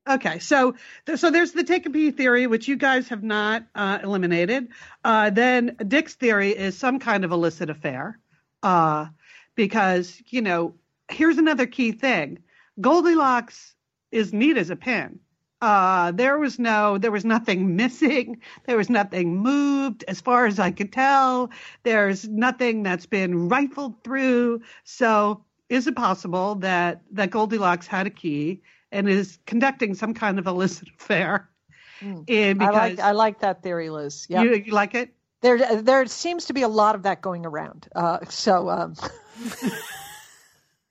Okay, 0.08 0.39
so 0.39 0.76
so 1.15 1.30
there's 1.30 1.52
the 1.52 1.63
take 1.63 1.86
a 1.86 1.89
pee 1.89 2.12
theory, 2.12 2.48
which 2.48 2.67
you 2.67 2.76
guys 2.76 3.10
have 3.10 3.24
not 3.24 3.65
uh, 3.76 4.00
eliminated. 4.04 4.69
Uh, 5.04 5.30
then 5.30 5.76
Dick's 5.88 6.15
theory 6.15 6.50
is 6.50 6.78
some 6.78 7.00
kind 7.00 7.24
of 7.24 7.32
illicit 7.32 7.69
affair. 7.69 8.19
Uh, 8.63 9.08
because, 9.60 10.24
you 10.28 10.41
know, 10.41 10.74
here's 11.12 11.38
another 11.38 11.65
key 11.65 11.91
thing. 11.91 12.39
Goldilocks 12.80 13.76
is 14.10 14.32
neat 14.32 14.56
as 14.56 14.69
a 14.69 14.78
pin. 14.78 15.19
Uh, 15.62 16.13
there 16.13 16.38
was 16.38 16.60
no, 16.60 16.98
there 16.98 17.12
was 17.12 17.26
nothing 17.26 17.76
missing. 17.76 18.41
There 18.67 18.78
was 18.78 18.89
nothing 18.89 19.36
moved 19.36 20.06
as 20.08 20.22
far 20.22 20.45
as 20.45 20.60
I 20.60 20.72
could 20.72 20.93
tell. 20.93 21.50
There's 21.84 22.26
nothing 22.26 22.84
that's 22.84 23.06
been 23.06 23.50
rifled 23.50 24.02
through. 24.02 24.62
So 24.86 25.43
is 25.67 25.88
it 25.88 25.95
possible 25.98 26.56
that, 26.56 27.02
that 27.12 27.30
Goldilocks 27.30 27.86
had 27.86 28.08
a 28.08 28.12
key 28.12 28.62
and 28.93 29.10
is 29.10 29.39
conducting 29.45 29.93
some 29.93 30.13
kind 30.13 30.39
of 30.39 30.48
illicit 30.48 30.88
affair? 30.98 31.50
Mm. 32.02 32.26
because 32.58 32.76
I 32.76 32.88
like, 32.88 33.00
I 33.00 33.12
like 33.12 33.39
that 33.41 33.62
theory, 33.62 33.89
Liz. 33.89 34.26
Yeah. 34.30 34.43
You, 34.43 34.54
you, 34.67 34.72
like 34.72 34.95
it? 34.95 35.13
There, 35.41 35.82
there 35.82 36.06
seems 36.06 36.45
to 36.45 36.54
be 36.54 36.62
a 36.62 36.69
lot 36.69 36.95
of 36.95 37.04
that 37.04 37.22
going 37.22 37.45
around. 37.45 37.89
Uh, 37.93 38.19
so, 38.30 38.69
um, 38.69 38.95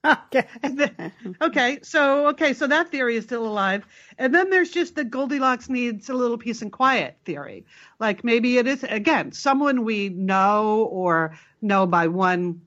okay. 0.05 0.47
okay. 1.43 1.79
So 1.83 2.29
okay. 2.29 2.55
So 2.55 2.67
that 2.67 2.91
theory 2.91 3.17
is 3.17 3.25
still 3.25 3.47
alive. 3.47 3.85
And 4.19 4.35
then 4.35 4.51
there's 4.51 4.71
just 4.71 4.95
the 4.95 5.05
Goldilocks 5.05 5.69
needs 5.69 6.09
a 6.09 6.15
little 6.15 6.39
peace 6.39 6.63
and 6.63 6.73
quiet 6.73 7.17
theory. 7.25 7.65
Like 7.99 8.25
maybe 8.25 8.59
it 8.59 8.67
is 8.67 8.85
again 8.85 9.33
someone 9.33 9.85
we 9.85 10.09
know 10.09 10.89
or 10.91 11.39
know 11.63 11.87
by 11.87 12.07
one 12.09 12.61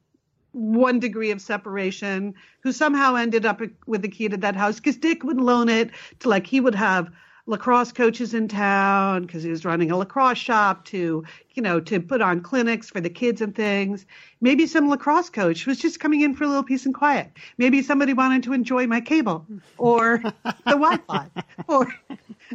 one 0.53 0.99
degree 0.99 1.31
of 1.31 1.41
separation 1.41 2.33
who 2.61 2.71
somehow 2.71 3.15
ended 3.15 3.45
up 3.45 3.61
with 3.87 4.01
the 4.01 4.09
key 4.09 4.27
to 4.27 4.37
that 4.37 4.55
house 4.55 4.77
because 4.77 4.97
Dick 4.97 5.23
would 5.23 5.39
loan 5.39 5.69
it 5.69 5.91
to 6.19 6.29
like 6.29 6.45
he 6.45 6.59
would 6.59 6.75
have 6.75 7.09
lacrosse 7.45 7.91
coaches 7.91 8.34
in 8.34 8.47
town 8.47 9.23
because 9.23 9.43
he 9.43 9.49
was 9.49 9.65
running 9.65 9.91
a 9.91 9.97
lacrosse 9.97 10.38
shop 10.38 10.86
to, 10.86 11.23
you 11.54 11.63
know, 11.63 11.80
to 11.80 11.99
put 11.99 12.21
on 12.21 12.41
clinics 12.41 12.89
for 12.89 13.01
the 13.01 13.10
kids 13.10 13.41
and 13.41 13.56
things. 13.56 14.06
Maybe 14.39 14.67
some 14.67 14.89
lacrosse 14.89 15.30
coach 15.30 15.65
was 15.65 15.77
just 15.77 15.99
coming 15.99 16.21
in 16.21 16.36
for 16.36 16.43
a 16.43 16.47
little 16.47 16.63
peace 16.63 16.86
and 16.86 16.95
quiet. 16.95 17.32
Maybe 17.58 17.82
somebody 17.82 18.13
wanted 18.13 18.43
to 18.43 18.54
enjoy 18.54 18.88
my 18.88 19.01
cable 19.01 19.45
or 19.77 20.21
the 20.43 20.54
Wi-Fi. 20.65 21.30
Or 21.67 21.93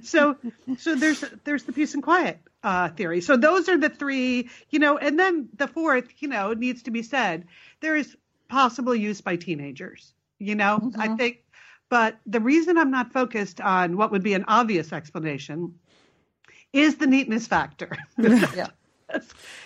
so 0.02 0.36
so 0.78 0.94
there's 0.94 1.24
there's 1.44 1.62
the 1.62 1.72
peace 1.72 1.94
and 1.94 2.02
quiet 2.02 2.40
uh, 2.62 2.88
theory. 2.88 3.20
So 3.20 3.36
those 3.36 3.68
are 3.68 3.78
the 3.78 3.88
three, 3.88 4.50
you 4.70 4.78
know, 4.78 4.98
and 4.98 5.18
then 5.18 5.48
the 5.56 5.68
fourth, 5.68 6.08
you 6.18 6.28
know, 6.28 6.52
needs 6.52 6.82
to 6.84 6.90
be 6.90 7.02
said. 7.02 7.46
There 7.80 7.96
is 7.96 8.16
possible 8.48 8.94
use 8.94 9.20
by 9.20 9.36
teenagers. 9.36 10.12
You 10.38 10.54
know, 10.54 10.80
mm-hmm. 10.82 11.00
I 11.00 11.16
think 11.16 11.44
but 11.88 12.18
the 12.26 12.40
reason 12.40 12.78
I'm 12.78 12.90
not 12.90 13.12
focused 13.12 13.60
on 13.60 13.96
what 13.96 14.10
would 14.10 14.22
be 14.22 14.34
an 14.34 14.44
obvious 14.48 14.92
explanation 14.92 15.74
is 16.72 16.96
the 16.96 17.06
neatness 17.06 17.46
factor. 17.46 17.96
yeah. 18.18 18.68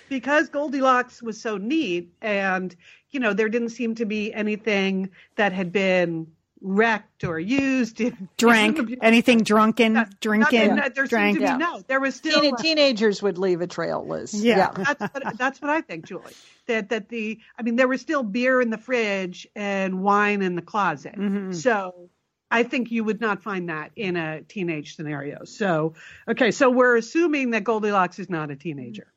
because 0.08 0.48
Goldilocks 0.48 1.22
was 1.22 1.40
so 1.40 1.56
neat 1.56 2.12
and 2.20 2.76
you 3.10 3.18
know 3.20 3.32
there 3.32 3.48
didn't 3.48 3.70
seem 3.70 3.94
to 3.94 4.04
be 4.04 4.32
anything 4.34 5.08
that 5.36 5.52
had 5.52 5.72
been 5.72 6.26
wrecked 6.62 7.24
or 7.24 7.38
used 7.38 8.02
drank 8.36 8.78
anything 9.00 9.38
drunken 9.38 9.94
not, 9.94 10.20
drinking 10.20 10.76
not, 10.76 10.94
there 10.94 11.06
drank 11.06 11.38
to 11.38 11.40
be, 11.40 11.46
yeah. 11.46 11.56
no 11.56 11.82
there 11.88 12.00
was 12.00 12.14
still 12.14 12.40
Teen, 12.40 12.56
teenagers 12.56 13.22
would 13.22 13.38
leave 13.38 13.62
a 13.62 13.66
trail 13.66 14.06
liz 14.06 14.34
yeah, 14.34 14.56
yeah. 14.76 14.84
that's, 14.84 15.14
what, 15.14 15.38
that's 15.38 15.62
what 15.62 15.70
i 15.70 15.80
think 15.80 16.04
julie 16.04 16.34
that 16.66 16.90
that 16.90 17.08
the 17.08 17.38
i 17.58 17.62
mean 17.62 17.76
there 17.76 17.88
was 17.88 18.02
still 18.02 18.22
beer 18.22 18.60
in 18.60 18.68
the 18.68 18.78
fridge 18.78 19.46
and 19.56 20.02
wine 20.02 20.42
in 20.42 20.54
the 20.54 20.62
closet 20.62 21.16
mm-hmm. 21.16 21.52
so 21.52 22.10
I 22.50 22.64
think 22.64 22.90
you 22.90 23.04
would 23.04 23.20
not 23.20 23.44
find 23.44 23.68
that 23.68 23.92
in 23.94 24.16
a 24.16 24.42
teenage 24.42 24.96
scenario. 24.96 25.44
So, 25.44 25.94
okay, 26.26 26.50
so 26.50 26.68
we're 26.68 26.96
assuming 26.96 27.50
that 27.50 27.62
Goldilocks 27.62 28.18
is 28.18 28.28
not 28.28 28.50
a 28.50 28.56
teenager. 28.56 29.12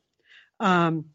Um, 0.60 1.06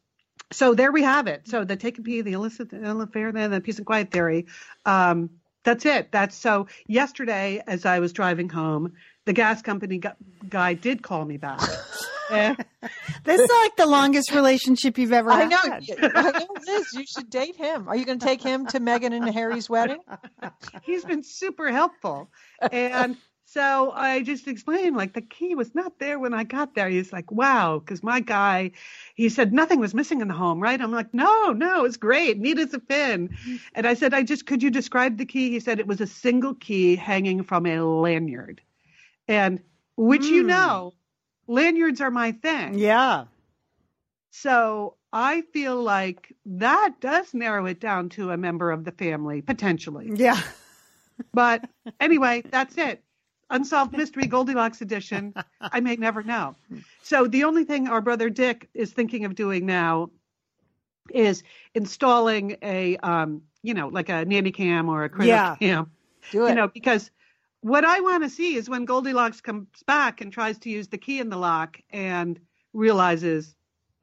so 0.51 0.73
there 0.73 0.91
we 0.91 1.03
have 1.03 1.27
it. 1.27 1.47
So 1.47 1.63
the 1.63 1.75
take 1.75 1.99
a 1.99 2.01
pee, 2.01 2.21
the 2.21 2.33
illicit 2.33 2.73
affair, 2.73 3.31
then 3.31 3.51
the 3.51 3.61
peace 3.61 3.77
and 3.77 3.85
quiet 3.85 4.11
theory. 4.11 4.47
Um, 4.85 5.29
that's 5.63 5.85
it. 5.85 6.11
That's 6.11 6.35
so. 6.35 6.67
Yesterday, 6.87 7.61
as 7.67 7.85
I 7.85 7.99
was 7.99 8.13
driving 8.13 8.49
home, 8.49 8.93
the 9.25 9.33
gas 9.33 9.61
company 9.61 10.01
guy 10.47 10.73
did 10.73 11.03
call 11.03 11.25
me 11.25 11.37
back. 11.37 11.59
this 12.29 13.39
is 13.39 13.49
like 13.49 13.75
the 13.75 13.87
longest 13.87 14.31
relationship 14.31 14.97
you've 14.97 15.13
ever 15.13 15.31
I 15.31 15.45
know. 15.45 15.57
Had. 15.57 15.83
I 16.15 16.31
know 16.39 16.47
this. 16.65 16.93
You 16.93 17.03
should 17.05 17.29
date 17.29 17.55
him. 17.55 17.87
Are 17.87 17.95
you 17.95 18.05
going 18.05 18.19
to 18.19 18.25
take 18.25 18.41
him 18.41 18.67
to 18.67 18.79
Meghan 18.79 19.13
and 19.13 19.29
Harry's 19.29 19.69
wedding? 19.69 19.99
He's 20.83 21.03
been 21.03 21.23
super 21.23 21.71
helpful. 21.71 22.29
And 22.71 23.17
so 23.51 23.91
I 23.95 24.21
just 24.21 24.47
explained, 24.47 24.95
like, 24.95 25.13
the 25.13 25.23
key 25.23 25.55
was 25.55 25.73
not 25.73 25.97
there 25.97 26.19
when 26.19 26.35
I 26.35 26.43
got 26.43 26.75
there. 26.75 26.87
He's 26.87 27.11
like, 27.11 27.31
wow, 27.31 27.79
because 27.79 28.03
my 28.03 28.19
guy, 28.19 28.71
he 29.15 29.27
said 29.27 29.51
nothing 29.53 29.79
was 29.79 29.95
missing 29.95 30.21
in 30.21 30.27
the 30.27 30.35
home, 30.35 30.59
right? 30.61 30.79
I'm 30.79 30.91
like, 30.91 31.15
no, 31.15 31.51
no, 31.51 31.83
it's 31.83 31.97
great. 31.97 32.37
Neat 32.37 32.59
as 32.59 32.75
a 32.75 32.79
pin. 32.79 33.35
And 33.73 33.87
I 33.87 33.95
said, 33.95 34.13
I 34.13 34.21
just, 34.21 34.45
could 34.45 34.61
you 34.61 34.69
describe 34.69 35.17
the 35.17 35.25
key? 35.25 35.49
He 35.49 35.59
said 35.59 35.79
it 35.79 35.87
was 35.87 35.99
a 35.99 36.05
single 36.05 36.53
key 36.53 36.95
hanging 36.95 37.41
from 37.41 37.65
a 37.65 37.81
lanyard. 37.81 38.61
And 39.27 39.61
which 39.97 40.21
mm. 40.21 40.29
you 40.29 40.43
know, 40.43 40.93
lanyards 41.47 42.01
are 42.01 42.11
my 42.11 42.33
thing. 42.33 42.77
Yeah. 42.77 43.25
So 44.29 44.95
I 45.11 45.41
feel 45.53 45.81
like 45.81 46.35
that 46.45 46.97
does 47.01 47.33
narrow 47.33 47.65
it 47.65 47.79
down 47.79 48.09
to 48.09 48.29
a 48.29 48.37
member 48.37 48.69
of 48.69 48.85
the 48.85 48.91
family, 48.91 49.41
potentially. 49.41 50.11
Yeah. 50.13 50.39
But 51.33 51.67
anyway, 51.99 52.43
that's 52.47 52.77
it. 52.77 53.03
Unsolved 53.49 53.95
Mystery 53.97 54.27
Goldilocks 54.27 54.81
edition. 54.81 55.33
I 55.61 55.79
may 55.79 55.95
never 55.95 56.23
know. 56.23 56.55
So 57.01 57.27
the 57.27 57.43
only 57.43 57.63
thing 57.63 57.87
our 57.87 58.01
brother 58.01 58.29
Dick 58.29 58.69
is 58.73 58.91
thinking 58.91 59.25
of 59.25 59.35
doing 59.35 59.65
now 59.65 60.11
is 61.13 61.43
installing 61.73 62.57
a, 62.61 62.97
um, 62.97 63.41
you 63.63 63.73
know, 63.73 63.87
like 63.87 64.09
a 64.09 64.25
nanny 64.25 64.51
cam 64.51 64.89
or 64.89 65.03
a 65.03 65.09
critter 65.09 65.29
yeah. 65.29 65.55
cam. 65.55 65.91
Do 66.31 66.45
it. 66.45 66.49
You 66.49 66.55
know, 66.55 66.67
because 66.67 67.09
what 67.61 67.83
I 67.83 67.99
want 67.99 68.23
to 68.23 68.29
see 68.29 68.55
is 68.55 68.69
when 68.69 68.85
Goldilocks 68.85 69.41
comes 69.41 69.67
back 69.85 70.21
and 70.21 70.31
tries 70.31 70.57
to 70.59 70.69
use 70.69 70.87
the 70.87 70.97
key 70.97 71.19
in 71.19 71.29
the 71.29 71.37
lock 71.37 71.79
and 71.89 72.39
realizes 72.73 73.55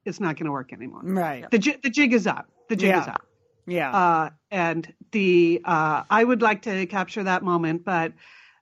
it's 0.05 0.19
not 0.19 0.35
going 0.35 0.45
to 0.45 0.51
work 0.51 0.73
anymore. 0.73 1.01
Right. 1.03 1.49
The 1.49 1.77
the 1.83 1.89
jig 1.89 2.13
is 2.13 2.27
up. 2.27 2.49
The 2.69 2.75
jig 2.75 2.89
yeah. 2.89 3.01
is 3.01 3.07
up. 3.07 3.25
Yeah. 3.65 3.91
Uh, 3.91 4.29
and 4.51 4.93
the 5.11 5.61
uh, 5.65 6.03
I 6.09 6.23
would 6.23 6.41
like 6.41 6.61
to 6.63 6.85
capture 6.85 7.23
that 7.23 7.43
moment, 7.43 7.83
but 7.83 8.13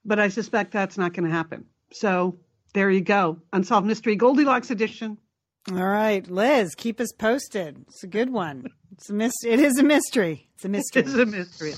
but 0.05 0.19
I 0.19 0.27
suspect 0.29 0.71
that's 0.71 0.97
not 0.97 1.13
going 1.13 1.25
to 1.27 1.35
happen. 1.35 1.65
So 1.91 2.39
there 2.73 2.89
you 2.89 3.01
go. 3.01 3.39
Unsolved 3.53 3.87
Mystery 3.87 4.15
Goldilocks 4.15 4.71
edition. 4.71 5.17
All 5.71 5.77
right, 5.77 6.25
Liz, 6.29 6.75
keep 6.75 6.99
us 6.99 7.11
posted. 7.11 7.83
It's 7.87 8.03
a 8.03 8.07
good 8.07 8.29
one. 8.29 8.67
It's 8.91 9.09
a 9.09 9.13
mystery. 9.13 9.51
It 9.51 9.59
is 9.59 9.79
a 9.79 9.83
mystery. 9.83 10.49
It's 10.55 10.63
a 10.63 10.69
mystery. 10.69 11.01
It's 11.01 11.13
a 11.13 11.25
mystery. 11.25 11.73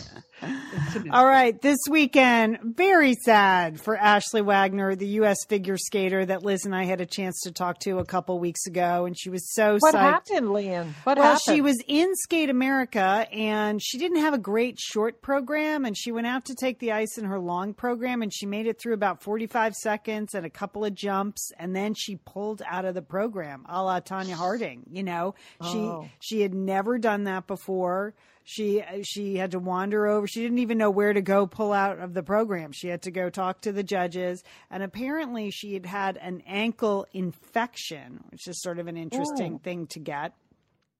All 1.12 1.26
right. 1.26 1.60
This 1.60 1.80
weekend, 1.90 2.60
very 2.62 3.16
sad 3.26 3.82
for 3.82 3.98
Ashley 3.98 4.44
Wagner, 4.44 4.96
the 4.96 5.08
U.S. 5.08 5.38
figure 5.50 5.78
skater 5.78 6.24
that 6.24 6.44
Liz 6.44 6.63
and 6.63 6.76
I 6.76 6.84
had 6.84 7.02
a 7.02 7.06
chance 7.08 7.42
to 7.42 7.52
talk 7.52 7.80
to 7.80 7.98
a 7.98 8.06
couple 8.06 8.38
weeks 8.38 8.68
ago. 8.68 9.06
And 9.06 9.18
she 9.18 9.32
was 9.32 9.52
so 9.56 9.78
what 9.80 9.96
psyched. 9.96 10.00
happened, 10.00 10.50
Lian? 10.54 10.94
What 11.06 11.18
well, 11.18 11.34
happened? 11.34 11.56
she 11.56 11.62
was 11.62 11.82
in 11.88 12.13
Skate 12.18 12.52
America 12.52 13.28
and 13.32 13.82
she 13.82 13.98
didn't 13.98 14.20
have 14.20 14.36
a 14.36 14.38
great 14.38 14.80
short 14.80 15.24
program. 15.24 15.84
And 15.84 15.98
she 15.98 16.12
went 16.12 16.28
out 16.28 16.46
to 16.46 16.54
take 16.54 16.78
the 16.78 16.92
ice 16.92 17.18
in 17.18 17.26
her 17.26 17.40
long 17.40 17.74
program 17.74 18.22
and 18.22 18.32
she 18.32 18.46
made 18.46 18.68
it 18.68 18.80
through 18.80 18.94
about 18.94 19.24
45 19.24 19.74
seconds 19.74 20.36
and 20.36 20.46
a 20.46 20.52
couple 20.52 20.86
of 20.86 20.94
jumps. 20.94 21.52
And 21.58 21.76
then 21.76 21.96
she 21.96 22.18
pulled 22.18 22.62
out 22.63 22.86
of 22.86 22.94
the 22.94 23.02
program 23.02 23.66
a 23.68 23.82
la 23.82 24.02
Tonya 24.02 24.34
Harding. 24.34 24.84
You 24.88 25.02
know, 25.02 25.34
oh. 25.62 26.04
she, 26.04 26.12
she 26.20 26.42
had 26.42 26.54
never 26.54 27.00
done 27.00 27.24
that 27.24 27.48
before. 27.48 28.13
She 28.50 28.82
she 29.04 29.36
had 29.36 29.52
to 29.52 29.60
wander 29.60 30.08
over. 30.08 30.26
She 30.26 30.42
didn't 30.42 30.60
even 30.60 30.78
know 30.78 30.90
where 30.90 31.12
to 31.12 31.22
go 31.22 31.48
pull 31.48 31.74
out 31.74 32.00
of 32.00 32.14
the 32.14 32.24
program. 32.24 32.72
She 32.72 32.88
had 32.88 33.02
to 33.02 33.12
go 33.12 33.30
talk 33.30 33.60
to 33.62 33.74
the 33.74 33.84
judges, 33.84 34.42
and 34.72 34.82
apparently 34.82 35.52
she 35.52 35.74
had 35.74 35.86
had 35.86 36.16
an 36.16 36.42
ankle 36.48 37.06
infection, 37.12 38.24
which 38.32 38.48
is 38.48 38.62
sort 38.62 38.80
of 38.80 38.88
an 38.88 38.96
interesting 38.96 39.56
Ooh. 39.56 39.60
thing 39.62 39.88
to 39.88 40.00
get. 40.00 40.32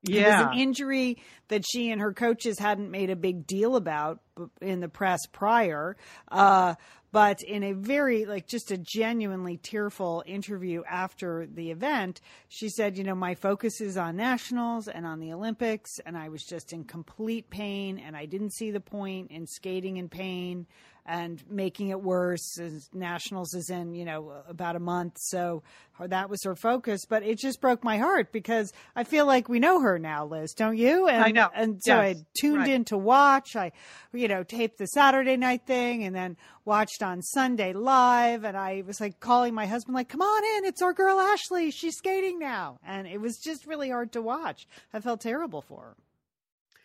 Yeah. 0.08 0.22
It 0.22 0.46
was 0.46 0.54
an 0.54 0.60
injury 0.60 1.18
that 1.50 1.64
she 1.66 1.92
and 1.92 2.02
her 2.02 2.14
coaches 2.14 2.60
hadn't 2.60 2.92
made 2.92 3.10
a 3.10 3.16
big 3.16 3.48
deal 3.48 3.76
about 3.76 4.20
in 4.62 4.80
the 4.80 4.90
press 4.90 5.20
prior. 5.32 5.98
Uh, 6.30 6.76
but 7.12 7.42
in 7.42 7.64
a 7.64 7.72
very 7.72 8.26
like 8.26 8.48
just 8.48 8.72
a 8.72 8.78
genuinely 8.78 9.58
tearful 9.58 10.24
interview 10.26 10.84
after 10.90 11.48
the 11.48 11.72
event 11.72 12.22
she 12.50 12.70
said 12.70 12.98
you 12.98 13.04
know 13.04 13.16
my 13.16 13.34
focus 13.36 13.80
is 13.82 13.98
on 13.98 14.16
nationals 14.16 14.88
and 14.88 15.06
on 15.06 15.20
the 15.20 15.32
olympics 15.32 16.00
and 16.06 16.18
i 16.18 16.30
was 16.30 16.44
just 16.44 16.74
in 16.74 16.84
complete 16.84 17.50
pain 17.50 17.98
and 17.98 18.16
i 18.16 18.26
didn't 18.26 18.54
see 18.54 18.72
the 18.72 18.80
point 18.80 19.32
in 19.32 19.48
skating 19.48 19.98
in 19.98 20.10
pain 20.10 20.68
and 21.08 21.42
making 21.50 21.90
it 21.90 22.02
worse. 22.02 22.60
As 22.60 22.90
nationals 22.94 23.54
is 23.54 23.70
in, 23.70 23.96
you 23.96 24.06
know, 24.06 24.34
about 24.48 24.76
a 24.76 24.80
month. 24.80 25.18
So 25.18 25.64
that 26.00 26.30
was 26.30 26.44
her 26.44 26.56
focus. 26.56 27.06
But 27.06 27.24
it 27.24 27.40
just 27.40 27.62
broke 27.62 27.84
my 27.84 27.98
heart 27.98 28.32
because 28.32 28.74
I 28.96 29.06
feel 29.06 29.26
like 29.26 29.48
we 29.48 29.60
know 29.60 29.82
her 29.82 29.98
now, 29.98 30.26
Liz, 30.26 30.54
don't 30.54 30.78
you? 30.78 31.08
And, 31.08 31.24
I 31.24 31.32
know. 31.32 31.50
And 31.56 31.82
so 31.82 32.00
yes. 32.00 32.18
I 32.18 32.26
tuned 32.40 32.60
right. 32.60 32.70
in 32.70 32.86
to 32.86 32.98
watch. 32.98 33.56
I, 33.56 33.72
you 34.12 34.28
know, 34.28 34.44
taped 34.44 34.78
the 34.78 34.88
Saturday 34.88 35.38
night 35.38 35.66
thing 35.66 36.04
and 36.04 36.14
then 36.14 36.36
watched 36.66 37.02
on 37.02 37.22
Sunday 37.22 37.72
live. 37.72 38.44
And 38.44 38.58
I 38.58 38.84
was 38.86 39.00
like 39.00 39.20
calling 39.22 39.54
my 39.54 39.66
husband, 39.66 39.96
like, 39.96 40.10
come 40.10 40.22
on 40.22 40.58
in. 40.58 40.66
It's 40.66 40.82
our 40.82 40.94
girl 40.94 41.20
Ashley. 41.20 41.72
She's 41.72 41.96
skating 41.96 42.38
now. 42.38 42.80
And 42.86 43.08
it 43.08 43.22
was 43.22 43.38
just 43.38 43.66
really 43.66 43.90
hard 43.90 44.12
to 44.12 44.22
watch. 44.22 44.68
I 44.94 45.00
felt 45.00 45.22
terrible 45.22 45.62
for 45.62 45.82
her. 45.82 45.96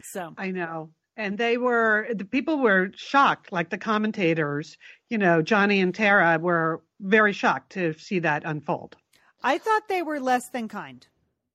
So 0.04 0.32
I 0.38 0.52
know. 0.52 0.90
And 1.16 1.38
they 1.38 1.56
were 1.56 2.08
the 2.14 2.24
people 2.24 2.58
were 2.58 2.90
shocked, 2.94 3.52
like 3.52 3.70
the 3.70 3.78
commentators. 3.78 4.76
You 5.08 5.18
know, 5.18 5.42
Johnny 5.42 5.80
and 5.80 5.94
Tara 5.94 6.38
were 6.38 6.82
very 7.00 7.32
shocked 7.32 7.72
to 7.72 7.94
see 7.98 8.18
that 8.20 8.42
unfold. 8.44 8.96
I 9.42 9.58
thought 9.58 9.88
they 9.88 10.02
were 10.02 10.20
less 10.20 10.48
than 10.50 10.68
kind. 10.68 11.06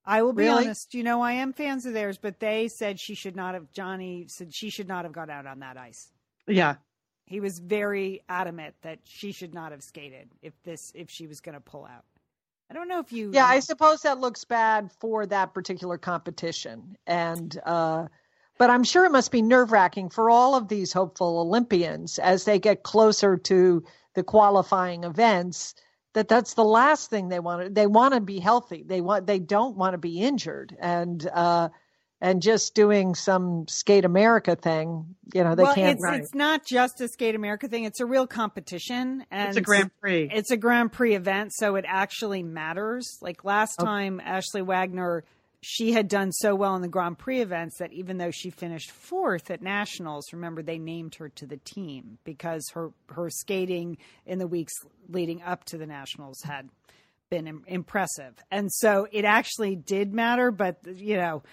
I 0.05 0.21
will 0.23 0.33
be 0.33 0.43
really? 0.43 0.65
honest. 0.65 0.93
You 0.93 1.03
know, 1.03 1.21
I 1.21 1.33
am 1.33 1.53
fans 1.53 1.85
of 1.85 1.93
theirs, 1.93 2.17
but 2.17 2.39
they 2.39 2.67
said 2.69 2.99
she 2.99 3.15
should 3.15 3.35
not 3.35 3.53
have. 3.53 3.71
Johnny 3.71 4.25
said 4.27 4.53
she 4.53 4.69
should 4.69 4.87
not 4.87 5.05
have 5.05 5.13
got 5.13 5.29
out 5.29 5.45
on 5.45 5.59
that 5.59 5.77
ice. 5.77 6.11
Yeah, 6.47 6.75
he 7.25 7.41
was 7.41 7.59
very 7.59 8.23
adamant 8.29 8.75
that 8.81 8.99
she 9.03 9.31
should 9.33 9.53
not 9.53 9.71
have 9.71 9.83
skated 9.83 10.29
if 10.41 10.53
this 10.63 10.91
if 10.95 11.09
she 11.09 11.27
was 11.27 11.41
going 11.41 11.55
to 11.55 11.61
pull 11.61 11.85
out. 11.85 12.05
I 12.69 12.73
don't 12.73 12.87
know 12.87 12.99
if 12.99 13.11
you. 13.11 13.31
Yeah, 13.33 13.45
I 13.45 13.59
suppose 13.59 14.01
that 14.01 14.19
looks 14.19 14.45
bad 14.45 14.91
for 14.99 15.25
that 15.25 15.53
particular 15.53 15.97
competition, 15.97 16.97
and 17.05 17.59
uh, 17.65 18.07
but 18.57 18.69
I'm 18.69 18.83
sure 18.83 19.05
it 19.05 19.11
must 19.11 19.31
be 19.31 19.41
nerve 19.41 19.71
wracking 19.71 20.09
for 20.09 20.29
all 20.29 20.55
of 20.55 20.67
these 20.67 20.93
hopeful 20.93 21.39
Olympians 21.39 22.19
as 22.19 22.45
they 22.45 22.59
get 22.59 22.83
closer 22.83 23.37
to 23.37 23.83
the 24.15 24.23
qualifying 24.23 25.03
events. 25.03 25.75
That 26.13 26.27
that's 26.27 26.55
the 26.55 26.63
last 26.63 27.09
thing 27.09 27.29
they 27.29 27.39
want. 27.39 27.63
To, 27.63 27.69
they 27.69 27.85
want 27.85 28.13
to 28.15 28.21
be 28.21 28.39
healthy. 28.39 28.83
They 28.85 29.01
want. 29.01 29.27
They 29.27 29.39
don't 29.39 29.77
want 29.77 29.93
to 29.93 29.99
be 29.99 30.19
injured, 30.21 30.75
and 30.79 31.27
uh, 31.31 31.69
and 32.19 32.41
just 32.41 32.73
doing 32.73 33.13
some 33.13 33.67
skate 33.67 34.03
America 34.03 34.55
thing, 34.55 35.15
you 35.33 35.43
know, 35.43 35.53
they 35.53 35.63
well, 35.63 35.75
can't. 35.75 35.97
It's, 35.97 36.03
right. 36.03 36.19
it's 36.19 36.33
not 36.33 36.65
just 36.65 36.99
a 37.01 37.07
skate 37.07 37.35
America 37.35 37.67
thing; 37.67 37.83
it's 37.83 37.99
a 37.99 38.05
real 38.05 38.25
competition, 38.25 39.25
and 39.29 39.49
it's 39.49 39.57
a 39.57 39.61
Grand 39.61 39.91
Prix. 40.01 40.29
It's 40.33 40.49
a 40.49 40.57
Grand 40.57 40.91
Prix 40.91 41.13
event, 41.13 41.53
so 41.53 41.75
it 41.75 41.85
actually 41.87 42.41
matters. 42.41 43.19
Like 43.21 43.43
last 43.43 43.79
okay. 43.79 43.85
time, 43.85 44.19
Ashley 44.19 44.63
Wagner, 44.63 45.23
she 45.69 45.91
had 45.91 46.07
done 46.07 46.31
so 46.31 46.55
well 46.55 46.77
in 46.77 46.81
the 46.81 46.87
Grand 46.87 47.17
Prix 47.17 47.41
events 47.41 47.79
that 47.79 47.91
even 47.91 48.17
though 48.17 48.31
she 48.31 48.49
finished 48.49 48.89
fourth 48.89 49.51
at 49.51 49.61
nationals, 49.61 50.31
remember 50.31 50.63
they 50.63 50.77
named 50.79 51.15
her 51.15 51.27
to 51.27 51.45
the 51.45 51.57
team 51.57 52.19
because 52.23 52.69
her 52.73 52.91
her 53.09 53.29
skating 53.29 53.97
in 54.25 54.39
the 54.39 54.47
weeks 54.47 54.71
leading 55.09 55.41
up 55.41 55.65
to 55.65 55.77
the 55.77 55.85
nationals 55.85 56.41
had 56.43 56.69
been 57.29 57.63
impressive, 57.67 58.41
and 58.49 58.71
so 58.71 59.09
it 59.11 59.25
actually 59.25 59.75
did 59.75 60.13
matter. 60.13 60.51
But 60.51 60.77
you 60.85 61.17
know 61.17 61.43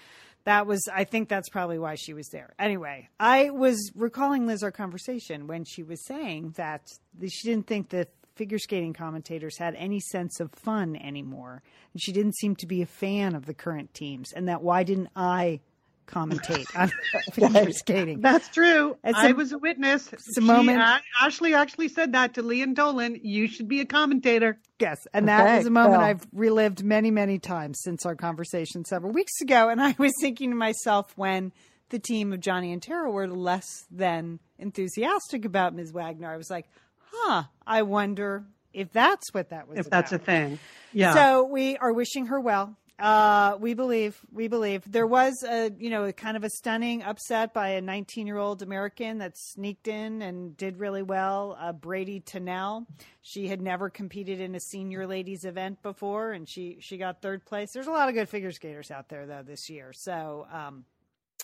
that 0.45 0.65
was 0.67 0.87
i 0.93 1.03
think 1.03 1.27
that's 1.27 1.49
probably 1.49 1.79
why 1.79 1.95
she 1.95 2.13
was 2.13 2.29
there 2.29 2.53
anyway 2.59 3.09
i 3.19 3.49
was 3.49 3.91
recalling 3.95 4.47
liz 4.47 4.61
our 4.63 4.71
conversation 4.71 5.47
when 5.47 5.65
she 5.65 5.83
was 5.83 6.05
saying 6.05 6.53
that 6.55 6.87
she 7.27 7.49
didn't 7.49 7.67
think 7.67 7.89
the 7.89 8.07
figure 8.35 8.59
skating 8.59 8.93
commentators 8.93 9.57
had 9.57 9.75
any 9.75 9.99
sense 9.99 10.39
of 10.39 10.51
fun 10.51 10.95
anymore 10.97 11.61
and 11.93 12.01
she 12.01 12.11
didn't 12.11 12.35
seem 12.35 12.55
to 12.55 12.65
be 12.65 12.81
a 12.81 12.85
fan 12.85 13.35
of 13.35 13.45
the 13.45 13.53
current 13.53 13.93
teams 13.93 14.31
and 14.33 14.47
that 14.47 14.61
why 14.61 14.83
didn't 14.83 15.09
i 15.15 15.59
commentate 16.07 16.67
on 16.75 16.91
figure 17.33 17.71
skating. 17.71 18.21
That's 18.21 18.47
true. 18.49 18.97
It's 19.03 19.17
I 19.17 19.31
was 19.31 19.51
a 19.51 19.57
witness. 19.57 20.11
It's 20.11 20.37
a 20.37 20.41
she, 20.41 20.47
moment. 20.47 20.81
Ashley 21.21 21.53
actually 21.53 21.89
said 21.89 22.13
that 22.13 22.35
to 22.35 22.43
Lian 22.43 22.73
Dolan. 22.73 23.19
You 23.23 23.47
should 23.47 23.67
be 23.67 23.81
a 23.81 23.85
commentator. 23.85 24.57
Yes, 24.79 24.97
and 25.13 25.29
okay, 25.29 25.37
that 25.37 25.59
is 25.59 25.65
a 25.65 25.69
moment 25.69 25.99
well. 25.99 26.01
I've 26.01 26.27
relived 26.33 26.83
many, 26.83 27.11
many 27.11 27.39
times 27.39 27.79
since 27.83 28.05
our 28.05 28.15
conversation 28.15 28.85
several 28.85 29.11
weeks 29.11 29.41
ago. 29.41 29.69
And 29.69 29.81
I 29.81 29.95
was 29.97 30.13
thinking 30.21 30.51
to 30.51 30.55
myself 30.55 31.13
when 31.15 31.51
the 31.89 31.99
team 31.99 32.33
of 32.33 32.39
Johnny 32.39 32.71
and 32.71 32.81
Tara 32.81 33.09
were 33.11 33.27
less 33.27 33.85
than 33.91 34.39
enthusiastic 34.57 35.45
about 35.45 35.75
Ms. 35.75 35.91
Wagner, 35.91 36.31
I 36.31 36.37
was 36.37 36.49
like, 36.49 36.67
huh, 37.11 37.43
I 37.65 37.83
wonder 37.83 38.45
if 38.73 38.91
that's 38.91 39.33
what 39.33 39.49
that 39.49 39.67
was. 39.67 39.79
If 39.79 39.87
about. 39.87 39.97
that's 39.97 40.11
a 40.13 40.19
thing. 40.19 40.59
Yeah. 40.93 41.13
So 41.13 41.43
we 41.43 41.77
are 41.77 41.93
wishing 41.93 42.27
her 42.27 42.39
well. 42.39 42.75
Uh, 42.97 43.57
we 43.59 43.73
believe, 43.73 44.17
we 44.31 44.47
believe 44.47 44.89
there 44.89 45.05
was 45.05 45.43
a, 45.43 45.69
you 45.77 45.89
know, 45.89 46.09
kind 46.13 46.37
of 46.37 46.45
a 46.45 46.49
stunning 46.49 47.03
upset 47.03 47.53
by 47.53 47.69
a 47.71 47.81
19 47.81 48.25
year 48.25 48.37
old 48.37 48.61
American 48.61 49.17
that 49.17 49.33
sneaked 49.35 49.89
in 49.89 50.21
and 50.21 50.55
did 50.55 50.77
really 50.77 51.03
well. 51.03 51.57
Uh, 51.59 51.73
Bradie 51.73 52.23
Tennell. 52.25 52.87
She 53.21 53.49
had 53.49 53.61
never 53.61 53.89
competed 53.89 54.39
in 54.39 54.55
a 54.55 54.61
senior 54.61 55.07
ladies 55.07 55.43
event 55.43 55.81
before 55.81 56.31
and 56.31 56.47
she, 56.47 56.77
she 56.79 56.97
got 56.97 57.21
third 57.21 57.43
place. 57.43 57.71
There's 57.73 57.87
a 57.87 57.91
lot 57.91 58.07
of 58.07 58.15
good 58.15 58.29
figure 58.29 58.53
skaters 58.53 58.91
out 58.91 59.09
there 59.09 59.25
though 59.25 59.43
this 59.43 59.69
year. 59.69 59.91
So, 59.93 60.47
um, 60.49 60.85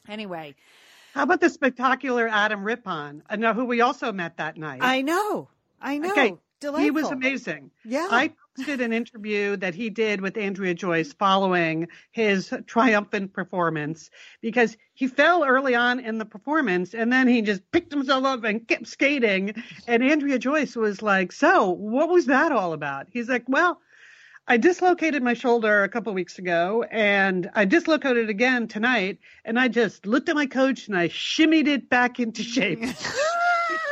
anyway. 0.07 0.55
How 1.13 1.23
about 1.23 1.41
the 1.41 1.49
spectacular 1.49 2.27
Adam 2.27 2.63
Rippon? 2.63 3.23
Uh, 3.29 3.33
I 3.33 3.35
know 3.35 3.53
who 3.53 3.65
we 3.65 3.81
also 3.81 4.11
met 4.11 4.37
that 4.37 4.57
night. 4.57 4.79
I 4.81 5.01
know. 5.01 5.49
I 5.81 5.97
know. 5.97 6.11
Okay. 6.11 6.35
Delightful. 6.61 6.83
He 6.83 6.91
was 6.91 7.09
amazing. 7.09 7.71
Yeah. 7.83 8.07
I 8.11 8.33
posted 8.55 8.81
an 8.81 8.93
interview 8.93 9.57
that 9.57 9.73
he 9.73 9.89
did 9.89 10.21
with 10.21 10.37
Andrea 10.37 10.75
Joyce 10.75 11.11
following 11.11 11.87
his 12.11 12.53
triumphant 12.67 13.33
performance 13.33 14.11
because 14.41 14.77
he 14.93 15.07
fell 15.07 15.43
early 15.43 15.73
on 15.73 15.99
in 15.99 16.19
the 16.19 16.25
performance 16.25 16.93
and 16.93 17.11
then 17.11 17.27
he 17.27 17.41
just 17.41 17.69
picked 17.71 17.91
himself 17.91 18.23
up 18.25 18.43
and 18.43 18.67
kept 18.67 18.87
skating. 18.87 19.55
And 19.87 20.03
Andrea 20.03 20.37
Joyce 20.37 20.75
was 20.75 21.01
like, 21.01 21.31
So, 21.31 21.71
what 21.71 22.09
was 22.09 22.27
that 22.27 22.51
all 22.51 22.73
about? 22.73 23.07
He's 23.09 23.27
like, 23.27 23.45
Well, 23.47 23.81
I 24.51 24.57
dislocated 24.57 25.23
my 25.23 25.33
shoulder 25.33 25.83
a 25.83 25.87
couple 25.87 26.13
weeks 26.13 26.37
ago 26.37 26.83
and 26.91 27.49
I 27.55 27.63
dislocated 27.63 28.25
it 28.25 28.29
again 28.29 28.67
tonight. 28.67 29.19
And 29.45 29.57
I 29.57 29.69
just 29.69 30.05
looked 30.05 30.27
at 30.27 30.35
my 30.35 30.45
coach 30.45 30.89
and 30.89 30.97
I 30.97 31.07
shimmied 31.07 31.69
it 31.69 31.89
back 31.89 32.19
into 32.19 32.43
shape. 32.43 32.83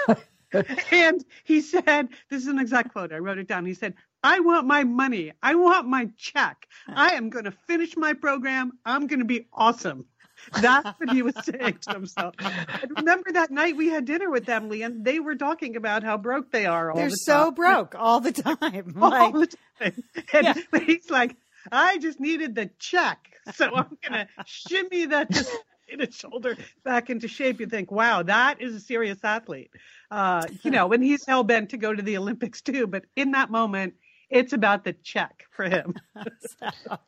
and 0.91 1.23
he 1.45 1.61
said, 1.61 2.09
This 2.29 2.41
is 2.41 2.47
an 2.47 2.59
exact 2.59 2.91
quote. 2.91 3.13
I 3.13 3.19
wrote 3.19 3.37
it 3.37 3.47
down. 3.47 3.65
He 3.65 3.73
said, 3.73 3.93
I 4.21 4.41
want 4.41 4.67
my 4.67 4.83
money. 4.83 5.31
I 5.41 5.55
want 5.55 5.87
my 5.87 6.09
check. 6.17 6.67
I 6.89 7.13
am 7.13 7.29
going 7.29 7.45
to 7.45 7.51
finish 7.51 7.95
my 7.95 8.11
program. 8.11 8.73
I'm 8.83 9.07
going 9.07 9.19
to 9.19 9.25
be 9.25 9.47
awesome. 9.53 10.07
That's 10.61 10.99
what 10.99 11.11
he 11.11 11.21
was 11.21 11.35
saying 11.43 11.79
to 11.81 11.93
himself. 11.93 12.35
And 12.39 12.91
remember 12.97 13.31
that 13.33 13.51
night 13.51 13.75
we 13.75 13.89
had 13.89 14.05
dinner 14.05 14.29
with 14.29 14.47
Emily, 14.49 14.81
and 14.81 15.05
they 15.05 15.19
were 15.19 15.35
talking 15.35 15.75
about 15.75 16.03
how 16.03 16.17
broke 16.17 16.51
they 16.51 16.65
are 16.65 16.91
all 16.91 16.97
They're 16.97 17.09
the 17.09 17.15
so 17.15 17.51
broke 17.51 17.95
all 17.95 18.19
the 18.19 18.31
time. 18.31 18.95
all 19.01 19.31
the 19.31 19.47
time. 19.79 20.03
And 20.33 20.43
yeah. 20.43 20.53
he's 20.85 21.09
like, 21.09 21.35
I 21.71 21.97
just 21.97 22.19
needed 22.19 22.55
the 22.55 22.69
check. 22.79 23.19
So 23.53 23.65
I'm 23.75 23.97
going 24.07 24.25
to 24.25 24.27
shimmy 24.45 25.07
that 25.07 25.31
just 25.31 25.55
his 25.87 26.15
shoulder 26.15 26.55
back 26.83 27.09
into 27.09 27.27
shape. 27.27 27.59
You 27.59 27.67
think, 27.67 27.91
wow, 27.91 28.23
that 28.23 28.61
is 28.61 28.75
a 28.75 28.79
serious 28.79 29.17
athlete. 29.23 29.71
Uh, 30.11 30.45
you 30.63 30.71
know, 30.71 30.91
and 30.93 31.03
he's 31.03 31.25
hell 31.25 31.43
bent 31.43 31.71
to 31.71 31.77
go 31.77 31.93
to 31.93 32.01
the 32.01 32.17
Olympics 32.17 32.61
too. 32.61 32.87
But 32.87 33.05
in 33.15 33.31
that 33.31 33.49
moment, 33.49 33.95
it's 34.29 34.53
about 34.53 34.83
the 34.83 34.93
check 34.93 35.45
for 35.51 35.65
him. 35.65 35.95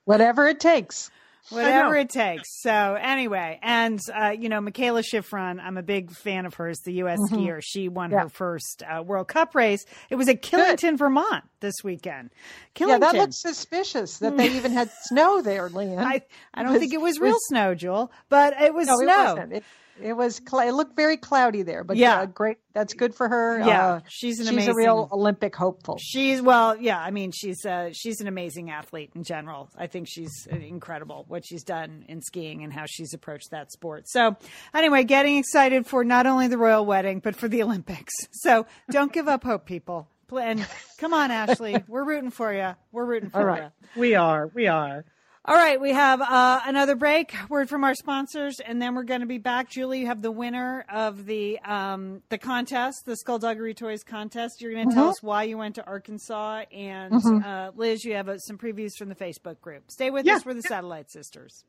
Whatever 0.06 0.48
it 0.48 0.60
takes. 0.60 1.12
Whatever 1.50 1.96
it 1.98 2.10
takes. 2.10 2.62
So 2.62 2.98
anyway, 3.00 3.60
and 3.62 4.00
uh, 4.14 4.30
you 4.30 4.50
know, 4.50 4.60
Mikaela 4.60 5.04
Shiffrin, 5.04 5.60
I'm 5.62 5.78
a 5.78 5.84
big 5.84 6.12
fan 6.12 6.46
of 6.46 6.54
hers, 6.54 6.80
the 6.86 6.94
U.S. 6.94 7.20
Mm-hmm. 7.20 7.36
skier. 7.36 7.60
She 7.64 7.90
won 7.90 8.12
yeah. 8.12 8.22
her 8.22 8.30
first 8.30 8.84
uh, 8.84 9.02
World 9.02 9.28
Cup 9.28 9.56
race. 9.56 9.86
It 10.10 10.16
was 10.16 10.30
at 10.30 10.42
Killington, 10.42 10.92
Good. 10.92 11.00
Vermont 11.00 11.44
this 11.60 11.76
weekend. 11.84 12.30
Killington. 12.76 12.90
Yeah, 12.90 12.98
that 13.00 13.16
looks 13.16 13.42
suspicious 13.42 14.20
that 14.20 14.38
they 14.38 14.56
even 14.56 14.72
had 14.72 14.90
snow 15.04 15.42
there, 15.42 15.70
Lian. 15.70 16.00
I, 16.00 16.22
I 16.54 16.64
don't 16.64 16.80
think 16.80 16.94
it 16.94 17.02
was 17.02 17.20
real 17.20 17.38
snow, 17.48 17.76
Jewel, 17.76 18.12
but 18.30 18.60
it 18.62 18.74
was 18.74 18.88
no, 18.88 18.98
snow. 18.98 19.48
It, 19.52 19.64
it, 20.00 20.10
it 20.10 20.14
was 20.14 20.42
cl- 20.48 20.68
it 20.68 20.72
looked 20.72 20.96
very 20.96 21.18
cloudy 21.18 21.62
there, 21.64 21.84
but 21.84 21.98
yeah, 21.98 22.22
uh, 22.22 22.26
great. 22.26 22.58
That's 22.74 22.94
good 22.94 23.14
for 23.16 23.28
her. 23.28 23.60
Yeah, 23.60 23.86
uh, 23.88 24.00
she's 24.08 24.40
an 24.40 24.46
she's 24.46 24.54
amazing, 24.54 24.72
a 24.74 24.76
real 24.76 25.10
Olympic 25.12 25.56
hopeful. 25.56 25.98
She's 26.00 26.42
well, 26.42 26.78
yeah. 26.78 27.00
I 27.00 27.12
mean, 27.12 27.32
she's 27.32 27.66
uh, 27.66 27.90
she's 27.94 28.22
an 28.22 28.28
amazing 28.28 28.70
athlete 28.70 29.12
in 29.16 29.24
general. 29.24 29.70
I 29.78 29.88
think 29.88 30.08
she's 30.10 30.48
incredible 30.50 31.26
what 31.28 31.46
she's 31.46 31.64
done 31.64 32.06
in 32.08 32.22
skiing 32.22 32.64
and 32.64 32.72
how 32.72 32.86
she's 32.88 33.14
approached 33.14 33.52
that 33.52 33.72
sport. 33.72 34.08
So, 34.08 34.36
anyway, 34.74 35.04
getting 35.04 35.38
excited 35.38 35.88
for 35.88 36.04
not 36.04 36.26
only 36.28 36.48
the 36.48 36.58
royal 36.58 36.86
wedding 36.86 37.20
but 37.20 37.36
for 37.36 37.48
the 37.48 37.64
Olympics. 37.64 38.14
So, 38.32 38.66
don't 38.90 39.12
give 39.12 39.28
up 39.28 39.44
hope, 39.44 39.66
people. 39.66 40.08
And 40.34 40.66
come 40.98 41.14
on, 41.14 41.30
Ashley, 41.30 41.84
we're 41.90 42.06
rooting 42.06 42.30
for 42.32 42.54
you. 42.54 42.74
We're 42.94 43.04
rooting 43.04 43.30
for 43.32 43.40
All 43.40 43.46
right. 43.46 43.64
you. 43.64 44.02
We 44.02 44.16
are. 44.16 44.48
We 44.54 44.68
are. 44.68 45.04
All 45.44 45.56
right, 45.56 45.82
we 45.82 45.92
have 45.92 46.22
uh, 46.22 46.62
another 46.68 46.96
break. 46.96 47.34
Word 47.50 47.68
from 47.68 47.84
our 47.84 47.96
sponsors, 47.96 48.60
and 48.60 48.80
then 48.80 48.94
we're 48.94 49.02
going 49.02 49.22
to 49.22 49.28
be 49.28 49.40
back. 49.40 49.72
Julie, 49.72 50.02
you 50.02 50.06
have 50.06 50.22
the 50.22 50.32
winner 50.32 50.86
of 50.88 51.26
the 51.26 51.60
um, 51.62 52.22
the 52.30 52.38
contest, 52.38 53.08
the 53.08 53.18
Skullduggery 53.18 53.74
Toys 53.74 54.04
contest. 54.04 54.62
You're 54.62 54.74
going 54.74 54.90
to 54.90 54.92
mm-hmm. 54.92 55.00
tell 55.00 55.10
us 55.10 55.24
why 55.24 55.44
you 55.44 55.58
went 55.58 55.76
to 55.76 55.86
Arkansas, 55.88 56.66
and 56.72 57.14
mm-hmm. 57.14 57.44
uh, 57.44 57.72
Liz, 57.76 58.06
you 58.06 58.14
have 58.14 58.30
uh, 58.30 58.38
some 58.38 58.60
previews 58.60 58.96
from 58.96 59.10
the 59.10 59.16
Facebook 59.16 59.60
group. 59.62 59.90
Stay 59.90 60.12
with 60.12 60.28
yeah. 60.28 60.36
us. 60.36 60.44
for 60.44 60.54
the 60.54 60.62
Satellite 60.62 61.10
Sisters. 61.10 61.66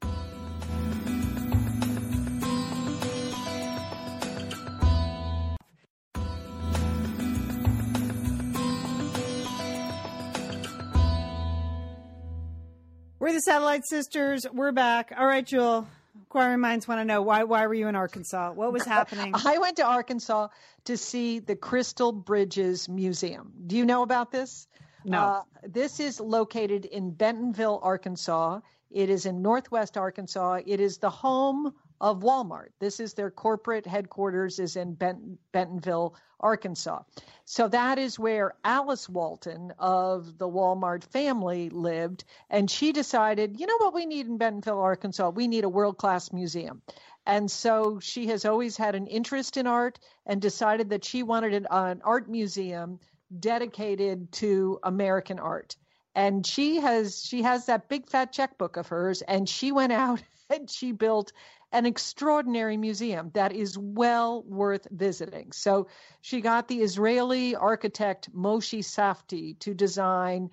We're 13.22 13.32
the 13.32 13.40
Satellite 13.40 13.86
Sisters. 13.86 14.46
We're 14.52 14.72
back. 14.72 15.12
All 15.16 15.24
right, 15.24 15.46
Jewel. 15.46 15.86
Inquiring 16.16 16.58
minds 16.58 16.88
want 16.88 17.02
to 17.02 17.04
know 17.04 17.22
why. 17.22 17.44
Why 17.44 17.68
were 17.68 17.74
you 17.74 17.86
in 17.86 17.94
Arkansas? 17.94 18.50
What 18.50 18.72
was 18.72 18.84
happening? 18.98 19.32
I 19.32 19.58
went 19.58 19.76
to 19.76 19.84
Arkansas 19.84 20.48
to 20.86 20.96
see 20.96 21.38
the 21.38 21.54
Crystal 21.54 22.10
Bridges 22.10 22.88
Museum. 22.88 23.52
Do 23.64 23.76
you 23.76 23.84
know 23.84 24.02
about 24.02 24.32
this? 24.32 24.66
No. 25.04 25.18
Uh, 25.18 25.42
this 25.62 26.00
is 26.00 26.18
located 26.18 26.84
in 26.84 27.12
Bentonville, 27.12 27.78
Arkansas. 27.80 28.58
It 28.90 29.08
is 29.08 29.24
in 29.24 29.40
Northwest 29.40 29.96
Arkansas. 29.96 30.62
It 30.66 30.80
is 30.80 30.98
the 30.98 31.10
home 31.10 31.74
of 32.02 32.18
Walmart. 32.18 32.70
This 32.80 32.98
is 32.98 33.14
their 33.14 33.30
corporate 33.30 33.86
headquarters 33.86 34.58
is 34.58 34.74
in 34.74 34.94
Benton, 34.94 35.38
Bentonville, 35.52 36.16
Arkansas. 36.40 37.02
So 37.44 37.68
that 37.68 37.96
is 38.00 38.18
where 38.18 38.54
Alice 38.64 39.08
Walton 39.08 39.72
of 39.78 40.36
the 40.36 40.48
Walmart 40.48 41.04
family 41.04 41.70
lived. 41.70 42.24
And 42.50 42.68
she 42.68 42.90
decided, 42.90 43.60
you 43.60 43.68
know 43.68 43.76
what 43.78 43.94
we 43.94 44.04
need 44.04 44.26
in 44.26 44.36
Bentonville, 44.36 44.80
Arkansas? 44.80 45.30
We 45.30 45.46
need 45.46 45.62
a 45.62 45.68
world 45.68 45.96
class 45.96 46.32
museum. 46.32 46.82
And 47.24 47.48
so 47.48 48.00
she 48.00 48.26
has 48.26 48.44
always 48.44 48.76
had 48.76 48.96
an 48.96 49.06
interest 49.06 49.56
in 49.56 49.68
art 49.68 50.00
and 50.26 50.42
decided 50.42 50.90
that 50.90 51.04
she 51.04 51.22
wanted 51.22 51.54
an, 51.54 51.68
an 51.70 52.02
art 52.04 52.28
museum 52.28 52.98
dedicated 53.38 54.32
to 54.32 54.80
American 54.82 55.38
art. 55.38 55.76
And 56.16 56.44
she 56.44 56.80
has 56.80 57.24
she 57.24 57.42
has 57.42 57.66
that 57.66 57.88
big 57.88 58.10
fat 58.10 58.32
checkbook 58.32 58.76
of 58.76 58.88
hers 58.88 59.22
and 59.22 59.48
she 59.48 59.70
went 59.70 59.92
out 59.92 60.20
and 60.50 60.68
she 60.68 60.90
built 60.90 61.32
an 61.72 61.86
extraordinary 61.86 62.76
museum 62.76 63.30
that 63.34 63.52
is 63.52 63.76
well 63.78 64.42
worth 64.42 64.86
visiting. 64.90 65.52
So 65.52 65.88
she 66.20 66.40
got 66.40 66.68
the 66.68 66.80
Israeli 66.80 67.56
architect 67.56 68.32
Moshe 68.34 68.80
Safdie 68.80 69.58
to 69.60 69.74
design 69.74 70.50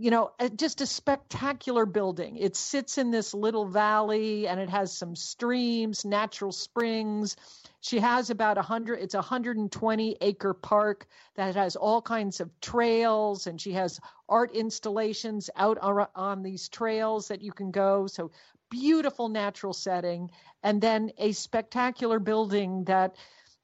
you 0.00 0.12
know, 0.12 0.30
just 0.54 0.80
a 0.80 0.86
spectacular 0.86 1.84
building. 1.84 2.36
It 2.36 2.54
sits 2.54 2.98
in 2.98 3.10
this 3.10 3.34
little 3.34 3.66
valley 3.66 4.46
and 4.46 4.60
it 4.60 4.70
has 4.70 4.96
some 4.96 5.16
streams, 5.16 6.04
natural 6.04 6.52
springs. 6.52 7.34
She 7.80 7.98
has 7.98 8.30
about 8.30 8.58
a 8.58 8.62
hundred, 8.62 9.00
it's 9.00 9.14
a 9.14 9.18
120 9.18 10.16
acre 10.20 10.54
park 10.54 11.08
that 11.34 11.56
has 11.56 11.74
all 11.74 12.00
kinds 12.00 12.38
of 12.40 12.48
trails 12.60 13.48
and 13.48 13.60
she 13.60 13.72
has 13.72 13.98
art 14.28 14.54
installations 14.54 15.50
out 15.56 15.78
on 16.14 16.42
these 16.44 16.68
trails 16.68 17.28
that 17.28 17.42
you 17.42 17.50
can 17.50 17.72
go. 17.72 18.06
So 18.06 18.30
beautiful 18.70 19.28
natural 19.28 19.72
setting 19.72 20.30
and 20.62 20.80
then 20.80 21.10
a 21.18 21.32
spectacular 21.32 22.18
building 22.18 22.84
that 22.84 23.16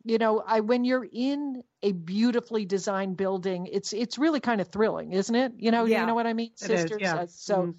you 0.04 0.18
know 0.18 0.42
i 0.46 0.60
when 0.60 0.84
you're 0.84 1.06
in 1.12 1.62
a 1.82 1.92
beautifully 1.92 2.64
designed 2.64 3.16
building 3.16 3.66
it's 3.70 3.92
it's 3.92 4.18
really 4.18 4.40
kind 4.40 4.60
of 4.60 4.68
thrilling 4.68 5.12
isn't 5.12 5.34
it? 5.34 5.52
You 5.58 5.70
know 5.70 5.84
yeah, 5.84 6.00
you 6.00 6.06
know 6.06 6.14
what 6.14 6.26
i 6.26 6.32
mean? 6.32 6.50
Sisters 6.56 7.00
yeah. 7.00 7.16
Uh, 7.16 7.26
so 7.28 7.56
mm-hmm 7.56 7.70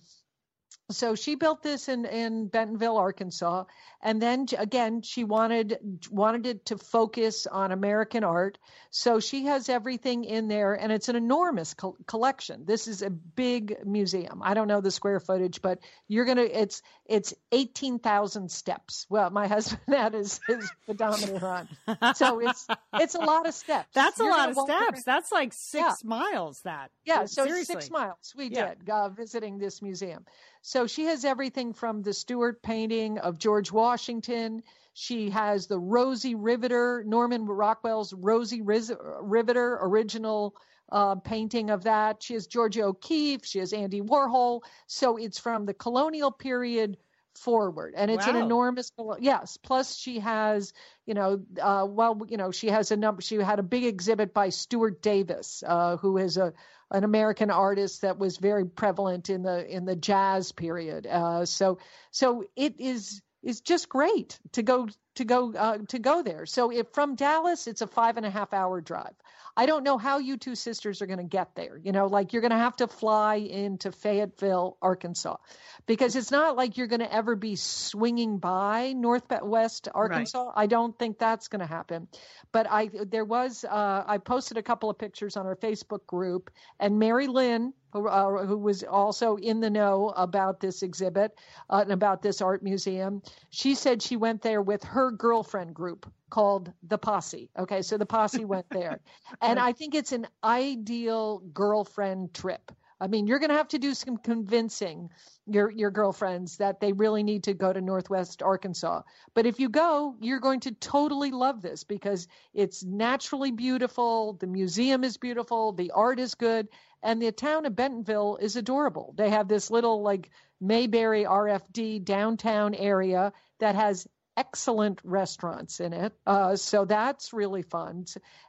so 0.91 1.15
she 1.15 1.35
built 1.35 1.63
this 1.63 1.89
in 1.89 2.05
in 2.05 2.47
Bentonville, 2.47 2.97
Arkansas, 2.97 3.63
and 4.03 4.21
then 4.21 4.45
again 4.57 5.01
she 5.01 5.23
wanted 5.23 5.79
wanted 6.11 6.45
it 6.45 6.65
to 6.67 6.77
focus 6.77 7.47
on 7.47 7.71
American 7.71 8.23
art. 8.23 8.59
So 8.91 9.19
she 9.19 9.45
has 9.45 9.67
everything 9.67 10.25
in 10.25 10.47
there, 10.47 10.73
and 10.73 10.91
it's 10.91 11.09
an 11.09 11.15
enormous 11.15 11.73
co- 11.73 11.97
collection. 12.05 12.65
This 12.65 12.87
is 12.87 13.01
a 13.01 13.09
big 13.09 13.77
museum. 13.83 14.41
I 14.43 14.53
don't 14.53 14.67
know 14.67 14.79
the 14.79 14.91
square 14.91 15.19
footage, 15.19 15.61
but 15.61 15.79
you're 16.07 16.25
gonna 16.25 16.43
it's 16.43 16.83
it's 17.07 17.33
eighteen 17.51 17.97
thousand 17.97 18.51
steps. 18.51 19.07
Well, 19.09 19.31
my 19.31 19.47
husband 19.55 19.81
had 19.87 20.13
his 20.13 20.39
his 20.47 20.69
pedometer 20.85 21.43
on, 21.43 21.67
so 22.13 22.39
it's 22.39 22.67
it's 22.93 23.15
a 23.15 23.21
lot 23.21 23.47
of 23.47 23.55
steps. 23.55 23.89
That's 23.95 24.19
you're 24.19 24.27
a 24.27 24.31
lot 24.31 24.49
of 24.49 24.55
steps. 24.55 24.69
Around. 24.69 25.03
That's 25.03 25.31
like 25.31 25.51
six 25.51 25.83
yeah. 25.83 25.93
miles. 26.03 26.61
That 26.61 26.91
yeah, 27.05 27.25
so 27.25 27.45
Seriously. 27.45 27.73
six 27.73 27.89
miles 27.89 28.33
we 28.37 28.49
yeah. 28.49 28.75
did 28.75 28.89
uh, 28.89 29.09
visiting 29.09 29.57
this 29.57 29.81
museum. 29.81 30.25
So 30.67 30.74
she 30.87 31.05
has 31.05 31.23
everything 31.23 31.71
from 31.73 32.01
the 32.01 32.13
Stuart 32.13 32.61
painting 32.61 33.17
of 33.17 33.39
George 33.39 33.71
Washington. 33.71 34.61
She 34.93 35.29
has 35.29 35.67
the 35.67 35.79
Rosie 35.79 36.35
Riveter, 36.35 37.03
Norman 37.07 37.45
Rockwell's 37.45 38.13
Rosie 38.13 38.61
Riz- 38.61 38.93
Riveter 39.21 39.79
original 39.81 40.55
uh, 40.91 41.15
painting 41.15 41.69
of 41.69 41.83
that. 41.83 42.21
She 42.21 42.33
has 42.33 42.47
Georgia 42.47 42.83
O'Keeffe. 42.83 43.45
She 43.45 43.59
has 43.59 43.73
Andy 43.73 44.01
Warhol. 44.01 44.61
So 44.87 45.17
it's 45.17 45.39
from 45.39 45.65
the 45.65 45.73
colonial 45.73 46.31
period 46.31 46.97
forward 47.37 47.93
and 47.97 48.09
it's 48.09 48.25
wow. 48.25 48.31
an 48.31 48.43
enormous 48.43 48.91
yes 49.19 49.57
plus 49.57 49.95
she 49.97 50.19
has 50.19 50.71
you 51.05 51.13
know 51.13 51.41
uh, 51.61 51.85
well 51.87 52.21
you 52.29 52.37
know 52.37 52.51
she 52.51 52.67
has 52.67 52.91
a 52.91 52.95
number 52.95 53.21
she 53.21 53.35
had 53.35 53.59
a 53.59 53.63
big 53.63 53.83
exhibit 53.83 54.33
by 54.33 54.49
stuart 54.49 55.01
davis 55.01 55.61
uh, 55.67 55.97
who 55.97 56.17
is 56.17 56.37
a 56.37 56.53
an 56.91 57.03
american 57.03 57.49
artist 57.49 58.01
that 58.01 58.17
was 58.17 58.37
very 58.37 58.65
prevalent 58.65 59.29
in 59.29 59.41
the 59.43 59.67
in 59.73 59.85
the 59.85 59.95
jazz 59.95 60.51
period. 60.51 61.07
Uh, 61.07 61.45
so 61.45 61.77
so 62.11 62.43
it 62.55 62.79
is 62.79 63.21
is 63.45 63.61
just 63.61 63.87
great 63.87 64.37
to 64.51 64.61
go 64.61 64.89
to 65.15 65.23
go 65.23 65.53
uh, 65.53 65.77
to 65.87 65.99
go 65.99 66.21
there 66.21 66.45
so 66.45 66.71
if 66.71 66.87
from 66.91 67.15
dallas 67.15 67.67
it's 67.67 67.81
a 67.81 67.87
five 67.87 68.17
and 68.17 68.25
a 68.25 68.29
half 68.29 68.53
hour 68.53 68.81
drive 68.81 69.15
I 69.57 69.67
don't 69.67 69.83
know 69.83 69.97
how 69.97 70.19
you 70.19 70.35
two 70.35 70.55
sisters 70.55 71.01
are 71.01 71.05
going 71.05 71.19
to 71.19 71.23
get 71.23 71.55
there. 71.55 71.77
You 71.77 71.93
know, 71.93 72.07
like 72.07 72.33
you're 72.33 72.41
going 72.41 72.51
to 72.51 72.57
have 72.57 72.75
to 72.77 72.87
fly 72.87 73.35
into 73.35 73.91
Fayetteville, 73.91 74.77
Arkansas, 74.81 75.37
because 75.85 76.17
it's 76.17 76.29
not 76.29 76.57
like 76.57 76.75
you're 76.75 76.87
going 76.87 76.99
to 76.99 77.13
ever 77.13 77.35
be 77.35 77.55
swinging 77.55 78.37
by 78.37 78.91
Northwest 78.93 79.87
Arkansas. 79.95 80.43
Right. 80.43 80.53
I 80.55 80.65
don't 80.65 80.97
think 80.99 81.19
that's 81.19 81.47
going 81.47 81.61
to 81.61 81.65
happen. 81.65 82.09
But 82.51 82.67
I 82.69 82.89
there 83.07 83.23
was 83.23 83.63
uh, 83.63 84.03
I 84.05 84.17
posted 84.17 84.57
a 84.57 84.63
couple 84.63 84.89
of 84.89 84.97
pictures 84.97 85.37
on 85.37 85.45
our 85.45 85.55
Facebook 85.55 86.05
group, 86.05 86.51
and 86.77 86.99
Mary 86.99 87.27
Lynn, 87.27 87.73
who, 87.95 88.07
uh, 88.09 88.45
who 88.45 88.57
was 88.57 88.83
also 88.83 89.37
in 89.37 89.61
the 89.61 89.69
know 89.69 90.13
about 90.15 90.59
this 90.59 90.83
exhibit 90.83 91.37
uh, 91.69 91.77
and 91.77 91.93
about 91.93 92.21
this 92.21 92.41
art 92.41 92.61
museum, 92.61 93.21
she 93.49 93.73
said 93.73 94.01
she 94.01 94.17
went 94.17 94.41
there 94.41 94.61
with 94.61 94.83
her 94.83 95.11
girlfriend 95.11 95.73
group 95.73 96.11
called 96.29 96.73
the 96.83 96.97
Posse. 96.97 97.49
Okay, 97.57 97.81
so 97.81 97.97
the 97.97 98.05
Posse 98.05 98.43
went 98.53 98.69
there, 98.69 98.99
and 99.41 99.59
I 99.59 99.71
think 99.71 99.95
it's 99.95 100.11
an 100.11 100.27
ideal 100.43 101.39
girlfriend 101.53 102.33
trip. 102.33 102.71
I 102.99 103.07
mean, 103.07 103.27
you're 103.27 103.39
going 103.39 103.49
to 103.49 103.57
have 103.57 103.67
to 103.69 103.79
do 103.79 103.93
some 103.93 104.17
convincing 104.17 105.09
your 105.45 105.69
your 105.69 105.91
girlfriends 105.91 106.57
that 106.57 106.79
they 106.79 106.93
really 106.93 107.23
need 107.23 107.43
to 107.43 107.53
go 107.53 107.71
to 107.71 107.81
Northwest 107.81 108.41
Arkansas. 108.41 109.01
But 109.33 109.45
if 109.45 109.59
you 109.59 109.69
go, 109.69 110.15
you're 110.19 110.39
going 110.39 110.61
to 110.61 110.71
totally 110.71 111.31
love 111.31 111.61
this 111.61 111.83
because 111.83 112.27
it's 112.53 112.83
naturally 112.83 113.51
beautiful, 113.51 114.33
the 114.33 114.47
museum 114.47 115.03
is 115.03 115.17
beautiful, 115.17 115.73
the 115.73 115.91
art 115.91 116.19
is 116.19 116.35
good, 116.35 116.67
and 117.05 117.21
the 117.21 117.31
town 117.31 117.65
of 117.65 117.75
Bentonville 117.75 118.37
is 118.41 118.55
adorable. 118.55 119.13
They 119.15 119.29
have 119.29 119.47
this 119.47 119.69
little 119.69 120.01
like 120.01 120.31
Mayberry 120.59 121.23
RFD 121.23 122.03
downtown 122.03 122.73
area 122.73 123.31
that 123.59 123.75
has 123.75 124.07
excellent 124.35 124.99
restaurants 125.03 125.79
in 125.79 125.93
it. 125.93 126.13
Uh, 126.25 126.55
so 126.55 126.83
that's 126.83 127.31
really 127.31 127.61
fun. 127.61 128.05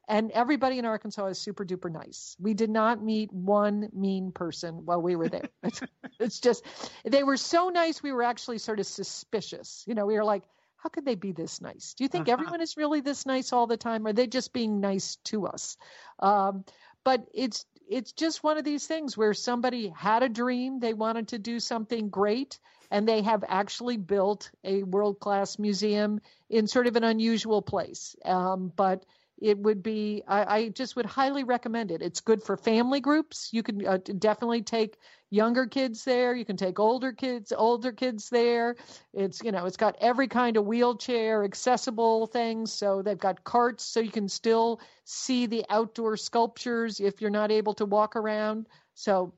And 0.09 0.31
everybody 0.33 0.79
in 0.79 0.87
Arkansas 0.87 1.27
is 1.27 1.39
super 1.39 1.65
duper 1.65 1.93
nice. 1.93 2.35
We 2.41 2.55
did 2.55 2.71
not 2.71 3.03
meet 3.03 3.31
one 3.31 3.91
mean 3.93 4.33
person 4.33 4.87
while 4.87 5.03
we 5.03 5.17
were 5.17 5.29
there. 5.29 5.49
it's, 5.63 5.81
it's 6.19 6.41
just, 6.41 6.65
they 7.05 7.23
were 7.23 7.37
so 7.37 7.69
nice, 7.69 8.03
we 8.03 8.11
were 8.11 8.23
actually 8.23 8.59
sort 8.59 8.81
of 8.81 8.87
suspicious. 8.87 9.85
You 9.87 9.95
know, 9.95 10.07
we 10.07 10.15
were 10.15 10.25
like, 10.25 10.43
how 10.79 10.89
could 10.89 11.05
they 11.05 11.15
be 11.15 11.33
this 11.33 11.61
nice? 11.61 11.95
Do 11.95 12.05
you 12.05 12.09
think 12.09 12.29
uh-huh. 12.29 12.33
everyone 12.33 12.61
is 12.63 12.77
really 12.77 13.01
this 13.01 13.27
nice 13.27 13.53
all 13.53 13.67
the 13.67 13.77
time? 13.77 14.07
Or 14.07 14.11
are 14.11 14.13
they 14.15 14.27
just 14.27 14.53
being 14.53 14.81
nice 14.81 15.17
to 15.25 15.47
us? 15.47 15.77
Um, 16.19 16.65
but 17.05 17.25
it's 17.35 17.65
it's 17.89 18.13
just 18.13 18.43
one 18.43 18.59
of 18.59 18.65
these 18.65 18.87
things 18.87 19.17
where 19.17 19.35
somebody 19.35 19.89
had 19.89 20.23
a 20.23 20.29
dream, 20.29 20.81
they 20.81 20.95
wanted 20.95 21.29
to 21.29 21.39
do 21.39 21.61
something 21.61 22.09
great, 22.09 22.59
and 22.91 23.09
they 23.09 23.23
have 23.23 23.45
actually 23.49 23.97
built 23.97 24.51
a 24.65 24.83
world 24.83 25.19
class 25.21 25.59
museum 25.59 26.21
in 26.49 26.67
sort 26.67 26.87
of 26.87 26.97
an 26.97 27.05
unusual 27.05 27.63
place. 27.63 28.17
Um, 28.25 28.73
but 28.75 29.05
it 29.39 29.59
would 29.59 29.83
be, 29.83 30.23
I, 30.27 30.57
I, 30.57 30.69
just 30.71 30.97
would 30.97 31.07
highly 31.07 31.45
recommend 31.45 31.91
it. 31.91 32.01
It's 32.01 32.21
good 32.21 32.43
for 32.43 32.57
family 32.57 33.01
groups. 33.01 33.51
You 33.53 33.63
can 33.63 33.87
uh, 33.87 33.99
definitely 33.99 34.63
take 34.63 34.97
younger 35.31 35.67
kids 35.67 36.05
there. 36.05 36.35
You 36.35 36.45
can 36.45 36.57
take 36.57 36.79
older 36.79 37.13
kids, 37.13 37.53
older 37.57 37.93
kids 37.93 38.29
there. 38.31 38.77
It's, 39.13 39.43
you 39.43 39.53
know, 39.53 39.67
it's 39.67 39.77
got 39.77 39.97
every 40.01 40.29
kind 40.29 40.57
of 40.57 40.67
wheelchair 40.67 41.45
accessible 41.45 42.27
things. 42.27 42.73
So 42.73 43.03
they've 43.03 43.19
got 43.19 43.45
carts 43.45 43.85
so 43.85 44.01
you 44.01 44.11
can 44.11 44.29
still 44.29 44.81
see 45.05 45.47
the 45.47 45.65
outdoor 45.69 46.17
sculptures 46.17 47.01
if 47.01 47.21
you're 47.21 47.31
not 47.31 47.51
able 47.51 47.75
to 47.75 47.85
walk 47.85 48.17
around. 48.17 48.67
So 48.95 49.33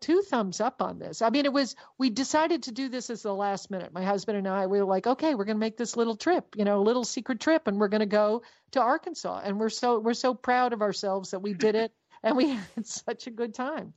two 0.00 0.20
thumbs 0.22 0.60
up 0.60 0.82
on 0.82 0.98
this. 0.98 1.22
I 1.22 1.30
mean, 1.30 1.44
it 1.44 1.52
was, 1.52 1.76
we 1.96 2.10
decided 2.10 2.64
to 2.64 2.72
do 2.72 2.88
this 2.88 3.08
as 3.08 3.22
the 3.22 3.34
last 3.34 3.70
minute. 3.70 3.92
My 3.92 4.04
husband 4.04 4.36
and 4.36 4.48
I, 4.48 4.66
we 4.66 4.80
were 4.80 4.86
like, 4.86 5.06
okay, 5.06 5.34
we're 5.34 5.44
going 5.44 5.56
to 5.56 5.60
make 5.60 5.76
this 5.76 5.96
little 5.96 6.16
trip, 6.16 6.56
you 6.56 6.64
know, 6.64 6.80
a 6.80 6.82
little 6.82 7.04
secret 7.04 7.40
trip, 7.40 7.68
and 7.68 7.78
we're 7.78 7.88
going 7.88 8.00
to 8.00 8.06
go 8.06 8.42
to 8.72 8.80
Arkansas. 8.80 9.40
And 9.44 9.58
we're 9.58 9.70
so, 9.70 10.00
we're 10.00 10.14
so 10.14 10.34
proud 10.34 10.72
of 10.72 10.82
ourselves 10.82 11.30
that 11.30 11.40
we 11.40 11.54
did 11.54 11.76
it 11.76 11.92
and 12.22 12.36
we 12.36 12.48
had 12.74 12.86
such 12.86 13.26
a 13.26 13.30
good 13.30 13.54
time. 13.54 13.94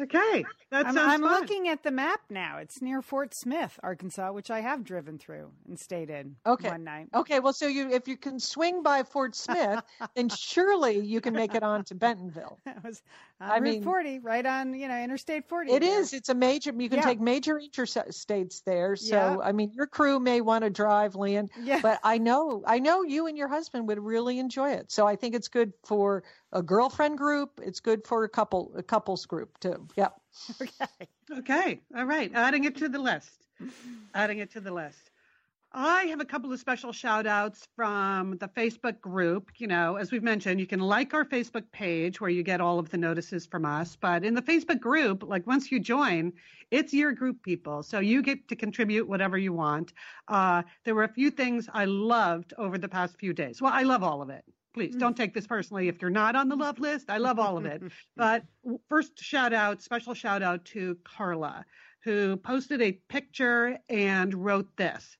Okay, 0.00 0.44
that 0.70 0.86
I'm, 0.86 0.94
sounds 0.94 1.12
I'm 1.12 1.20
fun. 1.22 1.40
looking 1.40 1.68
at 1.68 1.82
the 1.82 1.90
map 1.90 2.20
now. 2.30 2.58
It's 2.58 2.80
near 2.80 3.02
Fort 3.02 3.34
Smith, 3.34 3.78
Arkansas, 3.82 4.32
which 4.32 4.50
I 4.50 4.60
have 4.60 4.84
driven 4.84 5.18
through 5.18 5.50
and 5.68 5.78
stayed 5.78 6.08
in 6.08 6.36
okay. 6.46 6.68
one 6.68 6.84
night. 6.84 7.08
Okay, 7.14 7.40
well, 7.40 7.52
so 7.52 7.66
you 7.66 7.90
if 7.90 8.08
you 8.08 8.16
can 8.16 8.40
swing 8.40 8.82
by 8.82 9.02
Fort 9.02 9.34
Smith, 9.34 9.82
then 10.14 10.28
surely 10.28 10.98
you 10.98 11.20
can 11.20 11.34
make 11.34 11.54
it 11.54 11.62
on 11.62 11.84
to 11.84 11.94
Bentonville. 11.94 12.58
That 12.64 12.82
was 12.82 13.02
I 13.40 13.54
Route 13.58 13.62
mean, 13.62 13.82
40, 13.82 14.18
right 14.18 14.44
on 14.44 14.74
you 14.74 14.86
know 14.86 14.98
Interstate 14.98 15.48
40. 15.48 15.72
It 15.72 15.80
there. 15.80 16.00
is. 16.00 16.12
It's 16.12 16.28
a 16.28 16.34
major. 16.34 16.72
You 16.76 16.88
can 16.88 16.98
Yeah. 16.98 17.04
take 17.04 17.20
major 17.20 17.58
interstates 17.58 18.62
there. 18.64 18.96
So 18.96 19.16
Yeah. 19.16 19.36
I 19.42 19.52
mean, 19.52 19.72
your 19.72 19.86
crew 19.86 20.20
may 20.20 20.40
want 20.42 20.64
to 20.64 20.70
drive, 20.70 21.16
Lian, 21.16 21.48
Yeah. 21.62 21.80
but 21.82 22.00
I 22.04 22.18
know 22.18 22.62
I 22.66 22.78
know 22.80 23.02
you 23.02 23.26
and 23.26 23.38
your 23.38 23.48
husband 23.48 23.88
would 23.88 23.98
really 23.98 24.38
enjoy 24.38 24.70
it. 24.72 24.90
So 24.92 25.06
I 25.06 25.16
think 25.16 25.34
it's 25.34 25.48
good 25.48 25.72
for 25.84 26.22
a 26.52 26.62
girlfriend 26.62 27.16
group. 27.18 27.60
It's 27.62 27.80
good 27.80 28.06
for 28.06 28.24
a 28.24 28.28
couple 28.28 28.72
a 28.76 28.82
couples 28.82 29.24
group 29.26 29.58
too. 29.60 29.88
Yep. 29.96 30.20
okay. 30.62 31.08
Okay, 31.38 31.80
all 31.96 32.04
right, 32.04 32.30
adding 32.34 32.64
it 32.64 32.76
to 32.76 32.88
the 32.88 32.98
list. 32.98 33.46
Adding 34.14 34.38
it 34.38 34.50
to 34.52 34.60
the 34.60 34.72
list. 34.72 35.09
I 35.72 36.06
have 36.06 36.20
a 36.20 36.24
couple 36.24 36.52
of 36.52 36.58
special 36.58 36.90
shout 36.92 37.28
outs 37.28 37.68
from 37.76 38.36
the 38.38 38.48
Facebook 38.48 39.00
group. 39.00 39.52
You 39.58 39.68
know, 39.68 39.96
as 39.96 40.10
we've 40.10 40.22
mentioned, 40.22 40.58
you 40.58 40.66
can 40.66 40.80
like 40.80 41.14
our 41.14 41.24
Facebook 41.24 41.62
page 41.70 42.20
where 42.20 42.30
you 42.30 42.42
get 42.42 42.60
all 42.60 42.80
of 42.80 42.90
the 42.90 42.96
notices 42.96 43.46
from 43.46 43.64
us. 43.64 43.96
But 43.96 44.24
in 44.24 44.34
the 44.34 44.42
Facebook 44.42 44.80
group, 44.80 45.22
like 45.22 45.46
once 45.46 45.70
you 45.70 45.78
join, 45.78 46.32
it's 46.72 46.92
your 46.92 47.12
group 47.12 47.40
people. 47.44 47.84
So 47.84 48.00
you 48.00 48.20
get 48.20 48.48
to 48.48 48.56
contribute 48.56 49.08
whatever 49.08 49.38
you 49.38 49.52
want. 49.52 49.92
Uh, 50.26 50.62
there 50.84 50.96
were 50.96 51.04
a 51.04 51.12
few 51.12 51.30
things 51.30 51.68
I 51.72 51.84
loved 51.84 52.52
over 52.58 52.76
the 52.76 52.88
past 52.88 53.16
few 53.16 53.32
days. 53.32 53.62
Well, 53.62 53.72
I 53.72 53.82
love 53.82 54.02
all 54.02 54.22
of 54.22 54.30
it. 54.30 54.44
Please 54.74 54.96
don't 54.96 55.16
take 55.16 55.34
this 55.34 55.46
personally. 55.46 55.86
If 55.86 56.02
you're 56.02 56.10
not 56.10 56.34
on 56.34 56.48
the 56.48 56.56
love 56.56 56.80
list, 56.80 57.10
I 57.10 57.18
love 57.18 57.38
all 57.38 57.56
of 57.56 57.64
it. 57.64 57.82
But 58.16 58.44
first, 58.88 59.18
shout 59.18 59.52
out, 59.52 59.82
special 59.82 60.14
shout 60.14 60.42
out 60.42 60.64
to 60.66 60.96
Carla, 61.04 61.64
who 62.02 62.36
posted 62.36 62.82
a 62.82 62.92
picture 63.08 63.78
and 63.88 64.34
wrote 64.34 64.68
this. 64.76 65.16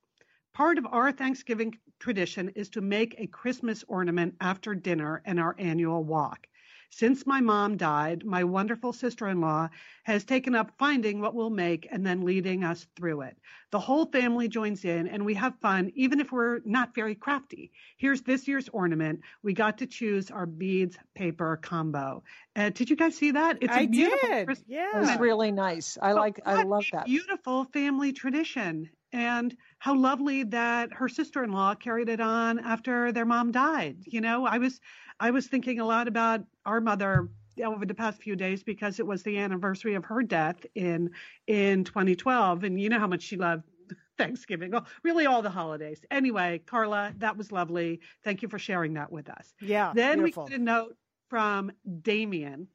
Part 0.60 0.76
of 0.76 0.86
our 0.90 1.10
Thanksgiving 1.10 1.78
tradition 2.00 2.50
is 2.50 2.68
to 2.68 2.82
make 2.82 3.14
a 3.16 3.26
Christmas 3.26 3.82
ornament 3.88 4.34
after 4.42 4.74
dinner 4.74 5.22
and 5.24 5.40
our 5.40 5.56
annual 5.58 6.04
walk. 6.04 6.46
Since 6.90 7.26
my 7.26 7.40
mom 7.40 7.78
died, 7.78 8.26
my 8.26 8.44
wonderful 8.44 8.92
sister 8.92 9.28
in 9.28 9.40
law 9.40 9.70
has 10.02 10.22
taken 10.22 10.54
up 10.54 10.72
finding 10.78 11.22
what 11.22 11.34
we'll 11.34 11.48
make 11.48 11.88
and 11.90 12.06
then 12.06 12.26
leading 12.26 12.62
us 12.62 12.86
through 12.94 13.22
it. 13.22 13.38
The 13.70 13.78
whole 13.78 14.04
family 14.04 14.48
joins 14.48 14.84
in 14.84 15.08
and 15.08 15.24
we 15.24 15.32
have 15.32 15.58
fun, 15.62 15.92
even 15.94 16.20
if 16.20 16.30
we're 16.30 16.60
not 16.66 16.94
very 16.94 17.14
crafty. 17.14 17.72
Here's 17.96 18.20
this 18.20 18.46
year's 18.46 18.68
ornament. 18.68 19.20
We 19.42 19.54
got 19.54 19.78
to 19.78 19.86
choose 19.86 20.30
our 20.30 20.44
beads 20.44 20.98
paper 21.14 21.56
combo. 21.56 22.22
Uh, 22.54 22.68
did 22.68 22.90
you 22.90 22.96
guys 22.96 23.16
see 23.16 23.30
that? 23.30 23.56
It's 23.62 23.72
a 23.72 23.78
I 23.78 23.86
beautiful 23.86 24.28
did. 24.28 24.44
Christmas 24.44 24.68
yeah. 24.68 25.00
It's 25.10 25.18
really 25.18 25.52
nice. 25.52 25.96
I 26.02 26.12
like, 26.12 26.38
I 26.44 26.64
love 26.64 26.84
that. 26.92 27.06
Beautiful 27.06 27.64
family 27.64 28.12
tradition. 28.12 28.90
And 29.12 29.56
how 29.78 29.96
lovely 29.96 30.44
that 30.44 30.92
her 30.92 31.08
sister-in-law 31.08 31.76
carried 31.76 32.08
it 32.08 32.20
on 32.20 32.58
after 32.60 33.12
their 33.12 33.24
mom 33.24 33.50
died. 33.50 33.98
You 34.04 34.20
know, 34.20 34.46
I 34.46 34.58
was 34.58 34.80
I 35.18 35.30
was 35.30 35.46
thinking 35.46 35.80
a 35.80 35.84
lot 35.84 36.08
about 36.08 36.44
our 36.64 36.80
mother 36.80 37.28
over 37.64 37.84
the 37.84 37.94
past 37.94 38.22
few 38.22 38.36
days 38.36 38.62
because 38.62 39.00
it 39.00 39.06
was 39.06 39.22
the 39.22 39.38
anniversary 39.38 39.94
of 39.94 40.04
her 40.04 40.22
death 40.22 40.64
in 40.74 41.10
in 41.46 41.84
2012 41.84 42.64
and 42.64 42.80
you 42.80 42.88
know 42.88 42.98
how 42.98 43.06
much 43.06 43.22
she 43.22 43.36
loved 43.36 43.64
Thanksgiving, 44.18 44.70
well, 44.70 44.86
really 45.02 45.26
all 45.26 45.42
the 45.42 45.50
holidays. 45.50 46.00
Anyway, 46.10 46.60
Carla, 46.66 47.14
that 47.18 47.36
was 47.36 47.50
lovely. 47.52 48.00
Thank 48.22 48.42
you 48.42 48.48
for 48.48 48.58
sharing 48.58 48.94
that 48.94 49.10
with 49.10 49.28
us. 49.28 49.54
Yeah. 49.60 49.92
Then 49.94 50.18
beautiful. 50.18 50.44
we 50.44 50.50
get 50.50 50.60
a 50.60 50.62
note 50.62 50.96
from 51.28 51.72
Damien 52.02 52.68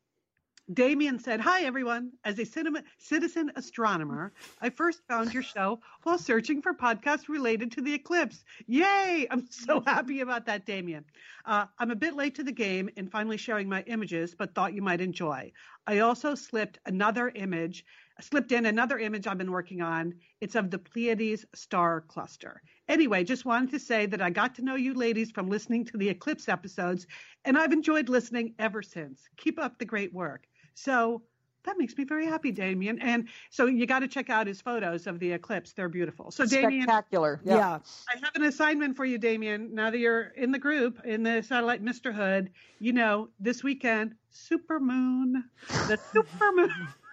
Damien 0.74 1.20
said, 1.20 1.41
Hi, 1.41 1.61
everyone. 1.61 2.11
As 2.24 2.39
a 2.39 2.45
cinema, 2.45 2.82
citizen 2.97 3.51
astronomer, 3.55 4.34
I 4.59 4.72
first 4.72 5.03
found 5.07 5.32
your 5.32 5.43
show 5.43 5.80
while 6.01 6.18
searching 6.18 6.59
for 6.59 6.74
podcasts 6.74 7.30
related 7.30 7.72
to 7.74 7.82
the 7.82 7.93
eclipse. 7.93 8.43
Yay! 8.66 9.28
I'm 9.30 9.45
so 9.51 9.80
happy 9.86 10.22
about 10.22 10.47
that, 10.47 10.66
Damien. 10.66 11.05
Uh, 11.45 11.68
I'm 11.78 11.91
a 11.91 11.95
bit 11.95 12.16
late 12.16 12.34
to 12.36 12.43
the 12.43 12.51
game 12.51 12.89
in 12.95 13.09
finally 13.09 13.38
sharing 13.38 13.70
my 13.70 13.84
images, 13.84 14.34
but 14.34 14.55
thought 14.55 14.74
you 14.74 14.82
might 14.82 15.01
enjoy. 15.01 15.51
I 15.86 15.99
also 15.99 16.34
slipped 16.34 16.80
another 16.88 17.30
image, 17.36 17.86
slipped 18.20 18.51
in 18.51 18.66
another 18.66 18.97
image 18.97 19.28
I've 19.28 19.38
been 19.38 19.51
working 19.51 19.84
on. 19.84 20.16
It's 20.41 20.55
of 20.55 20.72
the 20.72 20.80
Pleiades 20.80 21.45
star 21.53 22.01
cluster. 22.01 22.63
Anyway, 22.88 23.24
just 23.24 23.45
wanted 23.45 23.70
to 23.70 23.80
say 23.80 24.07
that 24.07 24.22
I 24.22 24.32
got 24.32 24.55
to 24.55 24.63
know 24.63 24.76
you 24.76 24.95
ladies 24.95 25.30
from 25.30 25.47
listening 25.47 25.86
to 25.86 25.97
the 25.97 26.09
eclipse 26.09 26.49
episodes, 26.49 27.05
and 27.43 27.55
I've 27.55 27.72
enjoyed 27.72 28.09
listening 28.09 28.55
ever 28.57 28.82
since. 28.82 29.30
Keep 29.38 29.59
up 29.59 29.78
the 29.78 29.86
great 29.86 30.11
work. 30.11 30.47
So 30.76 31.24
that 31.66 31.78
makes 31.78 31.98
me 31.98 32.04
very 32.04 32.26
happy, 32.26 32.52
Damien. 32.52 33.00
And 33.00 33.28
so 33.50 33.66
you 33.66 33.86
got 33.86 34.00
to 34.00 34.08
check 34.08 34.30
out 34.30 34.48
his 34.48 34.62
photos 34.62 35.08
of 35.08 35.20
the 35.20 35.32
eclipse. 35.32 35.74
They're 35.74 35.90
beautiful. 35.90 36.32
So 36.32 36.46
Damien, 36.46 36.84
spectacular. 36.84 37.42
Yeah. 37.44 37.56
yeah. 37.56 37.80
I 38.14 38.20
have 38.24 38.36
an 38.36 38.44
assignment 38.44 38.96
for 38.96 39.06
you, 39.06 39.18
Damien. 39.18 39.74
Now 39.74 39.90
that 39.90 39.98
you're 39.98 40.28
in 40.38 40.52
the 40.52 40.60
group 40.60 41.04
in 41.06 41.24
the 41.24 41.42
satellite 41.42 41.82
Misterhood, 41.82 42.52
you 42.80 42.94
know 42.94 43.30
this 43.40 43.64
weekend, 43.64 44.16
super 44.30 44.80
moon, 44.80 45.44
the 45.68 46.00
super 46.14 46.52
moon. 46.54 46.88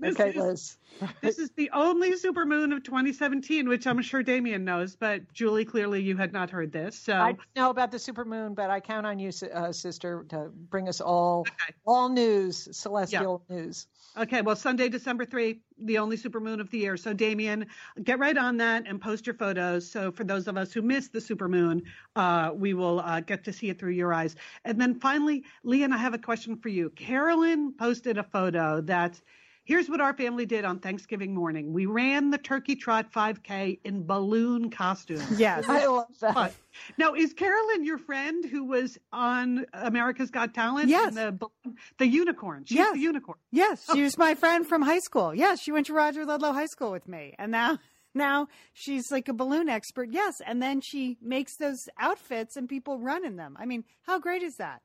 This 0.00 0.18
okay, 0.18 0.30
is, 0.30 0.36
Liz. 0.36 0.76
this 1.20 1.38
is 1.38 1.50
the 1.50 1.70
only 1.72 2.12
supermoon 2.12 2.74
of 2.74 2.82
2017, 2.82 3.68
which 3.68 3.86
I'm 3.86 4.00
sure 4.00 4.22
Damien 4.22 4.64
knows, 4.64 4.96
but 4.96 5.30
Julie, 5.34 5.66
clearly 5.66 6.02
you 6.02 6.16
had 6.16 6.32
not 6.32 6.48
heard 6.48 6.72
this. 6.72 6.98
So 6.98 7.12
I 7.12 7.36
know 7.54 7.68
about 7.68 7.90
the 7.90 7.98
supermoon, 7.98 8.54
but 8.54 8.70
I 8.70 8.80
count 8.80 9.06
on 9.06 9.18
you, 9.18 9.30
uh, 9.52 9.72
sister, 9.72 10.24
to 10.30 10.50
bring 10.70 10.88
us 10.88 11.02
all 11.02 11.40
okay. 11.40 11.74
all 11.86 12.08
news, 12.08 12.68
celestial 12.72 13.42
yeah. 13.48 13.56
news. 13.56 13.86
Okay, 14.16 14.42
well, 14.42 14.56
Sunday, 14.56 14.88
December 14.88 15.24
3, 15.24 15.60
the 15.82 15.98
only 15.98 16.16
supermoon 16.16 16.60
of 16.60 16.68
the 16.70 16.78
year. 16.78 16.96
So, 16.96 17.12
Damien, 17.12 17.66
get 18.02 18.18
right 18.18 18.36
on 18.36 18.56
that 18.56 18.84
and 18.86 19.00
post 19.00 19.24
your 19.24 19.34
photos. 19.34 19.88
So, 19.88 20.10
for 20.10 20.24
those 20.24 20.48
of 20.48 20.56
us 20.56 20.72
who 20.72 20.82
missed 20.82 21.12
the 21.12 21.20
supermoon, 21.20 21.82
uh, 22.16 22.50
we 22.54 22.74
will 22.74 23.00
uh, 23.00 23.20
get 23.20 23.44
to 23.44 23.52
see 23.52 23.68
it 23.68 23.78
through 23.78 23.92
your 23.92 24.12
eyes. 24.12 24.34
And 24.64 24.80
then 24.80 24.98
finally, 24.98 25.44
Lian, 25.62 25.92
I 25.92 25.98
have 25.98 26.14
a 26.14 26.18
question 26.18 26.56
for 26.56 26.70
you. 26.70 26.90
Carolyn 26.90 27.72
posted 27.78 28.18
a 28.18 28.24
photo 28.24 28.80
that 28.80 29.20
Here's 29.70 29.88
what 29.88 30.00
our 30.00 30.12
family 30.12 30.46
did 30.46 30.64
on 30.64 30.80
Thanksgiving 30.80 31.32
morning. 31.32 31.72
We 31.72 31.86
ran 31.86 32.30
the 32.30 32.38
Turkey 32.38 32.74
Trot 32.74 33.12
5K 33.12 33.78
in 33.84 34.04
balloon 34.04 34.68
costumes. 34.68 35.38
Yes, 35.38 35.64
I 35.68 35.86
love 35.86 36.08
that. 36.20 36.54
Now, 36.98 37.14
is 37.14 37.32
Carolyn 37.32 37.84
your 37.84 37.98
friend 37.98 38.44
who 38.44 38.64
was 38.64 38.98
on 39.12 39.66
America's 39.72 40.32
Got 40.32 40.54
Talent? 40.54 40.88
Yes. 40.88 41.14
The, 41.14 41.38
the 41.98 42.06
unicorn. 42.08 42.64
She's 42.64 42.78
yes. 42.78 42.94
the 42.94 42.98
unicorn. 42.98 43.38
Yes, 43.52 43.84
she 43.92 44.00
oh. 44.00 44.02
was 44.02 44.18
my 44.18 44.34
friend 44.34 44.66
from 44.66 44.82
high 44.82 44.98
school. 44.98 45.32
Yes, 45.32 45.60
she 45.62 45.70
went 45.70 45.86
to 45.86 45.92
Roger 45.92 46.24
Ludlowe 46.24 46.52
High 46.52 46.66
School 46.66 46.90
with 46.90 47.06
me. 47.06 47.36
And 47.38 47.52
now 47.52 47.78
now 48.12 48.48
she's 48.72 49.12
like 49.12 49.28
a 49.28 49.32
balloon 49.32 49.68
expert. 49.68 50.08
Yes. 50.10 50.34
And 50.44 50.60
then 50.60 50.80
she 50.80 51.16
makes 51.22 51.56
those 51.56 51.88
outfits 51.96 52.56
and 52.56 52.68
people 52.68 52.98
run 52.98 53.24
in 53.24 53.36
them. 53.36 53.56
I 53.56 53.66
mean, 53.66 53.84
how 54.02 54.18
great 54.18 54.42
is 54.42 54.56
that? 54.56 54.82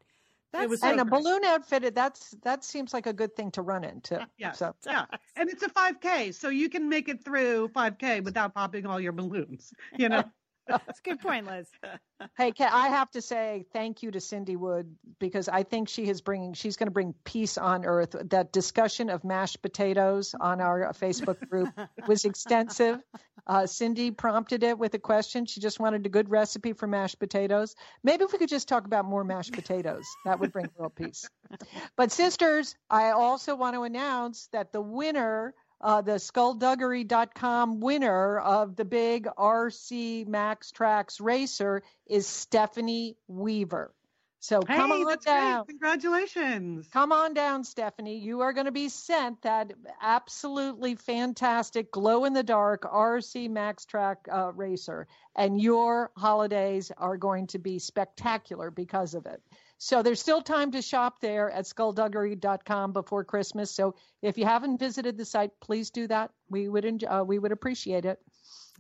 That's 0.59 0.69
was 0.69 0.83
and 0.83 0.99
so 0.99 1.01
a 1.01 1.05
great. 1.05 1.23
balloon 1.23 1.43
outfitted. 1.45 1.95
That's 1.95 2.31
that 2.43 2.63
seems 2.63 2.93
like 2.93 3.07
a 3.07 3.13
good 3.13 3.35
thing 3.35 3.51
to 3.51 3.61
run 3.61 3.83
into. 3.83 4.25
Yeah, 4.37 4.51
so. 4.51 4.73
yeah, 4.85 5.05
and 5.35 5.49
it's 5.49 5.63
a 5.63 5.69
5K, 5.69 6.33
so 6.33 6.49
you 6.49 6.69
can 6.69 6.87
make 6.87 7.09
it 7.09 7.23
through 7.23 7.69
5K 7.69 8.23
without 8.23 8.53
popping 8.53 8.85
all 8.85 8.99
your 8.99 9.11
balloons. 9.11 9.73
You 9.97 10.09
know. 10.09 10.23
That's 10.67 10.99
a 10.99 11.09
good 11.09 11.19
point, 11.19 11.45
Liz. 11.45 11.67
hey, 12.37 12.51
Kat, 12.51 12.71
I 12.73 12.89
have 12.89 13.11
to 13.11 13.21
say 13.21 13.65
thank 13.73 14.03
you 14.03 14.11
to 14.11 14.19
Cindy 14.19 14.55
Wood 14.55 14.95
because 15.19 15.47
I 15.47 15.63
think 15.63 15.89
she 15.89 16.07
is 16.07 16.21
bringing, 16.21 16.53
she's 16.53 16.75
going 16.75 16.87
to 16.87 16.91
bring 16.91 17.13
peace 17.23 17.57
on 17.57 17.85
earth. 17.85 18.15
That 18.29 18.51
discussion 18.51 19.09
of 19.09 19.23
mashed 19.23 19.61
potatoes 19.61 20.35
on 20.39 20.61
our 20.61 20.91
Facebook 20.93 21.47
group 21.49 21.69
was 22.07 22.25
extensive. 22.25 22.99
Uh, 23.47 23.67
Cindy 23.67 24.11
prompted 24.11 24.63
it 24.63 24.77
with 24.77 24.93
a 24.95 24.99
question. 24.99 25.45
She 25.45 25.59
just 25.59 25.79
wanted 25.79 26.05
a 26.05 26.09
good 26.09 26.29
recipe 26.29 26.73
for 26.73 26.87
mashed 26.87 27.19
potatoes. 27.19 27.75
Maybe 28.03 28.23
if 28.23 28.31
we 28.31 28.39
could 28.39 28.49
just 28.49 28.67
talk 28.67 28.85
about 28.85 29.05
more 29.05 29.23
mashed 29.23 29.53
potatoes, 29.53 30.05
that 30.25 30.39
would 30.39 30.51
bring 30.51 30.69
real 30.77 30.89
peace. 30.89 31.29
But 31.95 32.11
sisters, 32.11 32.75
I 32.89 33.11
also 33.11 33.55
want 33.55 33.75
to 33.75 33.83
announce 33.83 34.49
that 34.51 34.73
the 34.73 34.81
winner 34.81 35.53
uh, 35.85 36.01
the 36.01 36.13
skullduggery.com 36.13 37.79
winner 37.79 38.39
of 38.39 38.75
the 38.75 38.83
big 38.83 39.27
RC 39.37 40.27
MAXTRAX 40.27 41.21
racer 41.21 41.83
is 42.07 42.25
Stephanie 42.25 43.17
Weaver. 43.27 43.93
So 44.39 44.61
hey, 44.67 44.77
come 44.77 44.91
on 44.91 45.17
down. 45.23 45.65
Great. 45.65 45.67
Congratulations. 45.67 46.87
Come 46.91 47.11
on 47.11 47.35
down, 47.35 47.63
Stephanie. 47.63 48.17
You 48.17 48.41
are 48.41 48.51
going 48.51 48.65
to 48.65 48.71
be 48.71 48.89
sent 48.89 49.43
that 49.43 49.73
absolutely 50.01 50.95
fantastic 50.95 51.91
glow 51.91 52.25
in 52.25 52.33
the 52.33 52.43
dark 52.43 52.81
RC 52.81 53.47
MAXTRAX 53.51 54.15
uh, 54.31 54.53
racer. 54.53 55.07
And 55.35 55.61
your 55.61 56.09
holidays 56.17 56.91
are 56.97 57.17
going 57.17 57.45
to 57.47 57.59
be 57.59 57.77
spectacular 57.77 58.71
because 58.71 59.13
of 59.13 59.27
it. 59.27 59.39
So 59.77 60.01
there's 60.01 60.21
still 60.21 60.41
time 60.41 60.71
to 60.71 60.81
shop 60.81 61.19
there 61.21 61.49
at 61.51 61.65
skullduggery.com 61.65 62.93
before 62.93 63.23
Christmas. 63.23 63.75
So 63.75 63.95
if 64.21 64.37
you 64.37 64.45
haven't 64.45 64.79
visited 64.79 65.17
the 65.17 65.25
site, 65.25 65.51
please 65.59 65.89
do 65.89 66.07
that. 66.07 66.31
We 66.49 66.69
would 66.69 66.85
enjoy, 66.85 67.07
uh, 67.07 67.23
we 67.23 67.39
would 67.39 67.51
appreciate 67.51 68.05
it. 68.05 68.19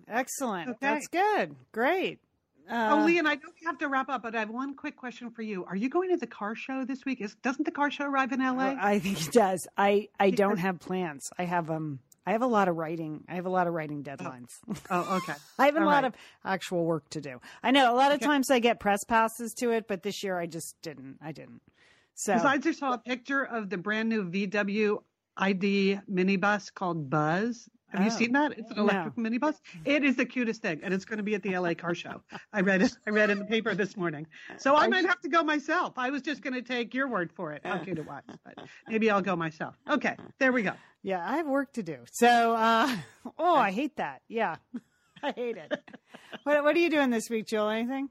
Excellent. 0.07 0.69
Okay. 0.69 0.77
That's 0.81 1.07
good. 1.07 1.55
Great. 1.71 2.19
Uh, 2.69 2.97
oh, 2.99 3.05
Lee, 3.05 3.19
and 3.19 3.27
I 3.27 3.35
know 3.35 3.49
we 3.61 3.65
have 3.65 3.77
to 3.79 3.87
wrap 3.87 4.09
up, 4.09 4.23
but 4.23 4.35
I 4.35 4.39
have 4.39 4.49
one 4.49 4.73
quick 4.73 4.97
question 4.97 5.29
for 5.29 5.43
you. 5.43 5.65
Are 5.65 5.75
you 5.75 5.87
going 5.87 6.09
to 6.09 6.17
the 6.17 6.25
car 6.27 6.55
show 6.55 6.83
this 6.83 7.05
week? 7.05 7.21
Is 7.21 7.35
doesn't 7.35 7.63
the 7.63 7.71
car 7.71 7.91
show 7.91 8.05
arrive 8.05 8.31
in 8.31 8.39
LA? 8.39 8.75
I 8.79 8.97
think 8.97 9.21
it 9.27 9.31
does. 9.31 9.67
I 9.77 10.09
I 10.19 10.31
don't 10.31 10.57
have 10.57 10.79
plans. 10.79 11.29
I 11.37 11.43
have 11.43 11.69
um 11.69 11.99
I 12.25 12.31
have 12.31 12.41
a 12.41 12.47
lot 12.47 12.67
of 12.67 12.75
writing. 12.75 13.23
I 13.29 13.35
have 13.35 13.45
a 13.45 13.49
lot 13.49 13.67
of 13.67 13.73
writing 13.73 14.05
oh. 14.07 14.15
deadlines. 14.15 14.59
Oh, 14.69 14.75
oh 14.89 15.17
okay. 15.17 15.33
I 15.59 15.65
have 15.65 15.75
a 15.75 15.79
All 15.79 15.85
lot 15.85 16.03
right. 16.03 16.05
of 16.05 16.13
actual 16.43 16.85
work 16.85 17.09
to 17.11 17.21
do. 17.21 17.39
I 17.61 17.71
know 17.71 17.93
a 17.93 17.95
lot 17.95 18.11
of 18.11 18.17
okay. 18.17 18.25
times 18.25 18.49
I 18.49 18.59
get 18.59 18.79
press 18.79 19.03
passes 19.03 19.53
to 19.55 19.71
it, 19.71 19.87
but 19.87 20.03
this 20.03 20.23
year 20.23 20.37
I 20.37 20.45
just 20.45 20.81
didn't. 20.81 21.17
I 21.21 21.31
didn't. 21.31 21.61
So 22.15 22.33
besides, 22.33 22.53
I 22.53 22.57
just 22.57 22.79
saw 22.79 22.93
a 22.93 22.97
picture 22.97 23.43
of 23.43 23.69
the 23.69 23.77
brand 23.77 24.09
new 24.09 24.23
VW 24.23 24.99
ID 25.37 25.99
minibus 26.09 26.73
called 26.73 27.09
Buzz 27.09 27.69
have 27.97 28.07
oh, 28.07 28.11
you 28.11 28.17
seen 28.17 28.31
that? 28.33 28.57
It's 28.57 28.71
an 28.71 28.79
electric 28.79 29.17
no. 29.17 29.29
minibus. 29.29 29.55
It 29.83 30.03
is 30.03 30.15
the 30.15 30.25
cutest 30.25 30.61
thing, 30.61 30.79
and 30.83 30.93
it's 30.93 31.05
going 31.05 31.17
to 31.17 31.23
be 31.23 31.35
at 31.35 31.43
the 31.43 31.57
LA 31.57 31.73
Car 31.73 31.95
Show. 31.95 32.21
I 32.53 32.61
read 32.61 32.81
it. 32.81 32.91
I 33.07 33.09
read 33.11 33.29
it 33.29 33.33
in 33.33 33.39
the 33.39 33.45
paper 33.45 33.73
this 33.75 33.97
morning. 33.97 34.27
So 34.57 34.75
I 34.75 34.87
might 34.87 35.05
have 35.05 35.21
to 35.21 35.29
go 35.29 35.43
myself. 35.43 35.93
I 35.97 36.09
was 36.09 36.21
just 36.21 36.41
going 36.41 36.53
to 36.53 36.61
take 36.61 36.93
your 36.93 37.07
word 37.07 37.31
for 37.33 37.53
it. 37.53 37.61
How 37.63 37.77
cute 37.77 37.99
it 37.99 38.07
was, 38.07 38.23
but 38.43 38.65
maybe 38.87 39.09
I'll 39.09 39.21
go 39.21 39.35
myself. 39.35 39.75
Okay, 39.89 40.15
there 40.39 40.51
we 40.51 40.63
go. 40.63 40.73
Yeah, 41.03 41.23
I 41.23 41.37
have 41.37 41.47
work 41.47 41.73
to 41.73 41.83
do. 41.83 41.97
So, 42.11 42.55
uh, 42.55 42.95
oh, 43.39 43.55
I 43.55 43.71
hate 43.71 43.97
that. 43.97 44.21
Yeah. 44.27 44.55
I 45.23 45.31
hate 45.31 45.57
it. 45.57 45.71
What 46.43 46.63
What 46.63 46.75
are 46.75 46.79
you 46.79 46.89
doing 46.89 47.09
this 47.09 47.29
week, 47.29 47.47
Jill? 47.47 47.69
Anything? 47.69 48.09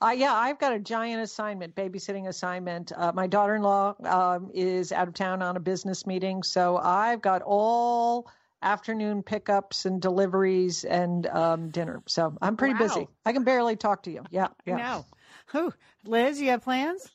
Uh, 0.00 0.14
yeah, 0.16 0.34
I've 0.34 0.58
got 0.58 0.72
a 0.72 0.78
giant 0.78 1.22
assignment, 1.22 1.74
babysitting 1.74 2.28
assignment. 2.28 2.92
Uh, 2.96 3.12
my 3.14 3.26
daughter-in-law 3.26 3.96
um, 4.04 4.50
is 4.54 4.92
out 4.92 5.08
of 5.08 5.14
town 5.14 5.42
on 5.42 5.56
a 5.56 5.60
business 5.60 6.06
meeting, 6.06 6.42
so 6.42 6.76
I've 6.76 7.20
got 7.20 7.42
all 7.42 8.30
afternoon 8.62 9.22
pickups 9.22 9.86
and 9.86 10.00
deliveries 10.00 10.84
and 10.84 11.26
um, 11.26 11.70
dinner. 11.70 12.02
So 12.06 12.36
I'm 12.40 12.56
pretty 12.56 12.74
wow. 12.74 12.80
busy. 12.80 13.08
I 13.24 13.32
can 13.32 13.44
barely 13.44 13.76
talk 13.76 14.04
to 14.04 14.10
you. 14.10 14.24
Yeah, 14.30 14.48
yeah. 14.64 14.76
No. 14.76 15.06
Who, 15.48 15.72
Liz? 16.04 16.40
You 16.40 16.50
have 16.50 16.62
plans? 16.62 17.08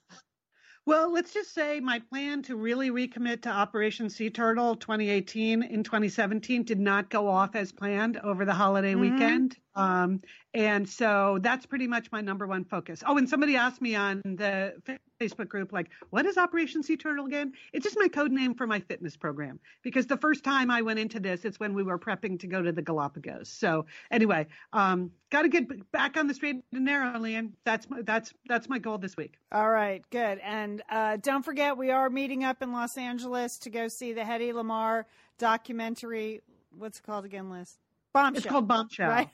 Well, 0.85 1.13
let's 1.13 1.33
just 1.33 1.53
say 1.53 1.79
my 1.79 1.99
plan 1.99 2.41
to 2.43 2.55
really 2.55 2.89
recommit 2.89 3.43
to 3.43 3.49
Operation 3.49 4.09
Sea 4.09 4.31
Turtle 4.31 4.75
2018 4.75 5.61
in 5.61 5.83
2017 5.83 6.63
did 6.63 6.79
not 6.79 7.09
go 7.09 7.27
off 7.27 7.55
as 7.55 7.71
planned 7.71 8.17
over 8.17 8.45
the 8.45 8.53
holiday 8.53 8.93
mm-hmm. 8.93 9.13
weekend. 9.13 9.57
Um, 9.75 10.21
and 10.53 10.87
so 10.87 11.39
that's 11.41 11.65
pretty 11.65 11.87
much 11.87 12.11
my 12.11 12.19
number 12.19 12.45
one 12.45 12.65
focus. 12.65 13.03
Oh, 13.05 13.17
and 13.17 13.29
somebody 13.29 13.55
asked 13.55 13.81
me 13.81 13.95
on 13.95 14.21
the 14.25 14.73
Facebook 15.19 15.47
group, 15.47 15.71
like, 15.71 15.89
what 16.09 16.25
is 16.25 16.37
Operation 16.37 16.83
Sea 16.83 16.97
Turtle 16.97 17.25
again? 17.25 17.53
It's 17.71 17.85
just 17.85 17.97
my 17.97 18.09
code 18.09 18.31
name 18.31 18.53
for 18.55 18.67
my 18.67 18.81
fitness 18.81 19.15
program. 19.15 19.59
Because 19.81 20.07
the 20.07 20.17
first 20.17 20.43
time 20.43 20.69
I 20.69 20.81
went 20.81 20.99
into 20.99 21.21
this, 21.21 21.45
it's 21.45 21.59
when 21.59 21.73
we 21.73 21.83
were 21.83 21.97
prepping 21.97 22.39
to 22.41 22.47
go 22.47 22.61
to 22.61 22.71
the 22.71 22.81
Galapagos. 22.81 23.47
So 23.47 23.85
anyway, 24.09 24.47
um, 24.73 25.11
got 25.29 25.43
to 25.43 25.47
get 25.47 25.91
back 25.91 26.17
on 26.17 26.27
the 26.27 26.33
straight 26.33 26.57
and 26.73 26.85
narrow, 26.85 27.17
Lian. 27.17 27.53
That's 27.63 27.89
my, 27.89 28.01
that's 28.01 28.33
that's 28.47 28.67
my 28.67 28.79
goal 28.79 28.97
this 28.97 29.15
week. 29.15 29.35
All 29.53 29.69
right, 29.69 30.03
good. 30.09 30.39
And 30.43 30.81
uh, 30.89 31.17
don't 31.21 31.43
forget, 31.43 31.77
we 31.77 31.91
are 31.91 32.09
meeting 32.09 32.43
up 32.43 32.61
in 32.61 32.73
Los 32.73 32.97
Angeles 32.97 33.57
to 33.59 33.69
go 33.69 33.87
see 33.87 34.11
the 34.11 34.21
Hedy 34.21 34.51
Lamarr 34.51 35.05
documentary. 35.37 36.41
What's 36.77 36.99
it 36.99 37.03
called 37.03 37.23
again, 37.23 37.49
Liz? 37.49 37.77
Bombshell. 38.13 38.37
It's 38.37 38.45
called 38.45 38.67
Bombshell. 38.67 39.09
Right? 39.09 39.29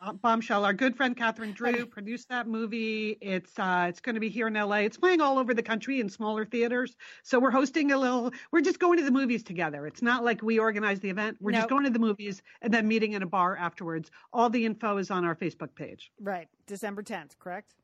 Uh, 0.00 0.12
Bombshell. 0.12 0.64
Our 0.64 0.72
good 0.72 0.96
friend 0.96 1.16
Catherine 1.16 1.52
Drew 1.52 1.84
produced 1.84 2.28
that 2.28 2.46
movie. 2.46 3.18
It's 3.20 3.58
uh, 3.58 3.86
it's 3.88 3.98
going 3.98 4.14
to 4.14 4.20
be 4.20 4.28
here 4.28 4.46
in 4.46 4.54
LA. 4.54 4.76
It's 4.76 4.96
playing 4.96 5.20
all 5.20 5.38
over 5.38 5.54
the 5.54 5.62
country 5.62 5.98
in 5.98 6.08
smaller 6.08 6.44
theaters. 6.44 6.94
So 7.24 7.40
we're 7.40 7.50
hosting 7.50 7.90
a 7.90 7.98
little. 7.98 8.32
We're 8.52 8.60
just 8.60 8.78
going 8.78 8.98
to 8.98 9.04
the 9.04 9.10
movies 9.10 9.42
together. 9.42 9.88
It's 9.88 10.00
not 10.00 10.24
like 10.24 10.40
we 10.40 10.60
organize 10.60 11.00
the 11.00 11.10
event. 11.10 11.38
We're 11.40 11.50
nope. 11.50 11.62
just 11.62 11.70
going 11.70 11.84
to 11.84 11.90
the 11.90 11.98
movies 11.98 12.42
and 12.62 12.72
then 12.72 12.86
meeting 12.86 13.14
in 13.14 13.22
a 13.22 13.26
bar 13.26 13.56
afterwards. 13.56 14.10
All 14.32 14.48
the 14.48 14.64
info 14.64 14.98
is 14.98 15.10
on 15.10 15.24
our 15.24 15.34
Facebook 15.34 15.74
page. 15.74 16.12
Right, 16.20 16.46
December 16.68 17.02
10th. 17.02 17.36
Correct. 17.40 17.74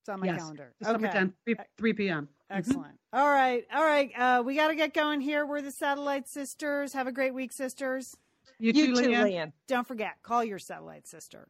It's 0.00 0.08
on 0.08 0.20
my 0.20 0.26
yes. 0.26 0.36
calendar. 0.36 0.74
December 0.78 1.08
okay. 1.08 1.18
10th, 1.18 1.32
3, 1.44 1.56
3 1.76 1.92
p.m. 1.94 2.28
Excellent. 2.50 2.82
Mm-hmm. 2.82 3.18
All 3.18 3.30
right, 3.30 3.64
all 3.74 3.84
right. 3.84 4.10
Uh, 4.16 4.42
we 4.44 4.54
got 4.54 4.68
to 4.68 4.76
get 4.76 4.94
going 4.94 5.20
here. 5.20 5.44
We're 5.44 5.62
the 5.62 5.72
Satellite 5.72 6.28
Sisters. 6.28 6.92
Have 6.92 7.08
a 7.08 7.12
great 7.12 7.34
week, 7.34 7.50
sisters. 7.50 8.16
You, 8.60 8.72
you 8.72 8.94
too, 8.94 9.24
Lian. 9.24 9.52
Don't 9.66 9.86
forget, 9.88 10.12
call 10.22 10.44
your 10.44 10.60
satellite 10.60 11.08
sister. 11.08 11.48